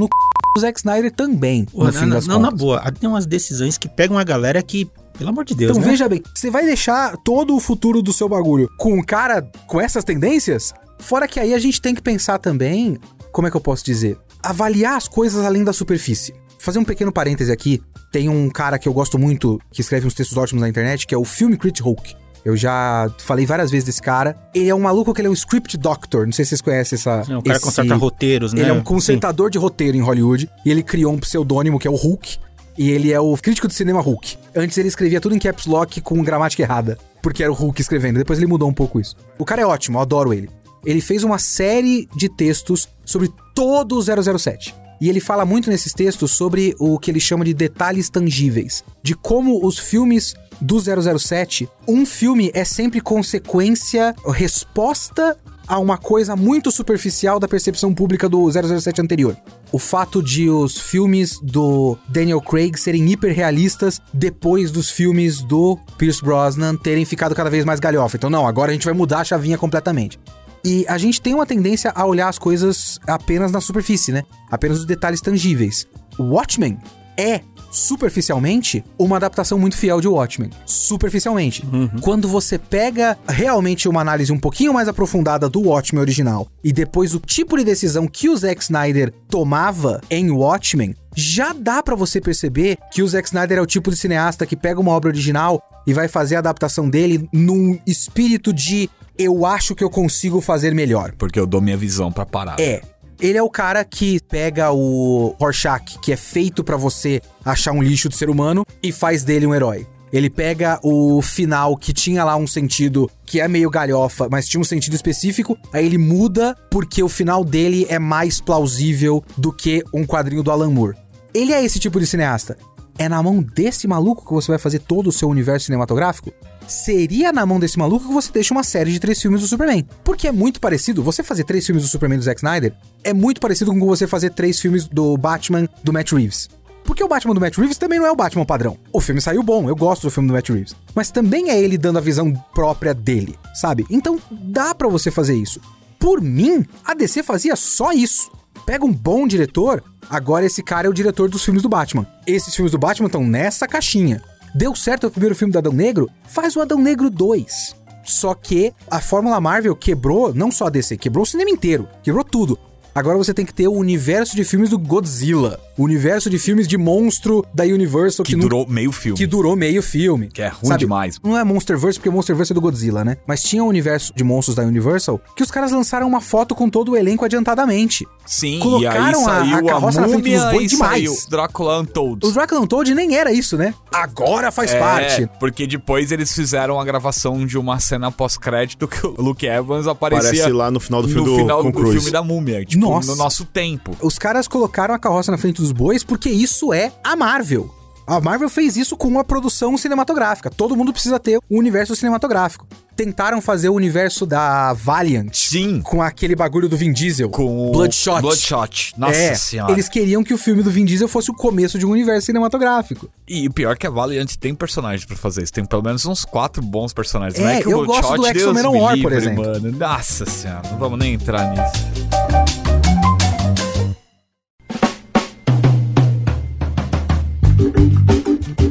[0.00, 0.10] no c...
[0.54, 2.60] do Zack Snyder também, Pô, no na, fim na- das não, na contas.
[2.60, 5.90] boa, tem umas decisões que pegam a galera que, pelo amor de Deus, Então né?
[5.90, 9.80] veja bem, você vai deixar todo o futuro do seu bagulho com um cara com
[9.80, 10.72] essas tendências?
[10.98, 12.98] Fora que aí a gente tem que pensar também,
[13.32, 14.18] como é que eu posso dizer?
[14.42, 16.34] Avaliar as coisas além da superfície.
[16.58, 17.82] Fazer um pequeno parêntese aqui,
[18.12, 21.14] tem um cara que eu gosto muito, que escreve uns textos ótimos na internet, que
[21.14, 22.14] é o Film Crit Hulk.
[22.44, 24.36] Eu já falei várias vezes desse cara.
[24.54, 26.24] Ele é um maluco que ele é um script doctor.
[26.26, 27.22] Não sei se vocês conhecem essa.
[27.28, 28.62] É, o cara esse- conserta roteiros, né?
[28.62, 28.82] Ele é um Sim.
[28.84, 30.48] consertador de roteiro em Hollywood.
[30.64, 32.38] E ele criou um pseudônimo que é o Hulk.
[32.78, 34.38] E ele é o crítico de cinema Hulk.
[34.56, 36.96] Antes ele escrevia tudo em caps lock com gramática errada.
[37.22, 38.16] Porque era o Hulk escrevendo.
[38.18, 39.14] Depois ele mudou um pouco isso.
[39.38, 40.48] O cara é ótimo, eu adoro ele.
[40.86, 44.02] Ele fez uma série de textos sobre todo o
[44.38, 44.74] 007.
[45.00, 48.84] E ele fala muito nesses textos sobre o que ele chama de detalhes tangíveis.
[49.02, 55.38] De como os filmes do 007, um filme é sempre consequência, resposta
[55.70, 59.36] a uma coisa muito superficial da percepção pública do 007 anterior.
[59.70, 66.20] O fato de os filmes do Daniel Craig serem hiperrealistas depois dos filmes do Pierce
[66.20, 68.16] Brosnan terem ficado cada vez mais galhofa.
[68.16, 70.18] Então, não, agora a gente vai mudar a chavinha completamente.
[70.64, 74.24] E a gente tem uma tendência a olhar as coisas apenas na superfície, né?
[74.50, 75.86] Apenas os detalhes tangíveis.
[76.18, 76.78] Watchmen
[77.16, 77.40] é,
[77.70, 80.50] superficialmente, uma adaptação muito fiel de Watchmen.
[80.66, 81.64] Superficialmente.
[82.00, 87.14] Quando você pega realmente uma análise um pouquinho mais aprofundada do Watchmen original e depois
[87.14, 92.20] o tipo de decisão que o Zack Snyder tomava em Watchmen, já dá pra você
[92.20, 95.62] perceber que o Zack Snyder é o tipo de cineasta que pega uma obra original
[95.86, 100.74] e vai fazer a adaptação dele num espírito de eu acho que eu consigo fazer
[100.74, 101.12] melhor.
[101.18, 102.62] Porque eu dou minha visão pra parada.
[102.62, 102.80] É.
[103.20, 107.82] Ele é o cara que pega o Rorschach, que é feito pra você achar um
[107.82, 109.86] lixo do ser humano, e faz dele um herói.
[110.10, 114.60] Ele pega o final que tinha lá um sentido que é meio galhofa, mas tinha
[114.60, 119.84] um sentido específico, aí ele muda porque o final dele é mais plausível do que
[119.92, 120.96] um quadrinho do Alan Moore.
[121.32, 122.56] Ele é esse tipo de cineasta.
[123.00, 126.34] É na mão desse maluco que você vai fazer todo o seu universo cinematográfico?
[126.68, 129.88] Seria na mão desse maluco que você deixa uma série de três filmes do Superman.
[130.04, 131.02] Porque é muito parecido.
[131.02, 134.28] Você fazer três filmes do Superman do Zack Snyder é muito parecido com você fazer
[134.28, 136.50] três filmes do Batman do Matt Reeves.
[136.84, 138.76] Porque o Batman do Matt Reeves também não é o Batman padrão.
[138.92, 140.76] O filme saiu bom, eu gosto do filme do Matt Reeves.
[140.94, 143.86] Mas também é ele dando a visão própria dele, sabe?
[143.88, 145.58] Então dá pra você fazer isso.
[145.98, 148.30] Por mim, a DC fazia só isso.
[148.66, 152.06] Pega um bom diretor, agora esse cara é o diretor dos filmes do Batman.
[152.26, 154.22] Esses filmes do Batman estão nessa caixinha.
[154.54, 156.08] Deu certo o primeiro filme do Adão Negro?
[156.28, 157.74] Faz o Adão Negro 2.
[158.04, 162.24] Só que a Fórmula Marvel quebrou, não só a DC, quebrou o cinema inteiro, quebrou
[162.24, 162.58] tudo.
[162.92, 166.66] Agora você tem que ter o universo de filmes do Godzilla, o universo de filmes
[166.66, 169.16] de monstro da Universal Que não- durou meio filme.
[169.16, 170.26] que durou meio filme.
[170.26, 171.16] Que é ruim demais.
[171.22, 173.16] Não é Monsterverse, porque Monsterverse é do Godzilla, né?
[173.28, 176.68] Mas tinha o universo de monstros da Universal que os caras lançaram uma foto com
[176.68, 178.04] todo o elenco adiantadamente.
[178.32, 180.66] Sim, e aí Colocaram a- a saiu a, carroça na frente múmia dos boi e
[180.68, 180.92] demais.
[180.92, 182.24] saiu Drácula Untold.
[182.24, 183.74] O Dracula Untold nem era isso, né?
[183.92, 185.28] Agora faz É, parte.
[185.40, 190.30] porque depois eles fizeram a gravação de uma cena pós-crédito que o Luke Evans aparecia
[190.30, 191.96] Parece lá no final do filme no do final do Cruise.
[191.96, 193.10] filme da múmia, tipo, Nossa.
[193.10, 193.96] no nosso tempo.
[194.00, 197.68] Os caras colocaram a carroça na frente dos bois porque isso é a Marvel.
[198.10, 200.50] A Marvel fez isso com uma produção cinematográfica.
[200.50, 202.66] Todo mundo precisa ter um universo cinematográfico.
[202.96, 205.32] Tentaram fazer o universo da Valiant.
[205.32, 205.80] Sim.
[205.80, 207.30] Com aquele bagulho do Vin Diesel.
[207.30, 208.20] Com o Bloodshot.
[208.20, 208.94] Bloodshot.
[208.98, 209.70] Nossa é, senhora.
[209.70, 213.08] eles queriam que o filme do Vin Diesel fosse o começo de um universo cinematográfico.
[213.28, 215.52] E o pior é que a Valiant tem personagens pra fazer isso.
[215.52, 217.38] Tem pelo menos uns quatro bons personagens.
[217.38, 219.44] É, não é que o eu gosto Bloodshot, do Deus X-Men me War, por exemplo.
[219.44, 219.70] Mano.
[219.70, 222.69] Nossa senhora, não vamos nem entrar nisso.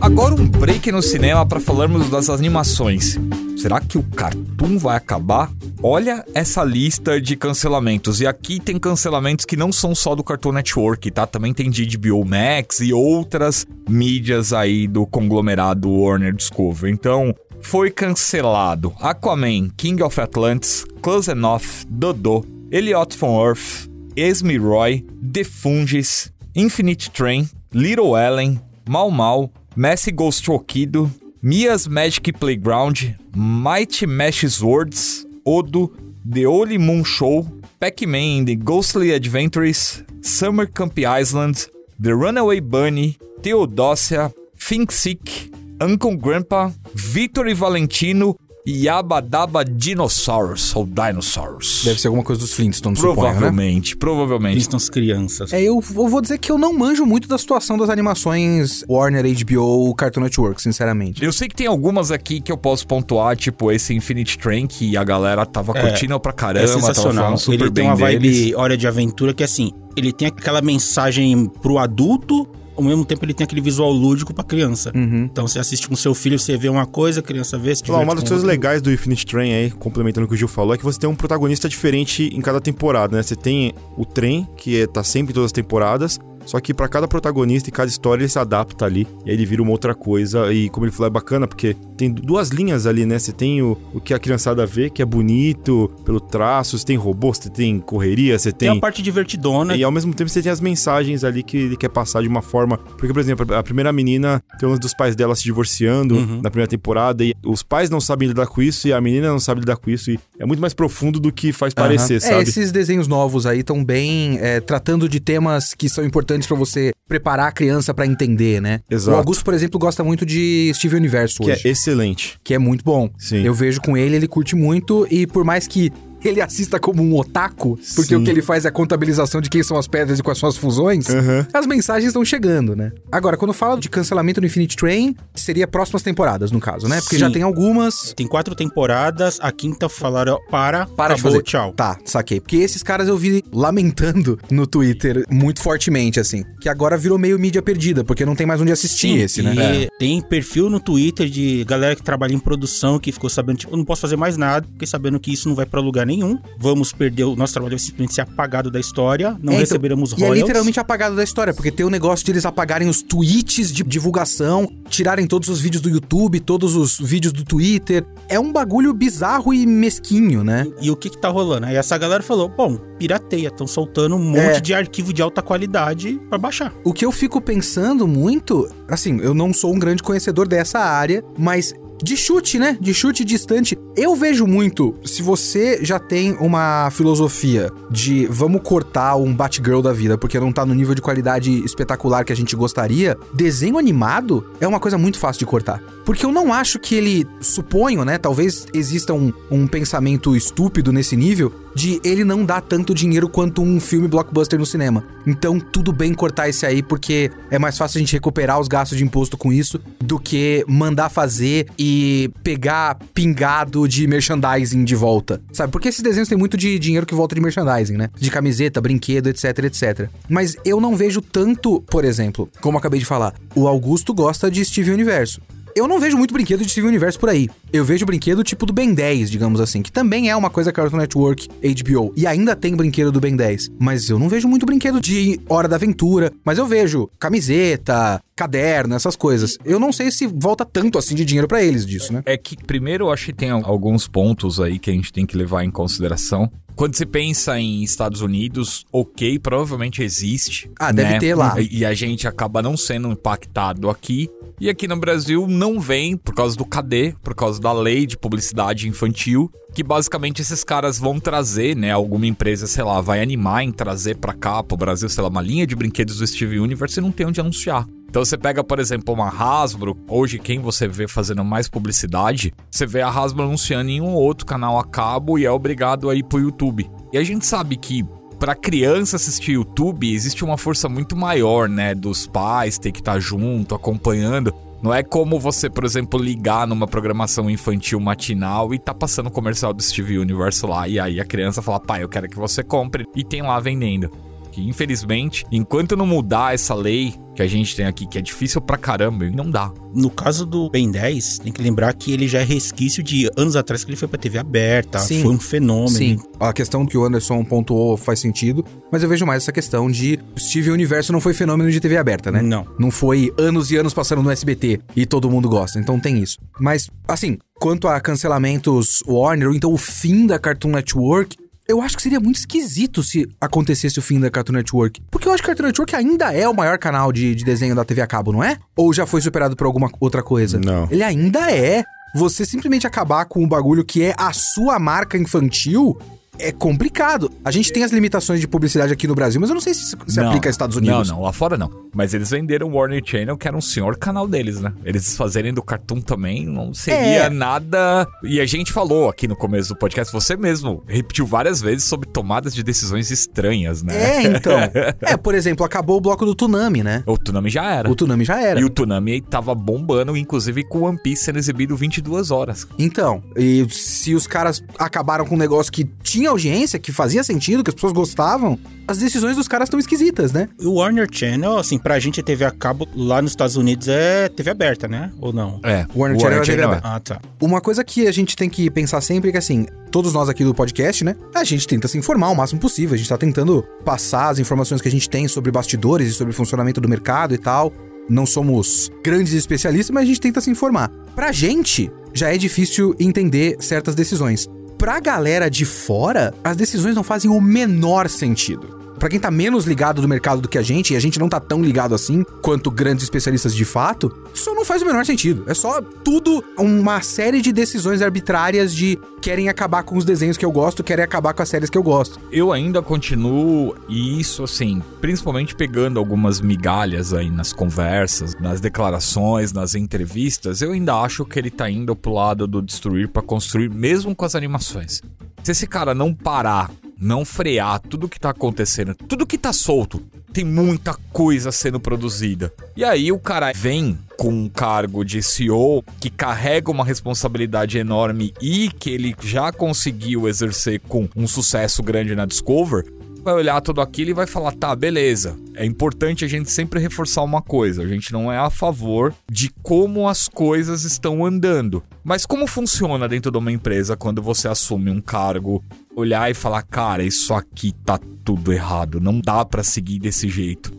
[0.09, 3.15] Agora um break no cinema para falarmos das animações.
[3.55, 5.51] Será que o Cartoon vai acabar?
[5.83, 8.19] Olha essa lista de cancelamentos.
[8.19, 11.27] E aqui tem cancelamentos que não são só do Cartoon Network, tá?
[11.27, 16.91] Também tem de HBO Max e outras mídias aí do conglomerado Warner Discovery.
[16.91, 25.05] Então, foi cancelado Aquaman, King of Atlantis, Close Enough, Dodô, Elliot from Earth, Esme Roy,
[25.31, 31.09] The Fungis, Infinite Train, Little Ellen, Mal Mal, Messi Goes to Okido,
[31.41, 35.93] Mia's Magic Playground, Mighty Mesh Swords, Odo,
[36.25, 37.47] The Holy Moon Show,
[37.79, 45.49] Pac-Man the Ghostly Adventures, Summer Camp Island, The Runaway Bunny, Theodosia, Think Sick,
[45.79, 48.35] Uncle Grandpa, Vitor e Valentino
[48.69, 51.81] Yabadaba Dinosaurus, ou Dinosaurus.
[51.83, 53.29] Deve ser alguma coisa dos Flintstones, suponho, né?
[53.31, 54.53] Provavelmente, provavelmente.
[54.53, 55.51] Flintstones crianças.
[55.53, 59.25] É, eu, eu vou dizer que eu não manjo muito da situação das animações Warner,
[59.45, 61.23] HBO, Cartoon Network, sinceramente.
[61.23, 64.95] Eu sei que tem algumas aqui que eu posso pontuar, tipo esse Infinite Train, que
[64.97, 67.23] a galera tava É, curtindo pra caramba, É tava sensacional.
[67.23, 68.55] falando super Ele bem tem uma vibe deles.
[68.55, 72.47] hora de aventura que assim, ele tem aquela mensagem pro adulto,
[72.79, 74.91] ao mesmo tempo ele tem aquele visual lúdico pra criança.
[74.95, 75.25] Uhum.
[75.25, 77.99] Então você assiste com seu filho, você vê uma coisa, a criança vê, se lá,
[77.99, 80.77] uma das coisas legais do Infinite Train aí, complementando o que o Gil falou, é
[80.77, 83.21] que você tem um protagonista diferente em cada temporada, né?
[83.21, 86.19] Você tem o trem, que é, tá sempre em todas as temporadas,
[86.49, 89.45] só que pra cada protagonista e cada história ele se adapta ali, e aí ele
[89.45, 93.05] vira uma outra coisa, e como ele falou, é bacana, porque tem duas linhas ali,
[93.05, 93.19] né?
[93.19, 96.97] Você tem o, o que a criançada vê, que é bonito, pelo traço, você tem
[96.97, 98.77] robô, você tem correria, você Tem tem...
[98.77, 99.75] a parte divertidona.
[99.75, 102.41] E ao mesmo tempo você tem as mensagens ali que ele quer passar de uma
[102.41, 102.77] forma.
[102.77, 106.41] Porque, por exemplo, a primeira menina tem um dos pais dela se divorciando Uhum.
[106.41, 109.39] na primeira temporada, e os pais não sabem lidar com isso, e a menina não
[109.39, 112.41] sabe lidar com isso, e é muito mais profundo do que faz parecer, É, sabe?
[112.43, 116.91] esses desenhos novos aí estão bem é, tratando de temas que são importantes pra você
[117.07, 118.81] preparar a criança pra entender, né?
[118.89, 119.15] Exato.
[119.15, 122.39] O Augusto, por exemplo, gosta muito de Steve Universo Que hoje, é excelente.
[122.43, 123.09] que é muito bom.
[123.17, 123.43] Sim.
[123.43, 125.91] Eu vejo com ele, ele curte muito e por mais que
[126.23, 128.15] ele assista como um otaku, porque Sim.
[128.15, 130.49] o que ele faz é a contabilização de quem são as pedras e quais são
[130.49, 131.47] as fusões, Aham.
[131.53, 132.91] as mensagens estão chegando, né?
[133.11, 136.99] Agora, quando fala de cancelamento no Infinite Train, seria próximas temporadas, no caso, né?
[137.01, 137.21] Porque Sim.
[137.21, 138.13] já tem algumas.
[138.15, 141.43] Tem quatro temporadas, a quinta falaram para, Para acabou, fazer.
[141.43, 141.73] tchau.
[141.75, 142.39] Tá, saquei.
[142.39, 146.43] Porque esses caras eu vi lamentando no Twitter muito fortemente, assim.
[146.59, 149.53] Que agora virou meio mídia perdida, porque não tem mais onde assistir esse, né?
[149.83, 153.73] E tem perfil no Twitter de galera que trabalha em produção que ficou sabendo, tipo,
[153.73, 156.37] eu não posso fazer mais nada, fiquei sabendo que isso não vai pra lugar nenhum.
[156.57, 160.11] Vamos perder, o nosso trabalho vai simplesmente ser apagado da história, não É, então, receberemos
[160.11, 160.41] E é royalties.
[160.43, 164.69] literalmente apagado da história, porque tem o negócio de eles apagarem os tweets de divulgação,
[164.89, 168.05] tirarem todos os vídeos do YouTube, todos os vídeos do Twitter.
[168.27, 170.67] É um bagulho bizarro e mesquinho, né?
[170.81, 171.67] E o que que tá rolando?
[171.67, 174.59] Aí essa galera falou, bom, pirateia, estão soltando um monte É.
[174.59, 176.73] de arquivo de alta qualidade pra baixar.
[176.83, 181.23] O que eu fico pensando muito, assim, eu não sou um grande conhecedor dessa área,
[181.37, 181.73] mas
[182.03, 182.77] de chute, né?
[182.79, 183.77] De chute distante.
[183.95, 189.91] Eu vejo muito, se você já tem uma filosofia de vamos cortar um Batgirl da
[189.91, 194.45] vida porque não tá no nível de qualidade espetacular que a gente gostaria, desenho animado
[194.59, 195.81] é uma coisa muito fácil de cortar.
[196.05, 198.17] Porque eu não acho que ele, suponho, né?
[198.17, 203.61] Talvez exista um, um pensamento estúpido nesse nível de ele não dar tanto dinheiro quanto
[203.61, 205.01] um filme blockbuster no cinema.
[205.25, 208.97] Então, tudo bem cortar esse aí, porque é mais fácil a gente recuperar os gastos
[208.97, 215.41] de imposto com isso do que mandar fazer e pegar pingado de merchandising de volta.
[215.53, 215.71] Sabe?
[215.71, 218.09] Porque esses desenhos têm muito de dinheiro que volta de merchandising, né?
[218.13, 220.09] De camiseta, brinquedo, etc, etc.
[220.27, 224.65] Mas eu não vejo tanto, por exemplo, como acabei de falar, o Augusto gosta de
[224.65, 225.39] Steve Universo.
[225.79, 227.49] Eu não vejo muito brinquedo de Steven Universo por aí.
[227.71, 230.97] Eu vejo brinquedo tipo do Ben 10, digamos assim, que também é uma coisa Cartoon
[230.97, 233.71] Network, HBO, e ainda tem brinquedo do Ben 10.
[233.79, 238.93] Mas eu não vejo muito brinquedo de Hora da Aventura, mas eu vejo camiseta, caderno,
[238.95, 239.57] essas coisas.
[239.63, 242.21] Eu não sei se volta tanto assim de dinheiro pra eles disso, né?
[242.25, 245.25] É que, primeiro, eu acho que tem al- alguns pontos aí que a gente tem
[245.25, 246.51] que levar em consideração.
[246.79, 250.71] Quando você pensa em Estados Unidos, ok, provavelmente existe.
[250.79, 251.55] Ah, deve ter lá.
[251.59, 254.29] E a gente acaba não sendo impactado aqui.
[254.61, 258.17] E aqui no Brasil não vem por causa do KD, por causa da lei de
[258.17, 261.91] publicidade infantil, que basicamente esses caras vão trazer, né?
[261.91, 265.41] Alguma empresa, sei lá, vai animar em trazer pra cá, pro Brasil, sei lá, uma
[265.41, 267.85] linha de brinquedos do Steve Universe e não tem onde anunciar.
[268.09, 272.85] Então você pega, por exemplo, uma Hasbro, hoje quem você vê fazendo mais publicidade, você
[272.85, 276.15] vê a Hasbro anunciando em um ou outro canal a cabo e é obrigado a
[276.15, 276.89] ir pro YouTube.
[277.13, 278.03] E a gente sabe que
[278.39, 283.13] para criança assistir YouTube existe uma força muito maior, né, dos pais ter que estar
[283.13, 284.53] tá junto, acompanhando.
[284.81, 289.71] Não é como você, por exemplo, ligar numa programação infantil matinal e tá passando comercial
[289.71, 293.05] do Steve Universe lá e aí a criança fala: "Pai, eu quero que você compre"
[293.15, 294.09] e tem lá vendendo
[294.51, 298.59] que infelizmente, enquanto não mudar essa lei que a gente tem aqui, que é difícil
[298.59, 299.71] pra caramba, não dá.
[299.95, 303.55] No caso do Ben 10, tem que lembrar que ele já é resquício de anos
[303.55, 305.21] atrás que ele foi pra TV aberta, Sim.
[305.21, 305.89] foi um fenômeno.
[305.89, 309.89] Sim, a questão que o Anderson pontuou faz sentido, mas eu vejo mais essa questão
[309.89, 312.41] de Steve Universo não foi fenômeno de TV aberta, né?
[312.41, 312.67] Não.
[312.77, 316.37] Não foi anos e anos passando no SBT e todo mundo gosta, então tem isso.
[316.59, 321.37] Mas, assim, quanto a cancelamentos Warner, ou então o fim da Cartoon Network,
[321.69, 324.99] eu acho que seria muito esquisito se acontecesse o fim da Cartoon Network.
[325.11, 327.75] Porque eu acho que a Cartoon Network ainda é o maior canal de, de desenho
[327.75, 328.57] da TV a cabo, não é?
[328.75, 330.59] Ou já foi superado por alguma outra coisa?
[330.59, 330.87] Não.
[330.89, 331.83] Ele ainda é.
[332.15, 335.95] Você simplesmente acabar com um bagulho que é a sua marca infantil
[336.39, 337.31] é complicado.
[337.43, 339.95] A gente tem as limitações de publicidade aqui no Brasil, mas eu não sei se
[340.07, 341.09] se aplica aos Estados Unidos.
[341.09, 341.69] Não, não, lá fora não.
[341.93, 344.73] Mas eles venderam o Warner Channel, que era um senhor canal deles, né?
[344.83, 347.29] Eles fazerem do Cartoon também não seria é.
[347.29, 348.07] nada.
[348.23, 352.09] E a gente falou aqui no começo do podcast, você mesmo repetiu várias vezes sobre
[352.09, 353.95] tomadas de decisões estranhas, né?
[353.95, 354.57] É, então.
[355.01, 357.03] é, por exemplo, acabou o bloco do Tsunami, né?
[357.05, 357.89] O Tsunami já era.
[357.89, 358.59] O Tsunami já era.
[358.59, 362.67] E o Tsunami tava bombando, inclusive com One Piece sendo exibido 22 horas.
[362.77, 367.63] Então, e se os caras acabaram com um negócio que tinha audiência, que fazia sentido,
[367.63, 368.57] que as pessoas gostavam,
[368.87, 370.49] as decisões dos caras estão esquisitas, né?
[370.59, 374.49] O Warner Channel, assim, pra gente TV a cabo lá nos Estados Unidos é TV
[374.49, 375.11] aberta, né?
[375.19, 375.59] Ou não?
[375.63, 375.85] É.
[375.93, 376.87] O Warner, Warner Channel, é TV aberta.
[376.87, 377.21] Ah, tá.
[377.39, 380.43] Uma coisa que a gente tem que pensar sempre é que, assim, todos nós aqui
[380.43, 381.15] do podcast, né?
[381.35, 382.95] A gente tenta se informar o máximo possível.
[382.95, 386.33] A gente tá tentando passar as informações que a gente tem sobre bastidores e sobre
[386.33, 387.71] o funcionamento do mercado e tal.
[388.09, 390.89] Não somos grandes especialistas, mas a gente tenta se informar.
[391.15, 394.49] Pra gente, já é difícil entender certas decisões
[394.79, 398.78] pra galera de fora, as decisões não fazem o menor sentido.
[398.99, 401.29] Para quem tá menos ligado do mercado do que a gente, e a gente não
[401.29, 405.45] tá tão ligado assim quanto grandes especialistas de fato, isso não faz o menor sentido.
[405.47, 410.43] É só tudo uma série de decisões arbitrárias de querem acabar com os desenhos que
[410.43, 412.19] eu gosto, querem acabar com as séries que eu gosto.
[412.29, 419.75] Eu ainda continuo, isso assim, principalmente pegando algumas migalhas aí nas conversas, nas declarações, nas
[419.75, 424.13] entrevistas, eu ainda acho que ele tá indo pro lado do destruir para construir, mesmo
[424.13, 425.01] com as animações.
[425.41, 426.69] Se esse cara não parar
[426.99, 430.01] não frear tudo que tá acontecendo, tudo que tá solto.
[430.33, 432.53] Tem muita coisa sendo produzida.
[432.75, 438.33] E aí o cara vem com um cargo de CEO que carrega uma responsabilidade enorme
[438.41, 442.85] e que ele já conseguiu exercer com um sucesso grande na Discover
[443.21, 445.37] vai olhar tudo aquilo e vai falar: tá, beleza.
[445.55, 449.49] É importante a gente sempre reforçar uma coisa: a gente não é a favor de
[449.61, 451.83] como as coisas estão andando.
[452.03, 455.63] Mas como funciona dentro de uma empresa quando você assume um cargo,
[455.99, 460.73] olhar e falar: cara, isso aqui tá tudo errado, não dá para seguir desse jeito.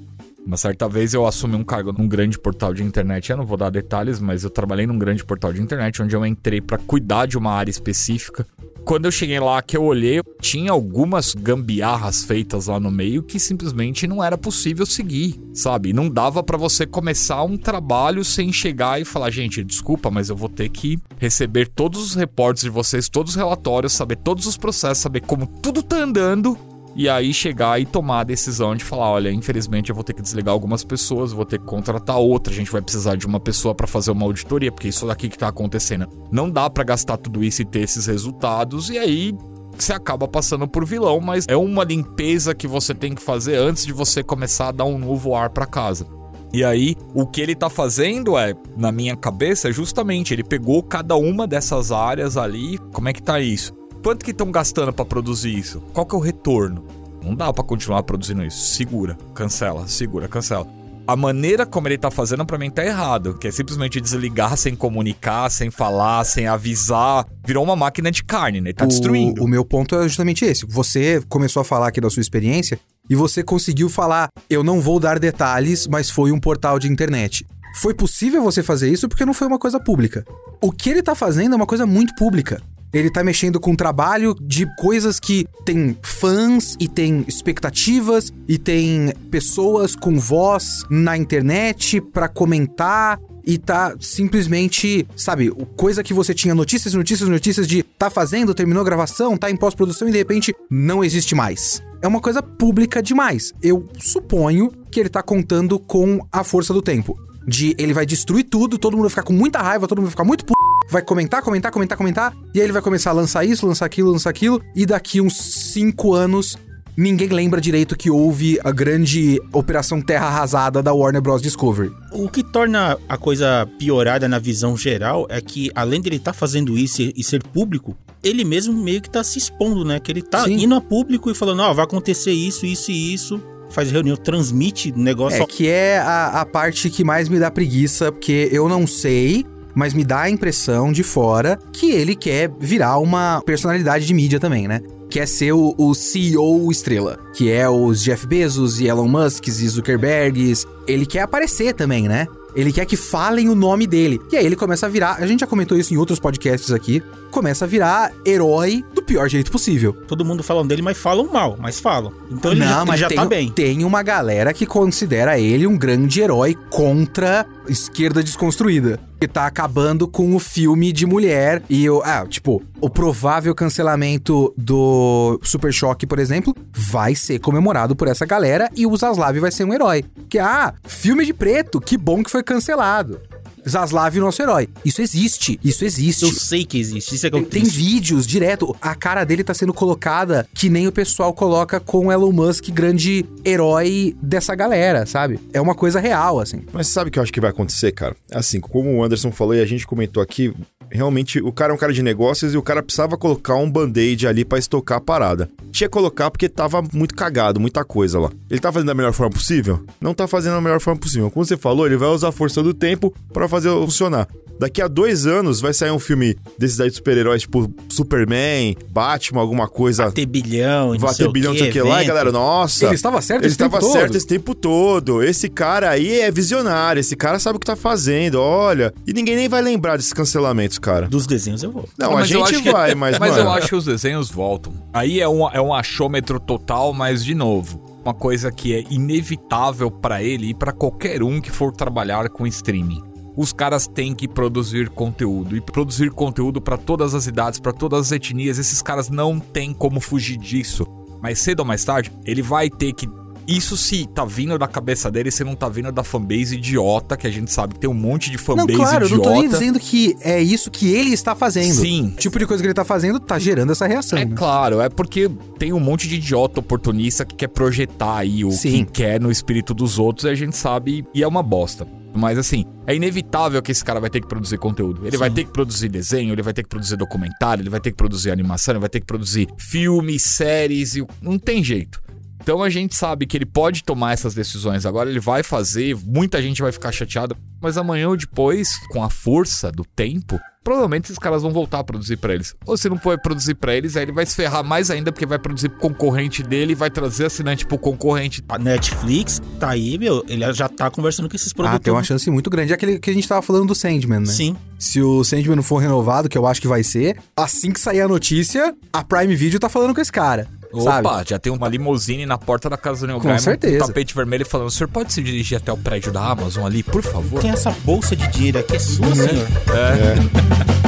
[0.47, 3.31] Uma certa vez eu assumi um cargo num grande portal de internet.
[3.31, 6.25] Eu não vou dar detalhes, mas eu trabalhei num grande portal de internet onde eu
[6.25, 8.47] entrei para cuidar de uma área específica
[8.85, 13.39] quando eu cheguei lá, que eu olhei, tinha algumas gambiarras feitas lá no meio que
[13.39, 15.93] simplesmente não era possível seguir, sabe?
[15.93, 20.37] Não dava para você começar um trabalho sem chegar e falar, gente, desculpa, mas eu
[20.37, 24.57] vou ter que receber todos os reportes de vocês, todos os relatórios, saber todos os
[24.57, 26.59] processos, saber como tudo tá andando
[26.95, 30.23] e aí chegar e tomar a decisão de falar, olha, infelizmente eu vou ter que
[30.23, 33.75] desligar algumas pessoas, vou ter que contratar outra, a gente vai precisar de uma pessoa
[33.75, 36.09] para fazer uma auditoria, porque isso daqui que tá acontecendo.
[36.31, 39.35] Não dá para gastar tudo isso e ter esses resultados e aí
[39.79, 43.87] você acaba passando por vilão, mas é uma limpeza que você tem que fazer antes
[43.87, 46.07] de você começar a dar um novo ar para casa.
[46.53, 50.83] E aí, o que ele tá fazendo é, na minha cabeça, é justamente ele pegou
[50.83, 52.77] cada uma dessas áreas ali.
[52.93, 53.73] Como é que tá isso?
[54.03, 55.81] Quanto que estão gastando para produzir isso?
[55.93, 56.87] Qual que é o retorno?
[57.23, 58.75] Não dá para continuar produzindo isso.
[58.75, 60.67] Segura, cancela, segura, cancela.
[61.07, 64.75] A maneira como ele tá fazendo para mim tá errado, que é simplesmente desligar sem
[64.75, 67.27] comunicar, sem falar, sem avisar.
[67.47, 68.71] Virou uma máquina de carne, né?
[68.71, 69.45] Ele tá o, destruindo.
[69.45, 70.65] O meu ponto é justamente esse.
[70.67, 74.99] Você começou a falar aqui da sua experiência e você conseguiu falar: "Eu não vou
[74.99, 77.45] dar detalhes, mas foi um portal de internet".
[77.77, 80.25] Foi possível você fazer isso porque não foi uma coisa pública.
[80.61, 82.63] O que ele tá fazendo é uma coisa muito pública.
[82.93, 88.59] Ele tá mexendo com um trabalho de coisas que tem fãs e tem expectativas e
[88.59, 96.35] tem pessoas com voz na internet para comentar e tá simplesmente, sabe, coisa que você
[96.35, 100.19] tinha notícias, notícias, notícias de tá fazendo, terminou a gravação, tá em pós-produção e de
[100.19, 101.83] repente não existe mais.
[102.03, 103.53] É uma coisa pública demais.
[103.63, 107.19] Eu suponho que ele tá contando com a força do tempo.
[107.47, 110.13] De ele vai destruir tudo, todo mundo vai ficar com muita raiva, todo mundo vai
[110.13, 110.53] ficar muito p...
[110.89, 114.11] vai comentar, comentar, comentar, comentar, e aí ele vai começar a lançar isso, lançar aquilo,
[114.11, 116.57] lançar aquilo, e daqui uns 5 anos
[116.97, 121.41] ninguém lembra direito que houve a grande Operação Terra Arrasada da Warner Bros.
[121.41, 121.91] Discovery.
[122.13, 126.39] O que torna a coisa piorada na visão geral é que, além dele estar tá
[126.39, 129.99] fazendo isso e ser público, ele mesmo meio que tá se expondo, né?
[129.99, 130.65] Que ele tá Sim.
[130.65, 133.41] indo a público e falando, ó, oh, vai acontecer isso, isso e isso
[133.71, 135.43] faz reunião, transmite negócio.
[135.43, 139.47] É, que é a, a parte que mais me dá preguiça, porque eu não sei
[139.75, 144.41] mas me dá a impressão de fora que ele quer virar uma personalidade de mídia
[144.41, 144.81] também, né?
[145.09, 149.51] Quer ser o, o CEO estrela, que é os Jeff Bezos e Elon Musk e
[149.51, 150.67] Zuckerbergs.
[150.87, 152.29] Ele quer aparecer também, né?
[152.55, 154.21] Ele quer que falem o nome dele.
[154.31, 155.17] E aí ele começa a virar.
[155.19, 157.03] A gente já comentou isso em outros podcasts aqui.
[157.31, 159.93] Começa a virar herói do pior jeito possível.
[159.93, 162.13] Todo mundo falando dele, mas falam mal, mas falam.
[162.31, 163.51] Então ele, Não, já, mas ele já tem, tá bem.
[163.51, 168.99] Tem uma galera que considera ele um grande herói contra esquerda desconstruída.
[169.21, 172.03] Que tá acabando com o filme de mulher e o.
[172.03, 178.25] Ah, tipo, o provável cancelamento do Super Choque, por exemplo, vai ser comemorado por essa
[178.25, 180.05] galera e o Zaslav vai ser um herói.
[180.29, 183.21] Que, ah, filme de preto, que bom que foi cancelado.
[183.69, 184.69] Zaslav, nosso herói.
[184.85, 185.59] Isso existe.
[185.63, 186.25] Isso existe.
[186.25, 187.15] Eu sei que existe.
[187.15, 188.75] Isso é que eu Tem vídeos direto.
[188.81, 192.69] A cara dele tá sendo colocada que nem o pessoal coloca com o Elon Musk,
[192.71, 195.39] grande herói dessa galera, sabe?
[195.53, 196.63] É uma coisa real, assim.
[196.73, 198.17] Mas sabe o que eu acho que vai acontecer, cara?
[198.33, 200.53] Assim, como o Anderson falou e a gente comentou aqui,
[200.91, 204.27] realmente o cara é um cara de negócios e o cara precisava colocar um band-aid
[204.27, 205.49] ali para estocar a parada.
[205.71, 208.31] Tinha que colocar porque tava muito cagado, muita coisa lá.
[208.51, 209.85] Ele tá fazendo da melhor forma possível?
[210.01, 211.31] Não tá fazendo da melhor forma possível.
[211.31, 214.29] Como você falou, ele vai usar a força do tempo para fazer funcionar.
[214.61, 219.41] Daqui a dois anos vai sair um filme desses aí de super-heróis, tipo Superman, Batman,
[219.41, 220.05] alguma coisa.
[220.05, 222.85] Bater bilhão, não Bater bilhão, não sei o que lá, e galera, nossa.
[222.85, 223.81] Ele estava certo ele esse tempo todo.
[223.81, 225.23] Ele estava certo esse tempo todo.
[225.23, 228.93] Esse cara aí é visionário, esse cara sabe o que tá fazendo, olha.
[229.07, 231.09] E ninguém nem vai lembrar desses cancelamentos, cara.
[231.09, 231.89] Dos desenhos eu vou.
[231.99, 233.19] Não, a gente vai, mas.
[233.19, 233.45] Mas mano...
[233.45, 234.75] eu acho que os desenhos voltam.
[234.93, 239.91] Aí é um, é um achômetro total, mas de novo uma coisa que é inevitável
[239.91, 243.10] para ele e para qualquer um que for trabalhar com streaming
[243.41, 248.01] os caras têm que produzir conteúdo e produzir conteúdo para todas as idades, para todas
[248.01, 248.59] as etnias.
[248.59, 250.87] Esses caras não têm como fugir disso.
[251.23, 253.09] Mas cedo ou mais tarde, ele vai ter que
[253.57, 257.27] isso se tá vindo da cabeça dele, se não tá vindo da fanbase idiota, que
[257.27, 259.15] a gente sabe que tem um monte de fanbase não, claro, idiota.
[259.15, 261.75] eu não tô nem dizendo que é isso que ele está fazendo.
[261.75, 262.13] Sim.
[262.15, 264.19] O tipo de coisa que ele tá fazendo tá gerando essa reação.
[264.19, 264.35] É né?
[264.37, 268.85] claro, é porque tem um monte de idiota oportunista que quer projetar aí o Sim.
[268.85, 271.87] que quer no espírito dos outros e a gente sabe e é uma bosta.
[272.15, 275.03] Mas assim, é inevitável que esse cara vai ter que produzir conteúdo.
[275.03, 275.19] Ele Sim.
[275.19, 277.97] vai ter que produzir desenho, ele vai ter que produzir documentário, ele vai ter que
[277.97, 282.01] produzir animação, ele vai ter que produzir filmes, séries, e não tem jeito.
[282.41, 284.87] Então a gente sabe que ele pode tomar essas decisões.
[284.87, 289.11] Agora ele vai fazer, muita gente vai ficar chateada, mas amanhã ou depois, com a
[289.11, 292.55] força do tempo, provavelmente esses caras vão voltar a produzir para eles.
[292.67, 295.27] Ou se não for produzir para eles, aí ele vai se ferrar mais ainda porque
[295.27, 298.43] vai produzir pro concorrente dele e vai trazer assinante pro concorrente.
[298.49, 301.81] A Netflix tá aí, meu, ele já tá conversando com esses produtores.
[301.81, 302.73] Ah, tem uma chance muito grande.
[302.73, 304.27] É aquele que a gente tava falando do Sandman, né?
[304.27, 304.57] Sim.
[304.79, 308.01] Se o Sandman não for renovado, que eu acho que vai ser, assim que sair
[308.01, 310.49] a notícia, a Prime Video tá falando com esse cara.
[310.73, 311.31] Opa, sabe?
[311.31, 313.85] já tem uma limusine na porta da casa do Neil Com certeza.
[313.85, 316.83] um tapete vermelho falando: o senhor pode se dirigir até o prédio da Amazon ali,
[316.83, 317.41] por favor?
[317.41, 319.49] Tem essa bolsa de dinheiro aqui, é sua, senhor?
[319.75, 320.77] É.
[320.77, 320.80] é.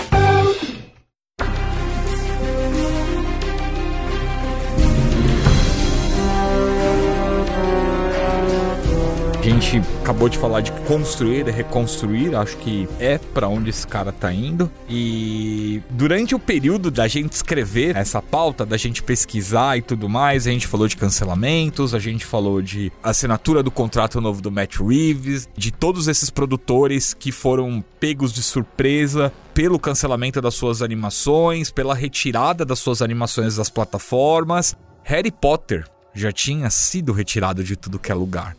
[9.52, 14.10] Gente acabou de falar de construir e reconstruir, acho que é para onde esse cara
[14.10, 14.70] tá indo.
[14.88, 20.46] E durante o período da gente escrever essa pauta, da gente pesquisar e tudo mais,
[20.46, 24.76] a gente falou de cancelamentos, a gente falou de assinatura do contrato novo do Matt
[24.76, 31.70] Reeves, de todos esses produtores que foram pegos de surpresa pelo cancelamento das suas animações,
[31.70, 34.74] pela retirada das suas animações das plataformas.
[35.04, 35.84] Harry Potter
[36.14, 38.56] já tinha sido retirado de tudo que é lugar.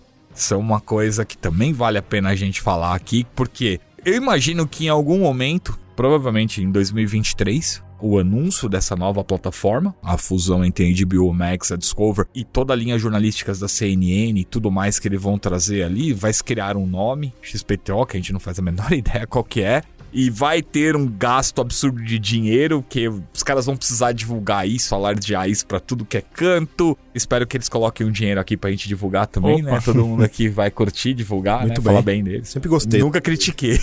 [0.52, 4.68] É uma coisa que também vale a pena a gente falar aqui, porque eu imagino
[4.68, 10.86] que em algum momento, provavelmente em 2023, o anúncio dessa nova plataforma, a fusão entre
[10.86, 15.00] a HBO Max, a Discover e toda a linha jornalística da CNN e tudo mais
[15.00, 18.42] que eles vão trazer ali, vai se criar um nome, XPTO, que a gente não
[18.42, 19.84] faz a menor ideia qual que é,
[20.14, 24.94] e vai ter um gasto absurdo de dinheiro, que os caras vão precisar divulgar isso,
[24.94, 26.96] alardear isso pra tudo que é canto.
[27.16, 29.72] Espero que eles coloquem um dinheiro aqui pra gente divulgar também, né?
[29.72, 29.78] Opa.
[29.78, 29.82] né?
[29.84, 31.76] Todo mundo aqui vai curtir, divulgar, muito né?
[31.76, 31.86] Bem.
[31.86, 32.50] Falar bem deles.
[32.50, 33.00] Sempre gostei.
[33.00, 33.80] Nunca critiquei.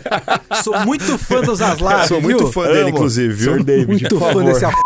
[0.64, 3.54] Sou muito fã dos Zaslav, Sou muito fã dele, inclusive, viu?
[3.54, 3.64] Sr.
[3.64, 4.44] David, muito fã favor.
[4.44, 4.70] desse é.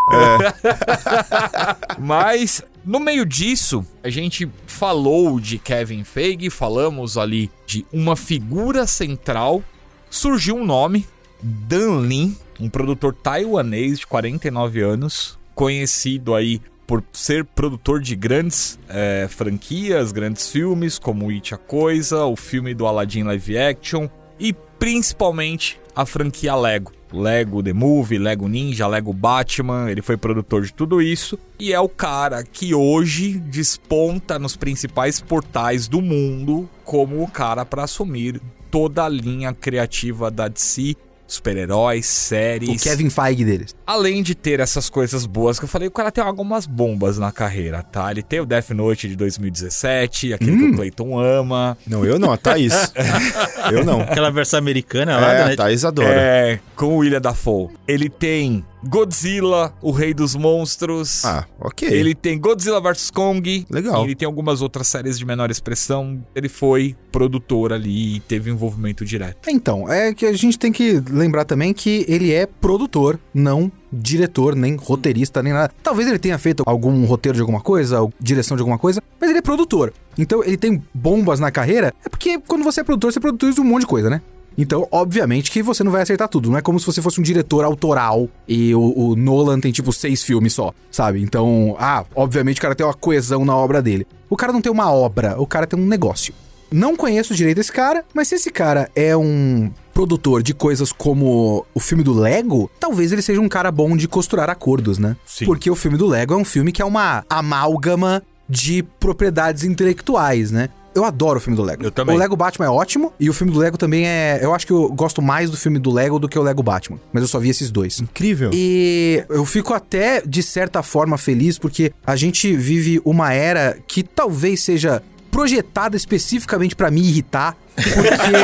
[1.98, 8.86] Mas No meio disso, a gente falou de Kevin Feige, falamos ali de uma figura
[8.86, 9.62] central.
[10.10, 11.06] Surgiu um nome,
[11.40, 18.76] Dan Lin, um produtor taiwanês de 49 anos, conhecido aí por ser produtor de grandes
[18.88, 24.08] é, franquias, grandes filmes, como It a Coisa, o filme do Aladdin live action
[24.40, 26.92] e principalmente a franquia Lego.
[27.12, 31.78] Lego The Movie, Lego Ninja, Lego Batman, ele foi produtor de tudo isso e é
[31.78, 38.40] o cara que hoje desponta nos principais portais do mundo como o cara para assumir
[38.70, 40.94] toda a linha criativa da DC
[41.26, 42.68] super-heróis, séries.
[42.68, 43.74] O Kevin Feige deles.
[43.86, 47.30] Além de ter essas coisas boas que eu falei, o cara tem algumas bombas na
[47.30, 48.10] carreira, tá?
[48.10, 51.78] Ele tem o Death Note de 2017, aquele que o Clayton ama.
[51.86, 52.92] Não, eu não, a Thaís.
[53.72, 54.00] eu não.
[54.00, 55.52] Aquela versão americana lá, É, né?
[55.52, 56.08] a Thaís adora.
[56.10, 57.68] É, com o William Dafoe.
[57.86, 61.24] Ele tem Godzilla, o Rei dos Monstros.
[61.24, 61.88] Ah, ok.
[61.88, 63.66] Ele tem Godzilla vs Kong.
[63.70, 64.02] Legal.
[64.02, 66.24] E ele tem algumas outras séries de menor expressão.
[66.34, 69.48] Ele foi produtor ali e teve envolvimento direto.
[69.48, 74.54] Então, é que a gente tem que lembrar também que ele é produtor, não diretor,
[74.54, 75.72] nem roteirista, nem nada.
[75.82, 79.28] Talvez ele tenha feito algum roteiro de alguma coisa, ou direção de alguma coisa, mas
[79.28, 79.92] ele é produtor.
[80.16, 83.64] Então, ele tem bombas na carreira, é porque quando você é produtor, você produz um
[83.64, 84.22] monte de coisa, né?
[84.60, 86.50] Então, obviamente que você não vai acertar tudo.
[86.50, 89.90] Não é como se você fosse um diretor autoral e o, o Nolan tem, tipo,
[89.90, 91.22] seis filmes só, sabe?
[91.22, 94.06] Então, ah, obviamente o cara tem uma coesão na obra dele.
[94.28, 96.34] O cara não tem uma obra, o cara tem um negócio.
[96.70, 101.66] Não conheço direito esse cara, mas se esse cara é um produtor de coisas como
[101.74, 105.16] o filme do Lego, talvez ele seja um cara bom de costurar acordos, né?
[105.24, 105.46] Sim.
[105.46, 110.50] Porque o filme do Lego é um filme que é uma amálgama de propriedades intelectuais,
[110.50, 110.68] né?
[110.94, 111.84] Eu adoro o filme do Lego.
[111.84, 112.14] Eu também.
[112.14, 114.40] O Lego Batman é ótimo e o filme do Lego também é.
[114.42, 116.98] Eu acho que eu gosto mais do filme do Lego do que o Lego Batman.
[117.12, 118.00] Mas eu só vi esses dois.
[118.00, 118.50] Incrível.
[118.52, 124.02] E eu fico até, de certa forma, feliz porque a gente vive uma era que
[124.02, 127.56] talvez seja projetada especificamente pra me irritar.
[127.76, 128.34] Porque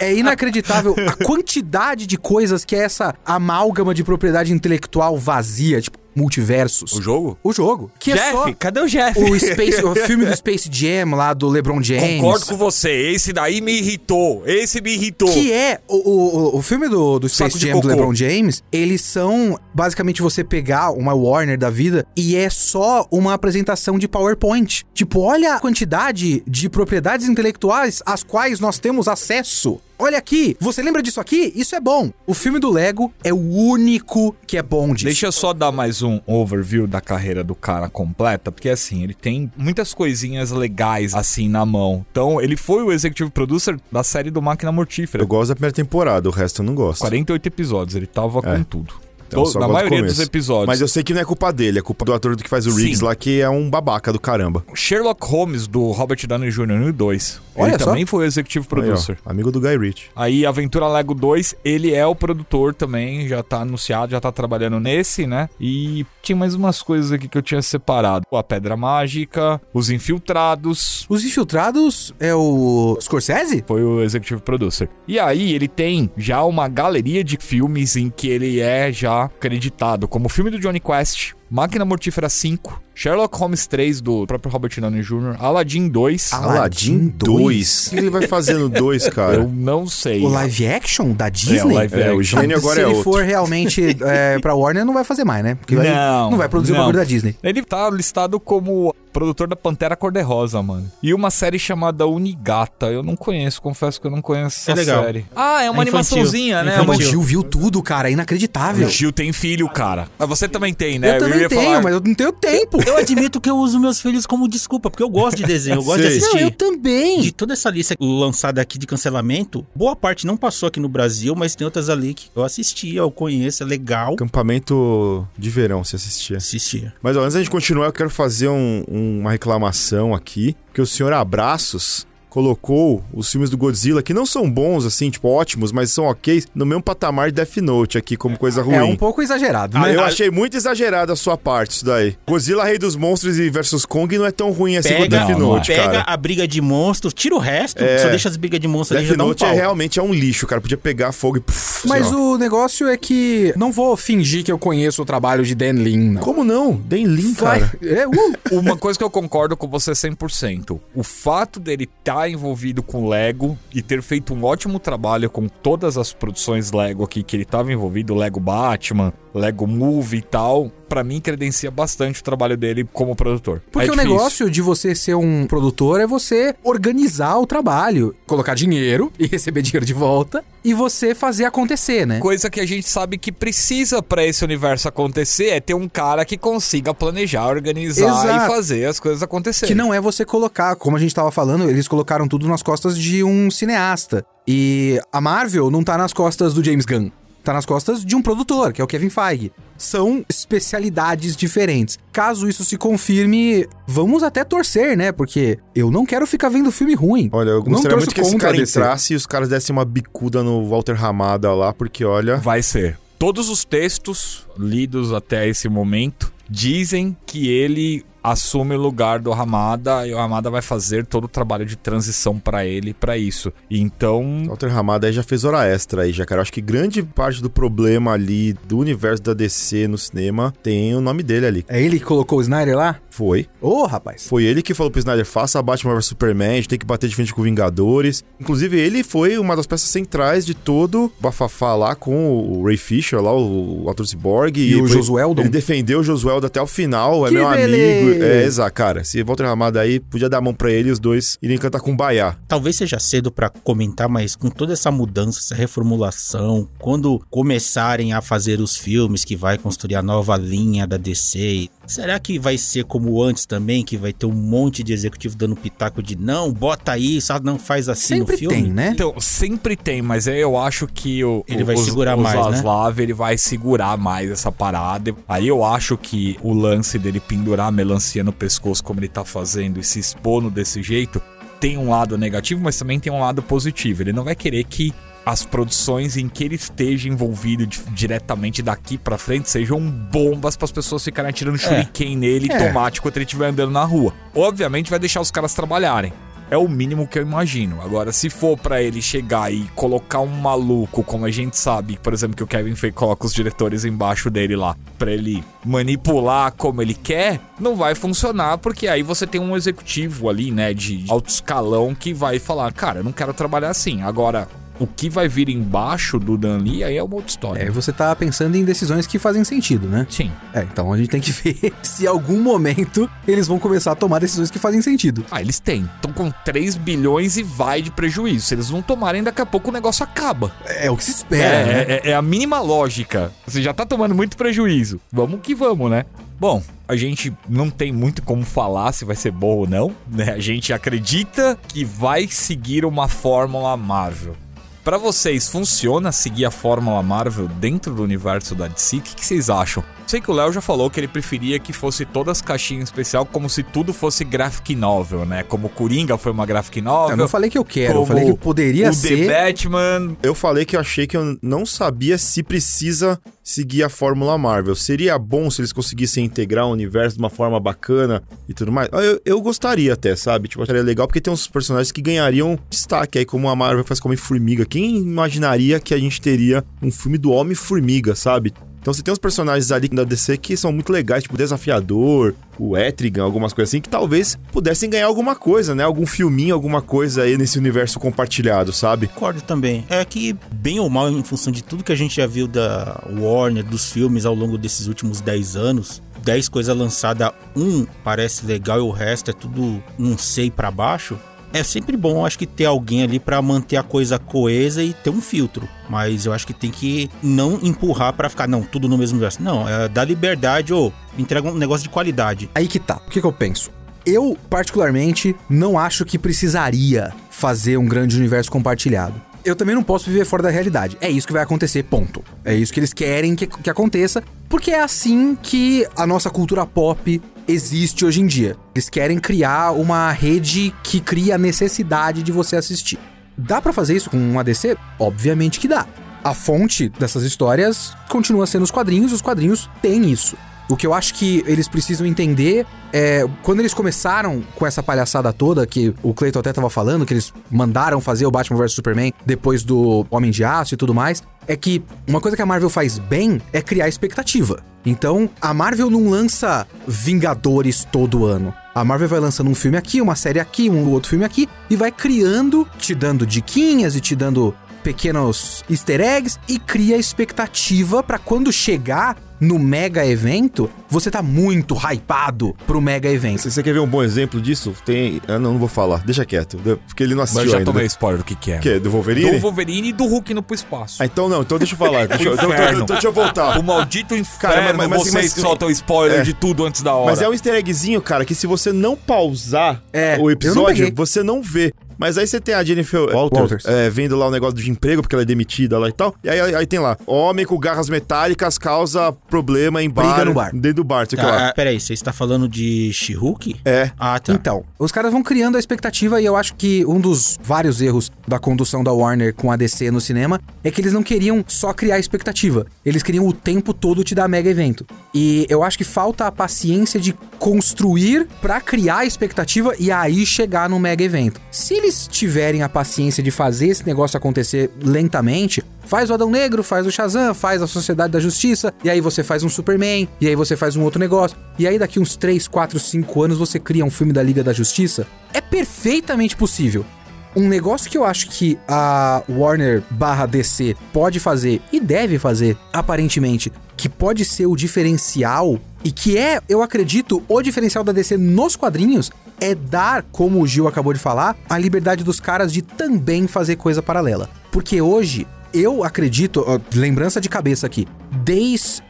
[0.04, 5.98] é inacreditável a quantidade de coisas que é essa amálgama de propriedade intelectual vazia, tipo
[6.20, 6.92] multiversos.
[6.92, 7.38] O jogo?
[7.42, 7.90] O jogo.
[7.98, 9.18] Que é Jeff, só cadê o Jeff?
[9.18, 12.20] o, Space, o filme do Space Jam lá do LeBron James.
[12.20, 14.42] Concordo com você, esse daí me irritou.
[14.46, 15.32] Esse me irritou.
[15.32, 17.88] Que é o, o, o filme do, do Space Jam do cocô.
[17.88, 23.34] LeBron James, eles são basicamente você pegar uma Warner da vida e é só uma
[23.34, 24.84] apresentação de PowerPoint.
[24.92, 29.80] Tipo, olha a quantidade de propriedades intelectuais às quais nós temos acesso.
[30.02, 31.52] Olha aqui, você lembra disso aqui?
[31.54, 32.10] Isso é bom.
[32.26, 35.04] O filme do Lego é o único que é bom disso.
[35.04, 39.12] Deixa eu só dar mais um overview da carreira do cara completa, porque assim, ele
[39.12, 42.06] tem muitas coisinhas legais assim na mão.
[42.10, 45.22] Então, ele foi o executive producer da série do Máquina Mortífera.
[45.22, 47.00] Eu gosto da primeira temporada, o resto eu não gosto.
[47.00, 48.94] 48 episódios, ele tava com tudo.
[49.30, 50.66] Então, To- na do maioria dos episódios.
[50.66, 52.74] Mas eu sei que não é culpa dele, é culpa do ator que faz o
[52.74, 53.04] Riggs Sim.
[53.04, 54.64] lá, que é um babaca do caramba.
[54.74, 56.66] Sherlock Holmes, do Robert Downey Jr.
[56.66, 57.40] no 2.
[57.56, 57.84] Olha ele só.
[57.90, 59.18] também foi o executive Aí, ó, producer.
[59.24, 60.08] amigo do Guy Ritchie.
[60.16, 64.80] Aí, Aventura Lego 2, ele é o produtor também, já tá anunciado, já tá trabalhando
[64.80, 65.48] nesse, né?
[65.60, 68.24] E tinha mais umas coisas aqui que eu tinha separado.
[68.32, 73.64] A Pedra Mágica, Os Infiltrados, Os Infiltrados é o Scorsese?
[73.66, 74.88] foi o executive producer.
[75.06, 80.06] E aí ele tem já uma galeria de filmes em que ele é já acreditado,
[80.08, 84.70] como o filme do Johnny Quest, Máquina Mortífera 5, Sherlock Holmes 3 do próprio Robert
[84.78, 86.32] Downey Jr., Aladdin 2.
[86.32, 87.86] Aladdin Aladdin 2.
[87.86, 89.36] O que ele vai fazer no 2, cara?
[89.36, 90.22] Eu não sei.
[90.22, 91.58] O live action da Disney?
[91.58, 92.40] É, o live É, o action.
[92.40, 93.04] gênio agora Se é ele outro.
[93.12, 95.54] for realmente é, pra Warner, não vai fazer mais, né?
[95.56, 96.78] Porque Não, não vai produzir não.
[96.80, 97.34] o bagulho da Disney.
[97.42, 100.90] Ele tá listado como produtor da Pantera Cor-de-Rosa, mano.
[101.02, 102.86] E uma série chamada Unigata.
[102.86, 105.04] Eu não conheço, confesso que eu não conheço essa É legal.
[105.04, 105.26] série.
[105.34, 106.76] Ah, é uma É animaçãozinha, né?
[106.76, 107.06] Não, Infantil.
[107.06, 108.08] o Gil viu tudo, cara.
[108.08, 108.86] É inacreditável.
[108.86, 110.08] O Gil tem filho, cara.
[110.18, 111.16] Mas você também tem, né?
[111.16, 112.78] eu também ia tenho, falar- mas eu não tenho tempo.
[112.86, 115.82] Eu admito que eu uso meus filhos como desculpa, porque eu gosto de desenho, eu
[115.84, 116.18] gosto de Sei.
[116.18, 116.36] assistir.
[116.36, 117.20] Não, eu também.
[117.20, 121.34] De toda essa lista lançada aqui de cancelamento, boa parte não passou aqui no Brasil,
[121.36, 124.14] mas tem outras ali que eu assistia, eu conheço, é legal.
[124.14, 126.36] Acampamento de verão, se assistia.
[126.36, 126.92] Assistia.
[127.02, 130.80] Mas ó, antes da gente continuar, eu quero fazer um- um- uma reclamação aqui, porque
[130.80, 135.72] o senhor Abraços colocou os filmes do Godzilla, que não são bons, assim, tipo, ótimos,
[135.72, 138.76] mas são ok, no mesmo patamar de Death Note aqui, como coisa ruim.
[138.76, 139.96] É um pouco exagerado, Ah, né?
[139.96, 142.16] eu achei muito exagerado a sua parte, isso daí.
[142.26, 145.38] Godzilla, Rei dos Monstros e versus Kong não é tão ruim assim quanto Pega, Death
[145.38, 146.04] não, Note, pega cara.
[146.06, 147.98] a briga de monstros, tira o resto, É.
[147.98, 150.02] só deixa as brigas de monstros ali Death já dá um Note é realmente é
[150.02, 150.60] um lixo, cara.
[150.60, 151.40] Podia pegar fogo e...
[151.40, 155.44] Puf, Mas assim, o negócio é que não vou fingir que eu conheço o trabalho
[155.44, 156.20] de Dan Lin, não.
[156.22, 156.74] Como não?
[156.74, 157.70] Den Lin, cara.
[157.82, 158.58] É, uh.
[158.58, 160.78] Uma coisa que eu concordo com você 100%.
[160.94, 165.96] O fato dele estar envolvido com Lego e ter feito um ótimo trabalho com todas
[165.96, 171.04] as produções Lego aqui que ele estava envolvido, Lego Batman, Lego Movie e tal, pra
[171.04, 173.62] mim, credencia bastante o trabalho dele como produtor.
[173.70, 174.12] Porque É o difícil.
[174.12, 179.62] negócio de você ser um produtor é você organizar o trabalho, colocar dinheiro e receber
[179.62, 182.18] dinheiro de volta e você fazer acontecer, né?
[182.18, 186.24] Coisa que a gente sabe que precisa pra esse universo acontecer é ter um cara
[186.24, 188.44] que consiga planejar, organizar Exato.
[188.44, 189.72] e fazer as coisas acontecerem.
[189.74, 192.98] Que não é você colocar, como a gente tava falando, eles colocaram tudo nas costas
[192.98, 194.26] de um cineasta.
[194.46, 197.10] E a Marvel não tá nas costas do James Gunn.
[197.44, 199.52] Tá nas costas de um produtor, que é o Kevin Feige.
[199.80, 201.98] São especialidades diferentes.
[202.12, 205.10] Caso isso se confirme, vamos até torcer, né?
[205.10, 207.30] Porque eu não quero ficar vendo filme ruim.
[207.32, 210.42] Olha, eu Não gostaria muito que esse cara entrasse e os caras dessem uma bicuda
[210.42, 212.36] no Walter Ramada lá, porque olha.
[212.36, 212.98] Vai ser.
[213.18, 220.06] Todos os textos lidos até esse momento dizem que ele assume o lugar do Ramada
[220.06, 223.52] e o Ramada vai fazer todo o trabalho de transição pra ele pra isso.
[223.70, 226.38] Então, Walter Ramada aí já fez hora extra aí, já, cara.
[226.40, 230.94] Eu acho que grande parte do problema ali do universo da DC no cinema tem
[230.94, 231.64] o nome dele ali.
[231.68, 232.96] É ele que colocou o Snyder lá?
[233.10, 233.46] Foi.
[233.60, 234.26] Ô, rapaz.
[234.26, 237.08] Foi ele que falou pro Snyder, faça Batman vs Superman, a gente tem que bater
[237.08, 238.24] de frente com Vingadores.
[238.40, 242.76] Inclusive, ele foi uma das peças centrais de todo o bafafá lá com o Ray
[242.76, 244.58] Fisher, lá, o, o ator Cyborg.
[244.60, 245.42] E o foi- Josueldon.
[245.42, 248.00] Ele defendeu o Josueldo até o final, é Que meu beleza.
[248.00, 248.09] amigo.
[248.12, 249.04] É, exato, cara.
[249.04, 251.80] Se Walter Ramada aí, podia dar a mão pra ele e os dois iriam cantar
[251.80, 252.36] com Baiá.
[252.48, 258.20] Talvez seja cedo pra comentar, mas com toda essa mudança, essa reformulação, quando começarem a
[258.22, 262.84] fazer os filmes que vai construir a nova linha da DC, será que vai ser
[262.84, 266.96] como antes também, que vai ter um monte de executivo dando pitaco de não, bota
[266.96, 268.54] isso, ah, não faz assim Sempre no filme?
[268.62, 268.90] tem, né?
[268.94, 272.20] então sempre tem, mas aí eu acho que o Ele o- vai os- segurar o
[272.22, 272.56] mais, né?
[272.56, 275.14] Zaslav, ele vai segurar mais essa parada.
[275.28, 279.24] Aí eu acho que o lance dele pendurar a melancia no pescoço como ele tá
[279.24, 281.20] fazendo e se expondo desse jeito
[281.60, 284.02] tem um lado negativo, mas também tem um lado positivo.
[284.02, 284.94] Ele não vai querer que
[285.26, 290.64] as produções em que ele esteja envolvido di- diretamente daqui pra frente sejam bombas para
[290.64, 292.66] as pessoas ficarem atirando shuriken nele e É.
[292.68, 294.14] tomate enquanto ele estiver andando na rua.
[294.34, 296.12] Obviamente vai deixar os caras trabalharem.
[296.50, 297.80] É o mínimo que eu imagino.
[297.80, 302.12] Agora, se for pra ele chegar e colocar um maluco, como a gente sabe, por
[302.12, 306.82] exemplo, que o Kevin Feige coloca os diretores embaixo dele lá, pra ele manipular como
[306.82, 311.28] ele quer, não vai funcionar, porque aí você tem um executivo ali, né, de alto
[311.28, 314.02] escalão que vai falar, cara, eu não quero trabalhar assim.
[314.02, 314.48] Agora,
[314.80, 317.62] o que vai vir embaixo do Dan Lee aí é uma outra história.
[317.62, 320.06] É, você tá pensando em decisões que fazem sentido, né?
[320.10, 320.32] Sim.
[320.52, 323.94] É, então a gente tem que ver se em algum momento eles vão começar a
[323.94, 325.24] tomar decisões que fazem sentido.
[325.30, 325.88] Ah, eles têm.
[325.96, 328.46] Estão com 3 bilhões e vai de prejuízo.
[328.46, 330.50] Se eles não tomarem, daqui a pouco o negócio acaba.
[330.64, 331.72] É, o que se espera, né?
[331.82, 333.30] É, é- é a mínima lógica.
[333.46, 334.98] Você já tá tomando muito prejuízo.
[335.12, 336.04] Vamos que vamos, né?
[336.40, 340.32] Bom, a gente não tem muito como falar se vai ser bom ou não, né?
[340.32, 344.34] A gente acredita que vai seguir uma fórmula Marvel.
[344.82, 348.96] Pra vocês, funciona seguir a fórmula Marvel dentro do universo da DC?
[348.96, 349.84] O que vocês acham?
[350.10, 353.48] Sei que o Léo já falou que ele preferia que fosse todas caixinhas especial, como
[353.48, 355.44] se tudo fosse graphic novel, né?
[355.44, 357.12] Como Coringa foi uma graphic novel.
[357.12, 359.28] Eu não falei que eu quero, eu falei que poderia o ser.
[359.28, 363.88] The Batman, Eu falei que eu achei que eu não sabia se precisa seguir a
[363.88, 364.74] fórmula Marvel.
[364.74, 368.88] Seria bom se eles conseguissem integrar o universo de uma forma bacana e tudo mais.
[368.90, 370.48] Eu, eu gostaria até, sabe?
[370.48, 374.00] Tipo, acharia legal porque tem uns personagens que ganhariam destaque aí, como a Marvel faz
[374.00, 374.66] com o Homem-Formiga.
[374.66, 378.52] Quem imaginaria que a gente teria um filme do Homem-Formiga, sabe?
[378.80, 382.76] Então você tem uns personagens ali da DC que são muito legais, tipo Desafiador, o
[382.76, 385.84] Etrigan, algumas coisas assim, que talvez pudessem ganhar alguma coisa, né?
[385.84, 389.06] Algum filminho, alguma coisa aí nesse universo compartilhado, sabe?
[389.08, 389.84] Concordo também.
[389.90, 393.02] É que, bem ou mal, em função de tudo que a gente já viu da
[393.18, 398.78] Warner, dos filmes ao longo desses últimos 10 anos, 10 coisas lançadas, um parece legal
[398.78, 401.18] e o resto é tudo não sei pra baixo.
[401.52, 405.10] É sempre bom, acho que ter alguém ali pra manter a coisa coesa e ter
[405.10, 405.68] um filtro.
[405.88, 409.42] Mas eu acho que tem que não empurrar pra ficar, não, tudo no mesmo universo.
[409.42, 412.48] Não, é dar liberdade ou entrega um negócio de qualidade.
[412.54, 412.96] Aí que tá.
[413.06, 413.70] O que, que eu penso?
[414.06, 419.20] Eu, particularmente, não acho que precisaria fazer um grande universo compartilhado.
[419.44, 420.96] Eu também não posso viver fora da realidade.
[421.00, 422.22] É isso que vai acontecer, ponto.
[422.44, 426.66] É isso que eles querem que, que aconteça, porque é assim que a nossa cultura
[426.66, 427.20] pop
[427.50, 428.56] existe hoje em dia.
[428.74, 432.98] Eles querem criar uma rede que cria a necessidade de você assistir.
[433.36, 434.76] Dá pra fazer isso com um ADC?
[434.98, 435.86] Obviamente que dá.
[436.22, 440.36] A fonte dessas histórias continua sendo os quadrinhos, os quadrinhos têm isso.
[440.70, 443.28] O que eu acho que eles precisam entender é.
[443.42, 447.32] Quando eles começaram com essa palhaçada toda, que o Cleiton até tava falando, que eles
[447.50, 451.56] mandaram fazer o Batman vs Superman depois do Homem de Aço e tudo mais, é
[451.56, 454.62] que uma coisa que a Marvel faz bem é criar expectativa.
[454.86, 458.54] Então, a Marvel não lança Vingadores todo ano.
[458.72, 461.74] A Marvel vai lançando um filme aqui, uma série aqui, um outro filme aqui, e
[461.74, 468.18] vai criando, te dando diquinhas e te dando pequenos easter eggs e cria expectativa pra
[468.18, 473.40] quando chegar no mega evento, você tá muito hypado pro mega evento.
[473.42, 474.74] Você, você quer ver um bom exemplo disso?
[474.84, 475.20] Tem.
[475.26, 476.02] Ah, não, não vou falar.
[476.04, 476.58] Deixa quieto.
[476.86, 477.72] Porque ele não Mas assistiu eu já ainda.
[477.72, 478.58] tomei spoiler do que que é.
[478.58, 478.78] O quê?
[478.78, 479.30] Do Wolverine?
[479.32, 481.02] Do Wolverine e do Hulk indo pro espaço.
[481.02, 482.06] Ah, então não, então deixa eu falar.
[482.08, 483.58] Deixa, eu- então, então- então deixa eu voltar.
[483.58, 486.22] O maldito inferno, Cara, mas- mas- vocês mas- que soltam spoiler É.
[486.22, 487.10] de tudo antes da hora.
[487.10, 490.76] Mas é um easter eggzinho, cara, que se você não pausar É, o não episódio,
[490.86, 490.92] peguei.
[490.94, 491.72] você não vê.
[491.98, 493.64] Mas aí você tem a Jennifer Walters, Walters.
[493.66, 496.14] é, vendo lá o negócio de emprego, porque ela é demitida lá e tal.
[496.24, 500.34] E aí- aí tem lá, homem com garras metálicas causa problema em bar, Briga no
[500.34, 500.50] bar.
[500.52, 501.48] dentro do bar, sei lá.
[501.48, 503.60] Ah, peraí, você está falando de She-Hulk?
[503.64, 503.90] É.
[503.98, 504.32] Ah, tá.
[504.32, 508.10] Então, os caras vão criando a expectativa e eu acho que um dos vários erros
[508.26, 511.72] da condução da Warner com a DC no cinema é que eles não queriam só
[511.72, 512.66] criar expectativa.
[512.84, 514.84] Eles queriam o tempo todo te dar mega evento.
[515.14, 520.26] E eu acho que falta a paciência de construir pra criar a expectativa e aí
[520.26, 521.40] chegar no mega evento.
[521.50, 526.62] Se eles tiverem a paciência de fazer esse negócio acontecer lentamente, Faz o Adão Negro,
[526.62, 530.28] faz o Shazam, faz a Sociedade da Justiça, e aí você faz um Superman, e
[530.28, 531.36] aí você faz um outro negócio.
[531.58, 534.52] E aí daqui uns 3, 4, 5 anos você cria um filme da Liga da
[534.52, 535.04] Justiça.
[535.34, 536.86] É perfeitamente possível.
[537.34, 542.56] Um negócio que eu acho que a Warner barra DC pode fazer e deve fazer,
[542.72, 548.16] aparentemente, que pode ser o diferencial e que é, eu acredito, o diferencial da DC
[548.16, 549.10] nos quadrinhos
[549.40, 553.56] é dar, como o Gil acabou de falar, a liberdade dos caras de também fazer
[553.56, 554.30] coisa paralela.
[554.52, 557.86] Porque hoje eu acredito, ó, lembrança de cabeça aqui,
[558.22, 558.82] desde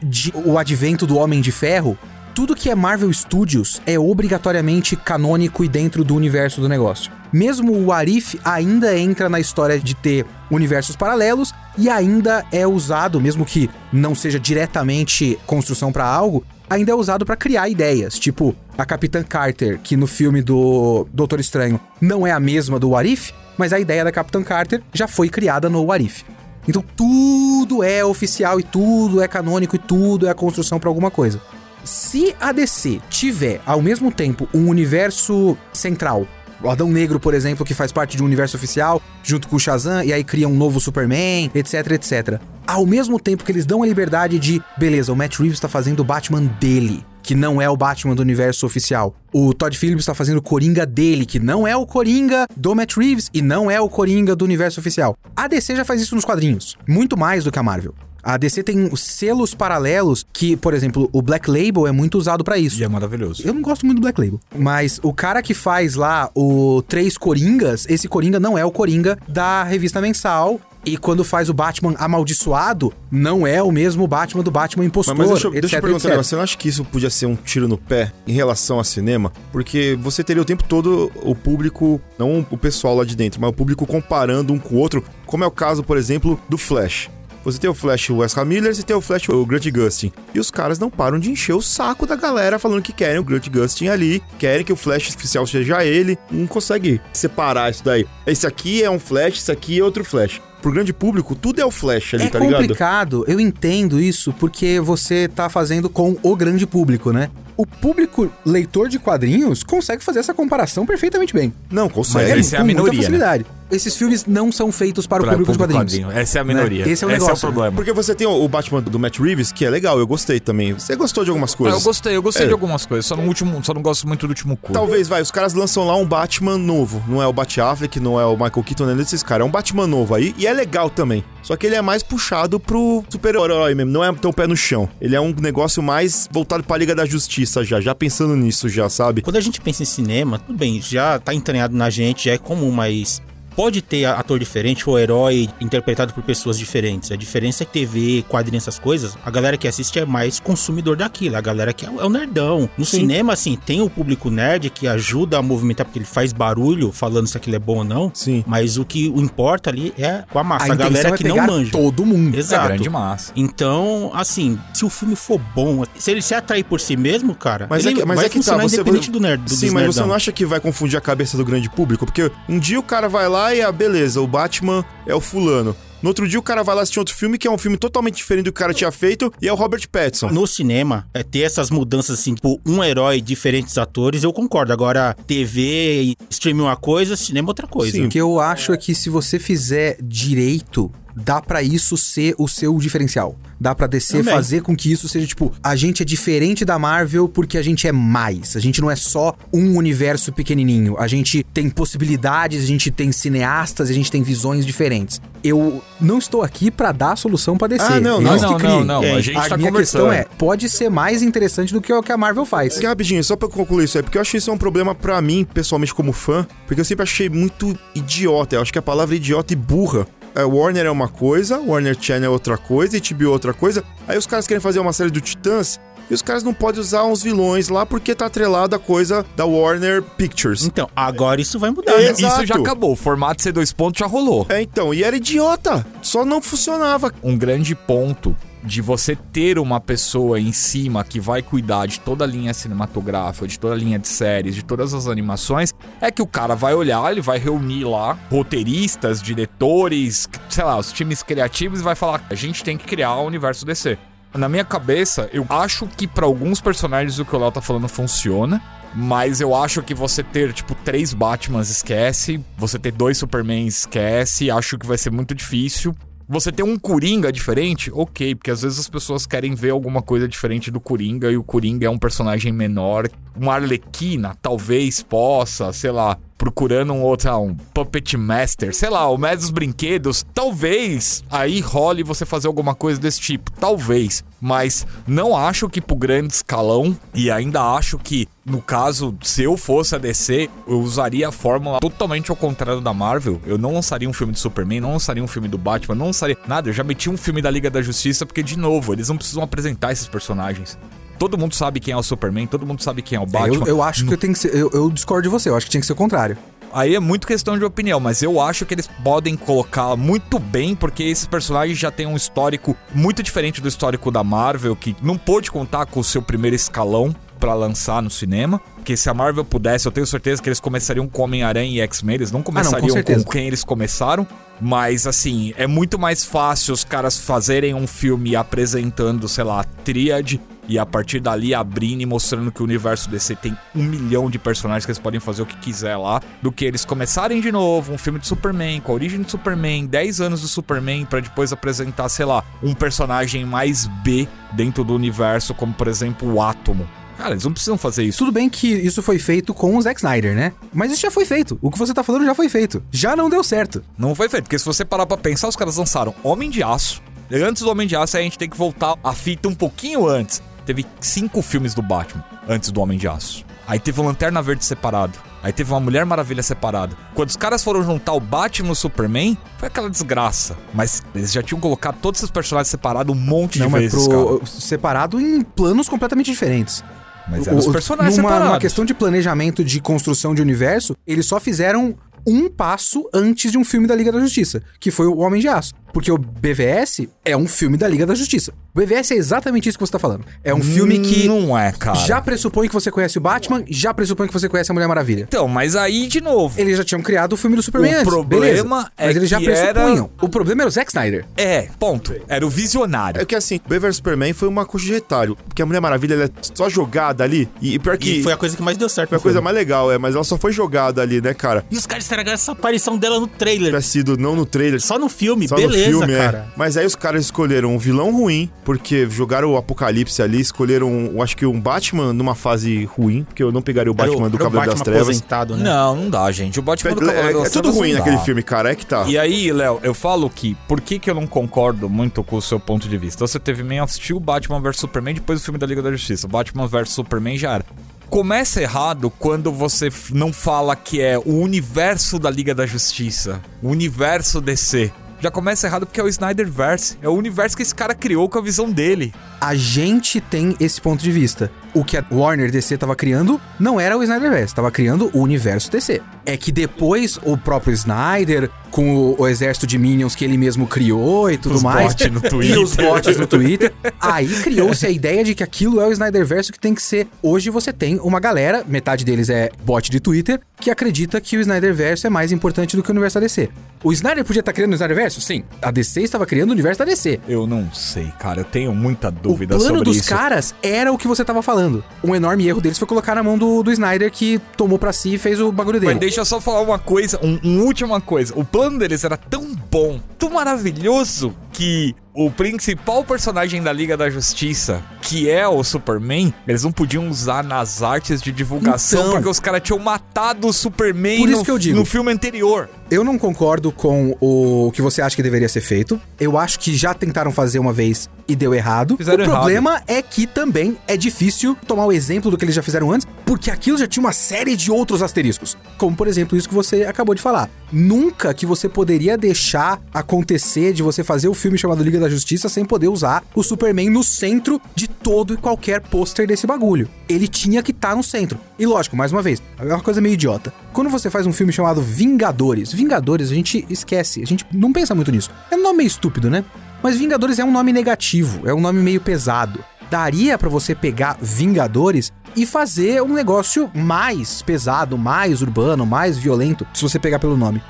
[0.45, 1.97] o advento do Homem de Ferro,
[2.33, 7.11] tudo que é Marvel Studios é obrigatoriamente canônico e dentro do universo do negócio.
[7.31, 13.19] Mesmo o Arif ainda entra na história de ter universos paralelos e ainda é usado,
[13.19, 18.55] mesmo que não seja diretamente construção pra algo, ainda é usado pra criar ideias, tipo
[18.77, 23.33] a Capitã Carter, que no filme do Doutor Estranho não é a mesma do Arif,
[23.57, 26.23] mas a ideia da Capitã Carter já foi criada no Arif.
[26.67, 31.11] Então tudo é oficial e tudo é canônico e tudo é a construção pra alguma
[31.11, 31.41] coisa.
[31.83, 36.27] Se a DC tiver ao mesmo tempo um universo central,
[36.63, 39.59] o Adão Negro, por exemplo, que faz parte de um universo oficial, junto com o
[39.59, 42.39] Shazam, e aí cria um novo Superman, etc, etc.
[42.67, 46.01] Ao mesmo tempo que eles dão a liberdade de, beleza, o Matt Reeves tá fazendo
[46.01, 49.15] o Batman dele, que não é o Batman do universo oficial.
[49.33, 52.97] O Todd Phillips tá fazendo o Coringa dele, que não é o Coringa do Matt
[52.97, 55.15] Reeves e não é o Coringa do universo oficial.
[55.35, 57.93] A DC já faz isso nos quadrinhos, muito mais do que a Marvel.
[58.23, 62.43] A DC tem os selos paralelos que, por exemplo, o Black Label é muito usado
[62.43, 62.79] pra isso.
[62.79, 63.41] E é maravilhoso.
[63.45, 64.39] Eu não gosto muito do Black Label.
[64.55, 69.17] Mas o cara que faz lá o Três Coringas, esse Coringa não é o Coringa
[69.27, 70.59] da revista mensal.
[70.83, 75.27] E quando faz o Batman amaldiçoado, não é o mesmo Batman do Batman impostor, Mas,
[75.29, 76.23] mas deixa, eu- etc, deixa eu perguntar etc.
[76.23, 79.31] Você não acha que isso podia ser um tiro no pé em relação ao cinema?
[79.51, 83.51] Porque você teria o tempo todo o público, não o pessoal lá de dentro, mas
[83.51, 87.09] o público comparando um com o outro, como é o caso, por exemplo, do Flash.
[87.43, 90.11] Você tem o Flash o Ezra Miller, você tem o Flash o Grant Gustin.
[90.33, 93.23] E os caras não param de encher o saco da galera falando que querem o
[93.23, 96.17] Grant Gustin ali, querem que o Flash oficial seja ele.
[96.29, 98.05] Não consegue separar isso daí.
[98.27, 100.39] Esse aqui é um Flash, esse aqui é outro Flash.
[100.61, 102.61] Pro grande público, tudo é o Flash ali, É tá ligado?
[102.61, 107.31] complicado, eu entendo isso, porque você tá fazendo com o grande público, né?
[107.57, 111.51] O público leitor de quadrinhos consegue fazer essa comparação perfeitamente bem.
[111.71, 112.29] Não, consegue.
[112.29, 113.43] Mas esse é a com muita minoria, né?
[113.71, 116.05] Esses filmes não são feitos para o Pra público de público quadrinhos.
[116.07, 116.21] quadrinho.
[116.21, 116.85] Essa é a minoria.
[116.85, 116.91] Né?
[116.91, 117.47] Esse é o Esse é o negócio.
[117.47, 117.75] problema.
[117.75, 120.73] Porque você tem o o Batman do Matt Reeves, que é legal, eu gostei também.
[120.73, 121.79] Você gostou de algumas Ah, coisas?
[121.79, 122.47] eu gostei, eu gostei É.
[122.47, 123.05] de algumas coisas.
[123.05, 124.73] Só no último, só não gosto muito do último curso.
[124.73, 127.03] Talvez, vai, os caras lançam lá um Batman novo.
[127.07, 129.45] Não é o Bat Affleck, não é o Michael Keaton, não é desses caras.
[129.45, 131.23] É um Batman novo aí, e é legal também.
[131.43, 134.89] Só que ele é mais puxado pro super-herói mesmo, não é tão pé no chão.
[134.99, 138.89] Ele é um negócio mais voltado pra Liga da Justiça já, já pensando nisso já,
[138.89, 139.21] sabe?
[139.21, 142.37] Quando a gente pensa em cinema, tudo bem, já tá entranhado na gente, já é
[142.37, 143.21] comum, mas
[143.55, 147.11] pode ter ator diferente ou herói interpretado por pessoas diferentes.
[147.11, 150.95] A diferença é que TV, quadrinhos, essas coisas, a galera que assiste é mais consumidor
[150.95, 152.69] daquilo, a galera que é o é o nerdão.
[152.77, 156.91] No cinema, assim, tem o público nerd que ajuda a movimentar porque ele faz barulho
[156.91, 158.11] falando se aquilo é bom ou não.
[158.13, 158.43] Sim.
[158.45, 161.37] Mas o que importa ali é com a massa, a, intenção galera é que não
[161.37, 161.71] manja.
[161.71, 162.35] todo mundo.
[162.35, 162.67] É Exato.
[162.67, 163.31] grande massa.
[163.35, 167.67] Então, assim, se o filme for bom, se ele se atrair por si mesmo, cara,
[167.69, 169.43] Mas é que, mas vai é que tá, você independente do nerd.
[169.43, 170.07] Do, Sim, mas você nerdão.
[170.07, 172.05] não acha que vai confundir a cabeça do grande público?
[172.05, 175.75] Porque um dia o cara vai lá e, ah, beleza, o Batman é o fulano.
[176.01, 178.15] No outro dia o cara vai lá assistir outro filme que é um filme totalmente
[178.15, 180.29] diferente do que o cara tinha feito e é o Robert Pattinson.
[180.29, 184.73] No cinema, é, ter essas mudanças assim, tipo, um herói, diferentes atores, eu concordo.
[184.73, 187.91] Agora, TV, streaming uma coisa, cinema outra coisa.
[187.91, 188.05] Sim.
[188.05, 192.47] O que eu acho é que se você fizer direito, dá pra isso ser o
[192.47, 193.35] seu diferencial.
[193.59, 194.33] Dá pra DC Também.
[194.33, 197.87] fazer com que isso seja tipo, a gente é diferente da Marvel porque a gente
[197.87, 198.55] é mais.
[198.55, 200.97] A gente não é só um universo pequenininho.
[200.97, 205.21] A gente tem possibilidades, a gente tem cineastas, a gente tem visões diferentes.
[205.43, 207.85] Eu não estou aqui pra dar a solução pra DC.
[207.85, 209.03] Ah, não, não, que não, não, não.
[209.03, 212.01] É, A gente a tá minha questão é, pode ser mais interessante do que o
[212.01, 212.79] que a Marvel faz.
[212.79, 215.21] Rapidinho, só pra concluir isso aí, porque eu acho que isso é um problema pra
[215.21, 218.55] mim, pessoalmente, como fã, porque eu sempre achei muito idiota.
[218.55, 220.07] Eu acho que a palavra idiota e burra.
[220.35, 223.83] É, Warner é uma coisa, Warner Channel é outra coisa, HBO é outra coisa.
[224.07, 225.79] Aí os caras querem fazer uma série do Titãs
[226.09, 229.45] e os caras não podem usar uns vilões lá porque tá atrelado a coisa da
[229.45, 230.63] Warner Pictures.
[230.65, 232.11] Então, agora isso vai mudar, É, né?
[232.11, 232.91] Isso já acabou.
[232.91, 234.45] O formato C2 pontos já rolou.
[234.49, 235.85] É, então, e era idiota.
[236.01, 237.13] Só não funcionava.
[237.23, 242.23] um grande ponto de você ter uma pessoa em cima que vai cuidar de toda
[242.23, 246.21] a linha cinematográfica, de toda a linha de séries, de todas as animações, é que
[246.21, 251.79] o cara vai olhar, ele vai reunir lá roteiristas, diretores, sei lá, os times criativos
[251.79, 253.97] e vai falar: a gente tem que criar o universo DC.
[254.33, 257.87] Na minha cabeça, eu acho que pra alguns personagens o que o Léo tá falando
[257.87, 258.61] funciona.
[258.93, 262.43] Mas eu acho que você ter, tipo, três Batmans esquece.
[262.57, 264.51] Você ter dois Superman esquece.
[264.51, 265.95] Acho que vai ser muito difícil.
[266.31, 270.29] Você ter um Coringa diferente, ok, porque às vezes as pessoas querem ver alguma coisa
[270.29, 273.09] diferente do Coringa e o Coringa é um personagem menor.
[273.35, 279.15] Uma Arlequina talvez possa, sei lá, procurando um outro, um Puppet Master, sei lá, o
[279.15, 280.25] mestre dos brinquedos.
[280.33, 284.23] Talvez aí role você fazer alguma coisa desse tipo, talvez.
[284.41, 289.55] Mas não acho que pro grande escalão, e ainda acho que, no caso, se eu
[289.55, 293.39] fosse a DC, eu usaria a fórmula totalmente ao contrário da Marvel.
[293.45, 296.35] Eu não lançaria um filme de Superman, não lançaria um filme do Batman, não lançaria
[296.47, 296.69] nada.
[296.69, 299.43] Eu já meti um filme da Liga da Justiça, porque, de novo, eles não precisam
[299.43, 300.75] apresentar esses personagens.
[301.21, 303.67] Todo mundo sabe quem é o Superman, todo mundo sabe quem é o É, Batman.
[303.67, 304.55] eu, eu acho que eu tenho que ser.
[304.55, 306.35] Eu, eu discordo de você, eu acho que tinha que ser o contrário.
[306.73, 310.75] Aí é muito questão de opinião, mas eu acho que eles podem colocar muito bem,
[310.75, 315.15] porque esses personagens já têm um histórico muito diferente do histórico da Marvel, que não
[315.15, 318.59] pôde contar com o seu primeiro escalão pra lançar no cinema.
[318.77, 322.15] Porque se a Marvel pudesse, eu tenho certeza que eles começariam com Homem-Aranha e X-Men,
[322.15, 323.25] eles não começariam com, certeza.
[323.25, 324.25] quem eles começaram.
[324.59, 329.63] Mas assim, é muito mais fácil os caras fazerem um filme apresentando, sei lá, a
[329.63, 334.29] tríade e a partir dali abrindo e mostrando que o universo DC tem um milhão
[334.29, 337.51] de personagens que eles podem fazer o que quiser lá, do que eles começarem de
[337.51, 341.19] novo um filme de Superman, com a origem de Superman, 10 anos do Superman, pra
[341.19, 346.41] depois apresentar, sei lá, um personagem mais B dentro do universo, como por exemplo o
[346.41, 346.87] Átomo.
[347.17, 348.17] Cara, eles não precisam fazer isso.
[348.17, 350.53] Tudo bem que isso foi feito com o Zack Snyder, né?
[350.73, 351.59] Mas isso já foi feito.
[351.61, 352.83] O que você tá falando já foi feito.
[352.89, 353.83] Já não deu certo.
[353.95, 356.99] Não foi feito, porque se você parar pra pensar, os caras lançaram Homem de Aço.
[357.31, 360.41] Antes do Homem de Aço, a gente tem que voltar a fita um pouquinho antes.
[360.65, 363.43] Teve cinco filmes do Batman antes do Homem de Aço.
[363.67, 365.17] Aí teve o Lanterna Verde separado.
[365.43, 366.95] Aí teve uma Mulher Maravilha separada.
[367.15, 370.55] Quando os caras foram juntar o Batman e o Superman, foi aquela desgraça.
[370.73, 374.07] Mas eles já tinham colocado todos esses personagens separados um monte não, de mas vezes,
[374.07, 374.23] cara.
[374.23, 376.83] pro, separado em planos completamente diferentes.
[377.27, 378.51] Mas eram os personagens numa, separados.
[378.51, 381.95] numa questão de planejamento de construção de universo, eles só fizeram
[382.27, 385.47] um passo antes de um filme da Liga da Justiça, que foi o Homem de
[385.47, 385.73] Aço.
[385.93, 388.53] Porque o BVS é um filme da Liga da Justiça.
[388.73, 390.23] O BVS é exatamente isso que você tá falando.
[390.43, 391.97] É um filme que Não é, cara.
[391.99, 395.25] já pressupõe que você conhece o Batman, já pressupõe que você conhece a Mulher Maravilha.
[395.27, 396.59] Então, mas aí, de novo.
[396.59, 398.91] Eles já tinham criado o filme do Superman O antes, problema beleza.
[398.97, 400.09] é Mas eles já que pressupunham.
[400.17, 401.25] era- O problema era o Zack Snyder.
[401.35, 402.15] É, ponto.
[402.27, 403.21] Era o visionário.
[403.21, 405.35] É que assim, Bever Superman foi uma coisa de retalho.
[405.47, 407.49] Porque a Mulher Maravilha ela é só jogada ali.
[407.61, 408.19] E, e pior que.
[408.19, 409.09] E foi a coisa que mais deu certo.
[409.09, 409.43] foi a no coisa filme.
[409.43, 411.65] mais legal, é, mas ela só foi jogada ali, né, cara?
[411.69, 413.67] E os caras estragaram essa aparição dela no trailer.
[413.67, 416.47] Tivesse sido não no trailer, Só no filme, só beleza, no filme, cara.
[416.49, 416.53] é.
[416.55, 421.21] Mas aí os caras escolheram um vilão ruim, porque jogaram o Apocalipse ali, escolheram, eu
[421.21, 424.43] acho que um Batman numa fase ruim, porque eu não pegaria o Batman do era
[424.43, 425.01] o Cavaleiro das Trevas.
[425.03, 425.63] aposentado, né?
[425.63, 426.59] Não, não dá, gente.
[426.59, 428.21] O Batman do É, Cavaleiro é das tudo Trevas ruim não naquele dá.
[428.23, 429.05] filme, cara, é que tá.
[429.07, 432.41] E aí, Léo, eu falo que por que, que eu não concordo muito com o
[432.41, 433.25] seu ponto de vista?
[433.25, 436.27] Você teve Man of Steel, Batman vs Superman, depois o filme da Liga da Justiça.
[436.27, 437.65] Batman vs Superman já era.
[438.09, 443.69] Começa errado quando você não fala que é o universo da Liga da Justiça, o
[443.69, 444.91] universo DC.
[445.21, 446.97] Já começa errado porque é o Snyderverse.
[446.99, 449.13] É o universo que esse cara criou com a visão dele.
[449.39, 451.51] A gente tem esse ponto de vista.
[451.75, 455.71] O que a Warner DC tava criando não era o Snyderverse, tava criando o universo
[455.71, 456.01] DC.
[456.25, 460.65] É que depois o próprio Snyder, com o, o exército de Minions que ele mesmo
[460.67, 461.87] criou e tudo Os mais.
[461.93, 462.59] bots no E Twitter.
[462.61, 463.73] os bots no Twitter.
[463.99, 467.07] Aí criou-se a ideia de que aquilo é o Snyderverse que tem que ser.
[467.21, 471.41] Hoje você tem uma galera, metade deles é bot de Twitter, que acredita que o
[471.41, 473.49] Snyderverse é mais importante do que o universo da DC.
[473.83, 475.19] O Snyder podia estar criando o Snyderverse?
[475.21, 475.43] Sim.
[475.61, 477.19] A DC estava criando o universo da DC.
[477.27, 478.41] Eu não sei, cara.
[478.41, 480.07] Eu tenho muita O dúvida plano sobre dos isso.
[480.09, 481.83] caras era o que você tava falando.
[482.03, 485.15] Um enorme erro deles foi colocar na mão do, do Snyder que tomou pra si
[485.15, 486.10] e fez o bagulho dele.
[486.11, 488.37] Deixa eu só falar uma coisa, um, um última coisa.
[488.37, 494.09] O plano deles era tão bom, tão maravilhoso, que o principal personagem da Liga da
[494.09, 499.11] Justiça, que é o Superman, eles não podiam usar nas artes de divulgação Então.
[499.13, 501.77] porque os caras tinham matado o Superman Por isso no, que eu digo.
[501.77, 502.69] no filme anterior.
[502.89, 505.99] Eu não concordo com o que você acha que deveria ser feito.
[506.19, 508.97] Eu acho que já tentaram fazer uma vez e deu errado.
[508.97, 512.61] Fizeram o problema é que também é difícil tomar o exemplo do que eles já
[512.61, 515.57] fizeram antes, porque aquilo já tinha uma série de outros asteriscos.
[515.77, 517.49] Como, por exemplo, isso que você acabou de falar.
[517.71, 522.47] Nunca que você poderia deixar acontecer de você fazer o filme chamado Liga da Justiça
[522.47, 526.87] sem poder usar o Superman no centro de todo e qualquer pôster desse bagulho.
[527.09, 528.39] Ele tinha que estar no centro.
[528.59, 530.53] E lógico, mais uma vez, é uma coisa meio idiota.
[530.71, 534.93] Quando você faz um filme chamado Vingadores, Vingadores a gente esquece, a gente não pensa
[534.93, 535.31] muito nisso.
[535.49, 536.45] É um nome meio estúpido, né?
[536.83, 539.63] Mas Vingadores é um nome negativo, é um nome meio pesado.
[539.89, 546.65] Daria pra você pegar Vingadores e fazer um negócio mais pesado, mais urbano, mais violento,
[546.73, 547.61] se você pegar pelo nome.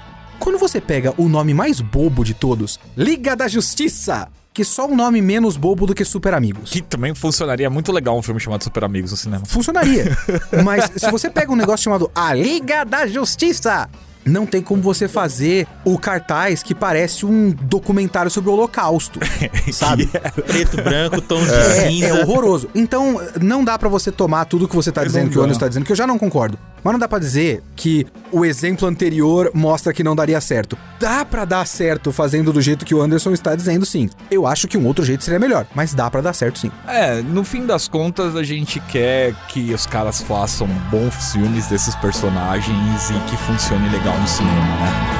[0.41, 4.95] Quando você pega o nome mais bobo de todos, Liga da Justiça, que só um
[4.95, 6.71] nome menos bobo do que Super Amigos.
[6.71, 9.45] Que também funcionaria muito legal um filme chamado Super Amigos no cinema.
[9.45, 10.17] Funcionaria.
[10.65, 13.87] Mas se você pega um negócio chamado A Liga da Justiça,
[14.25, 19.19] não tem como você fazer o cartaz que parece um documentário sobre o Holocausto,
[19.73, 20.07] sabe?
[20.47, 22.05] Preto, branco, tons de É, cinza.
[22.07, 22.69] é horroroso.
[22.75, 25.41] Então, não dá pra você tomar tudo que você tá dizendo, que o.
[25.41, 26.57] Anderson tá dizendo, que eu já não concordo.
[26.83, 30.75] Mas não dá pra dizer que o exemplo anterior mostra que não daria certo.
[30.99, 34.09] Dá pra dar certo fazendo do jeito que o Anderson está dizendo, sim.
[34.31, 36.71] Eu acho que um outro jeito seria melhor, mas dá pra dar certo, sim.
[36.87, 41.93] É, no fim das contas, a gente quer que os caras façam bons filmes desses
[41.95, 45.11] personagens e que funcione legal no cinema, né?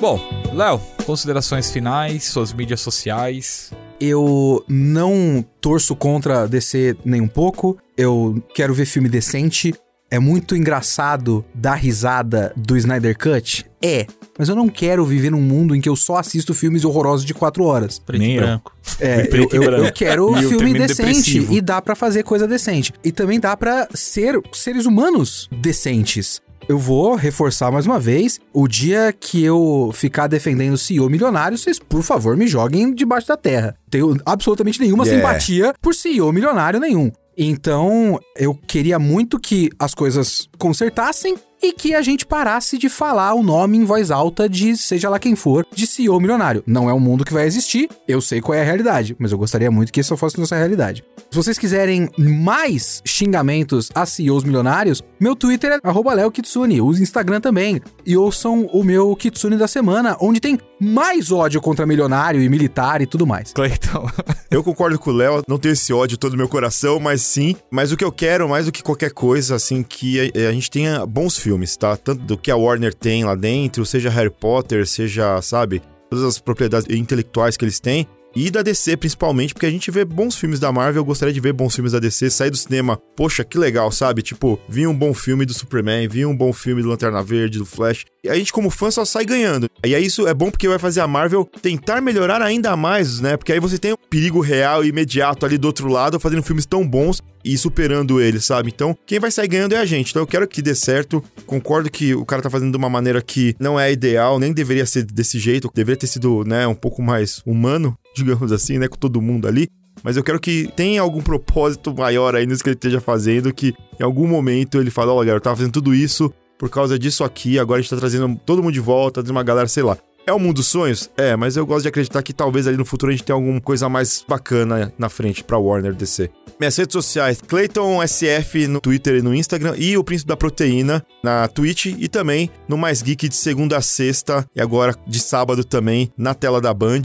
[0.00, 0.20] Bom,
[0.52, 3.72] Léo, considerações finais, suas mídias sociais.
[4.00, 7.78] Eu não torço contra DC nem um pouco.
[7.96, 9.74] Eu quero ver filme decente.
[10.10, 13.66] É muito engraçado dar risada do Snyder Cut?
[13.82, 14.06] É.
[14.38, 17.32] Mas eu não quero viver num mundo em que eu só assisto filmes horrorosos de
[17.34, 17.98] quatro horas.
[17.98, 18.74] Preto Nem e branco.
[19.00, 21.52] É, eu, eu- eu quero E filme decente depressivo.
[21.54, 22.92] e dá pra fazer coisa decente.
[23.04, 26.40] E também dá pra ser seres humanos decentes.
[26.68, 31.78] Eu vou reforçar mais uma vez, o dia que eu ficar defendendo CEO milionário, vocês,
[31.78, 33.76] por favor, me joguem debaixo da terra.
[33.88, 35.28] Tenho absolutamente nenhuma Yeah.
[35.28, 37.12] simpatia por CEO milionário nenhum.
[37.36, 43.34] Então, eu queria muito que as coisas consertassem e que a gente parasse de falar
[43.34, 46.62] o nome em voz alta de seja lá quem for, de CEO milionário.
[46.66, 49.38] Não é um mundo que vai existir, eu sei qual é a realidade, mas eu
[49.38, 51.04] gostaria muito que isso fosse nossa realidade.
[51.30, 56.92] Se vocês quiserem mais xingamentos a CEOs milionários, meu Twitter é arroba Leo Kitsune, o
[56.92, 57.80] Instagram também.
[58.06, 63.02] E ouçam o meu Kitsune da semana, onde tem mais ódio contra milionário e militar
[63.02, 63.52] e tudo mais.
[63.52, 64.08] Cleiton.
[64.50, 67.56] Eu concordo com o Léo, não tenho esse ódio todo no meu coração, mas sim.
[67.70, 70.70] Mas o que eu quero, mais do que qualquer coisa, assim, que a, a gente
[70.70, 71.96] tenha bons filmes, tá?
[71.96, 76.38] Tanto do que a Warner tem lá dentro, seja Harry Potter, seja, sabe, todas as
[76.38, 78.06] propriedades intelectuais que eles têm.
[78.38, 81.40] E da DC, principalmente, porque a gente vê bons filmes da Marvel, eu gostaria de
[81.40, 84.20] ver bons filmes da DC, sair do cinema, poxa, que legal, sabe?
[84.20, 87.64] Tipo, vi um bom filme do Superman, vi um bom filme do Lanterna Verde, do
[87.64, 88.04] Flash.
[88.28, 89.68] A gente, como fã, só sai ganhando.
[89.84, 93.36] E aí isso é bom porque vai fazer a Marvel tentar melhorar ainda mais, né?
[93.36, 96.66] Porque aí você tem um perigo real e imediato ali do outro lado, fazendo filmes
[96.66, 98.72] tão bons e superando eles, sabe?
[98.74, 100.10] Então, quem vai sair ganhando é a gente.
[100.10, 101.22] Então, eu quero que dê certo.
[101.46, 104.86] Concordo que o cara tá fazendo de uma maneira que não é ideal, nem deveria
[104.86, 105.70] ser desse jeito.
[105.72, 109.68] Deveria ter sido, né, um pouco mais humano, digamos assim, né, com todo mundo ali.
[110.02, 113.74] Mas eu quero que tenha algum propósito maior aí nisso que ele esteja fazendo, que
[113.98, 117.58] em algum momento ele fala, olha, eu tava fazendo tudo isso por causa disso aqui,
[117.58, 119.96] agora a gente tá trazendo todo mundo de volta, trazendo uma galera, sei lá.
[120.26, 121.08] É o mundo dos sonhos?
[121.16, 123.60] É, mas eu gosto de acreditar que talvez ali no futuro a gente tenha alguma
[123.60, 126.28] coisa mais bacana na frente pra Warner DC.
[126.58, 131.04] Minhas redes sociais, Clayton SF no Twitter e no Instagram e o Príncipe da Proteína
[131.22, 135.62] na Twitch e também no Mais Geek de segunda a sexta e agora de sábado
[135.62, 137.02] também na tela da Band,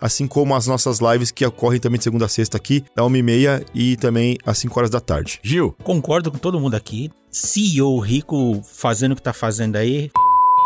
[0.00, 3.64] assim como as nossas lives que ocorrem também de segunda a sexta aqui, da 1h30
[3.74, 5.40] e também às 5 horas da tarde.
[5.42, 5.74] Gil.
[5.82, 7.10] Concordo com todo mundo aqui.
[7.30, 10.10] CEO rico fazendo o que tá fazendo aí.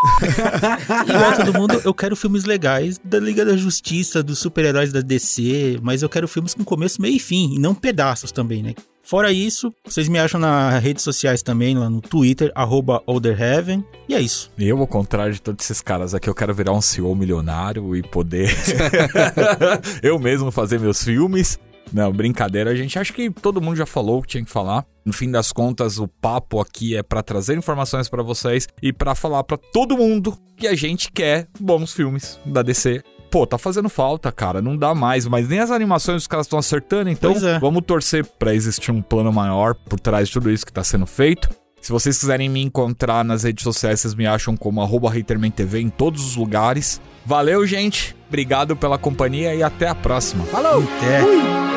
[1.08, 5.78] Igual todo mundo, eu quero filmes legais da Liga da Justiça, dos super-heróis da DC,
[5.82, 8.74] mas eu quero filmes com começo, meio e fim, e não pedaços também, né?
[9.02, 14.14] Fora isso, vocês me acham nas redes sociais também, lá no Twitter, arroba Olderheaven, e
[14.14, 14.50] é isso.
[14.58, 18.02] Eu, ao contrário de todos esses caras aqui, eu quero virar um CEO milionário e
[18.02, 18.50] poder
[20.02, 21.58] eu mesmo fazer meus filmes.
[21.92, 24.84] Não, brincadeira, a gente acha que todo mundo já falou o que tinha que falar.
[25.04, 29.14] No fim das contas, o papo aqui é pra trazer informações pra vocês e pra
[29.14, 33.02] falar pra todo mundo que a gente quer bons filmes da DC.
[33.30, 36.58] Pô, tá fazendo falta, cara, não dá mais, mas nem as animações os caras estão
[36.58, 37.58] acertando, então é.
[37.58, 41.04] vamos torcer pra existir um plano maior por trás de tudo isso que tá sendo
[41.04, 41.48] feito.
[41.84, 45.90] Se vocês quiserem me encontrar nas redes sociais, vocês me acham como arroba HatermanTV em
[45.90, 46.98] todos os lugares.
[47.26, 48.16] Valeu, gente.
[48.26, 50.44] Obrigado pela companhia e até a próxima.
[50.44, 50.82] Falou!
[50.96, 51.73] Até.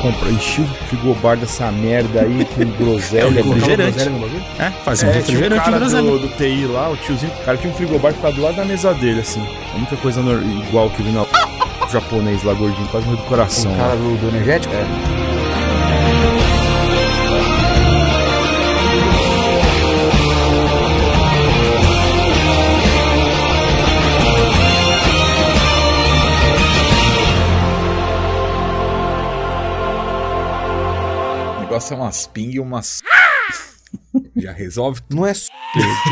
[0.00, 3.20] O cara compra, encheu o frigobar dessa merda aí com groselha.
[3.22, 3.92] É um refrigerante.
[3.92, 4.42] Groselha no bagulho?
[4.58, 7.44] É, fazer um É, tinha o refrigerante cara do, do TI lá, o tiozinho, o
[7.44, 9.46] cara tinha um frigobar que tava do lado da mesa dele, assim.
[9.72, 10.20] A única coisa
[10.66, 11.26] igual que vi no
[11.92, 13.72] japonês lá, gordinho, quase morreu do coração.
[13.72, 14.74] O cara do, do energético?
[14.74, 15.29] O
[31.80, 33.02] negócio é umas ping e umas.
[34.36, 35.00] Já resolve?
[35.08, 35.50] Não é só.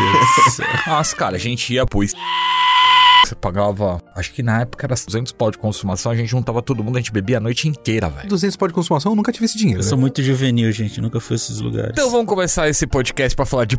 [0.87, 2.01] Nossa, cara, a gente ia pro.
[2.01, 4.01] Você pagava.
[4.15, 7.01] Acho que na época era 200 pau de consumação, a gente juntava todo mundo, a
[7.01, 8.29] gente bebia a noite inteira, velho.
[8.29, 9.81] 200 pau de consumação, eu nunca tive esse dinheiro.
[9.81, 9.89] Eu né?
[9.89, 11.01] sou muito juvenil, gente.
[11.01, 11.91] Nunca fui a esses lugares.
[11.93, 13.79] Então vamos começar esse podcast pra falar de.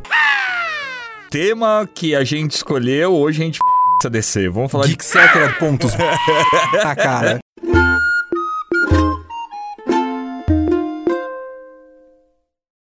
[1.32, 3.60] Tema que a gente escolheu, hoje a gente
[4.00, 4.50] precisa descer.
[4.50, 5.92] Vamos falar de Geek Cetera, pontos.
[6.84, 7.40] Na cara.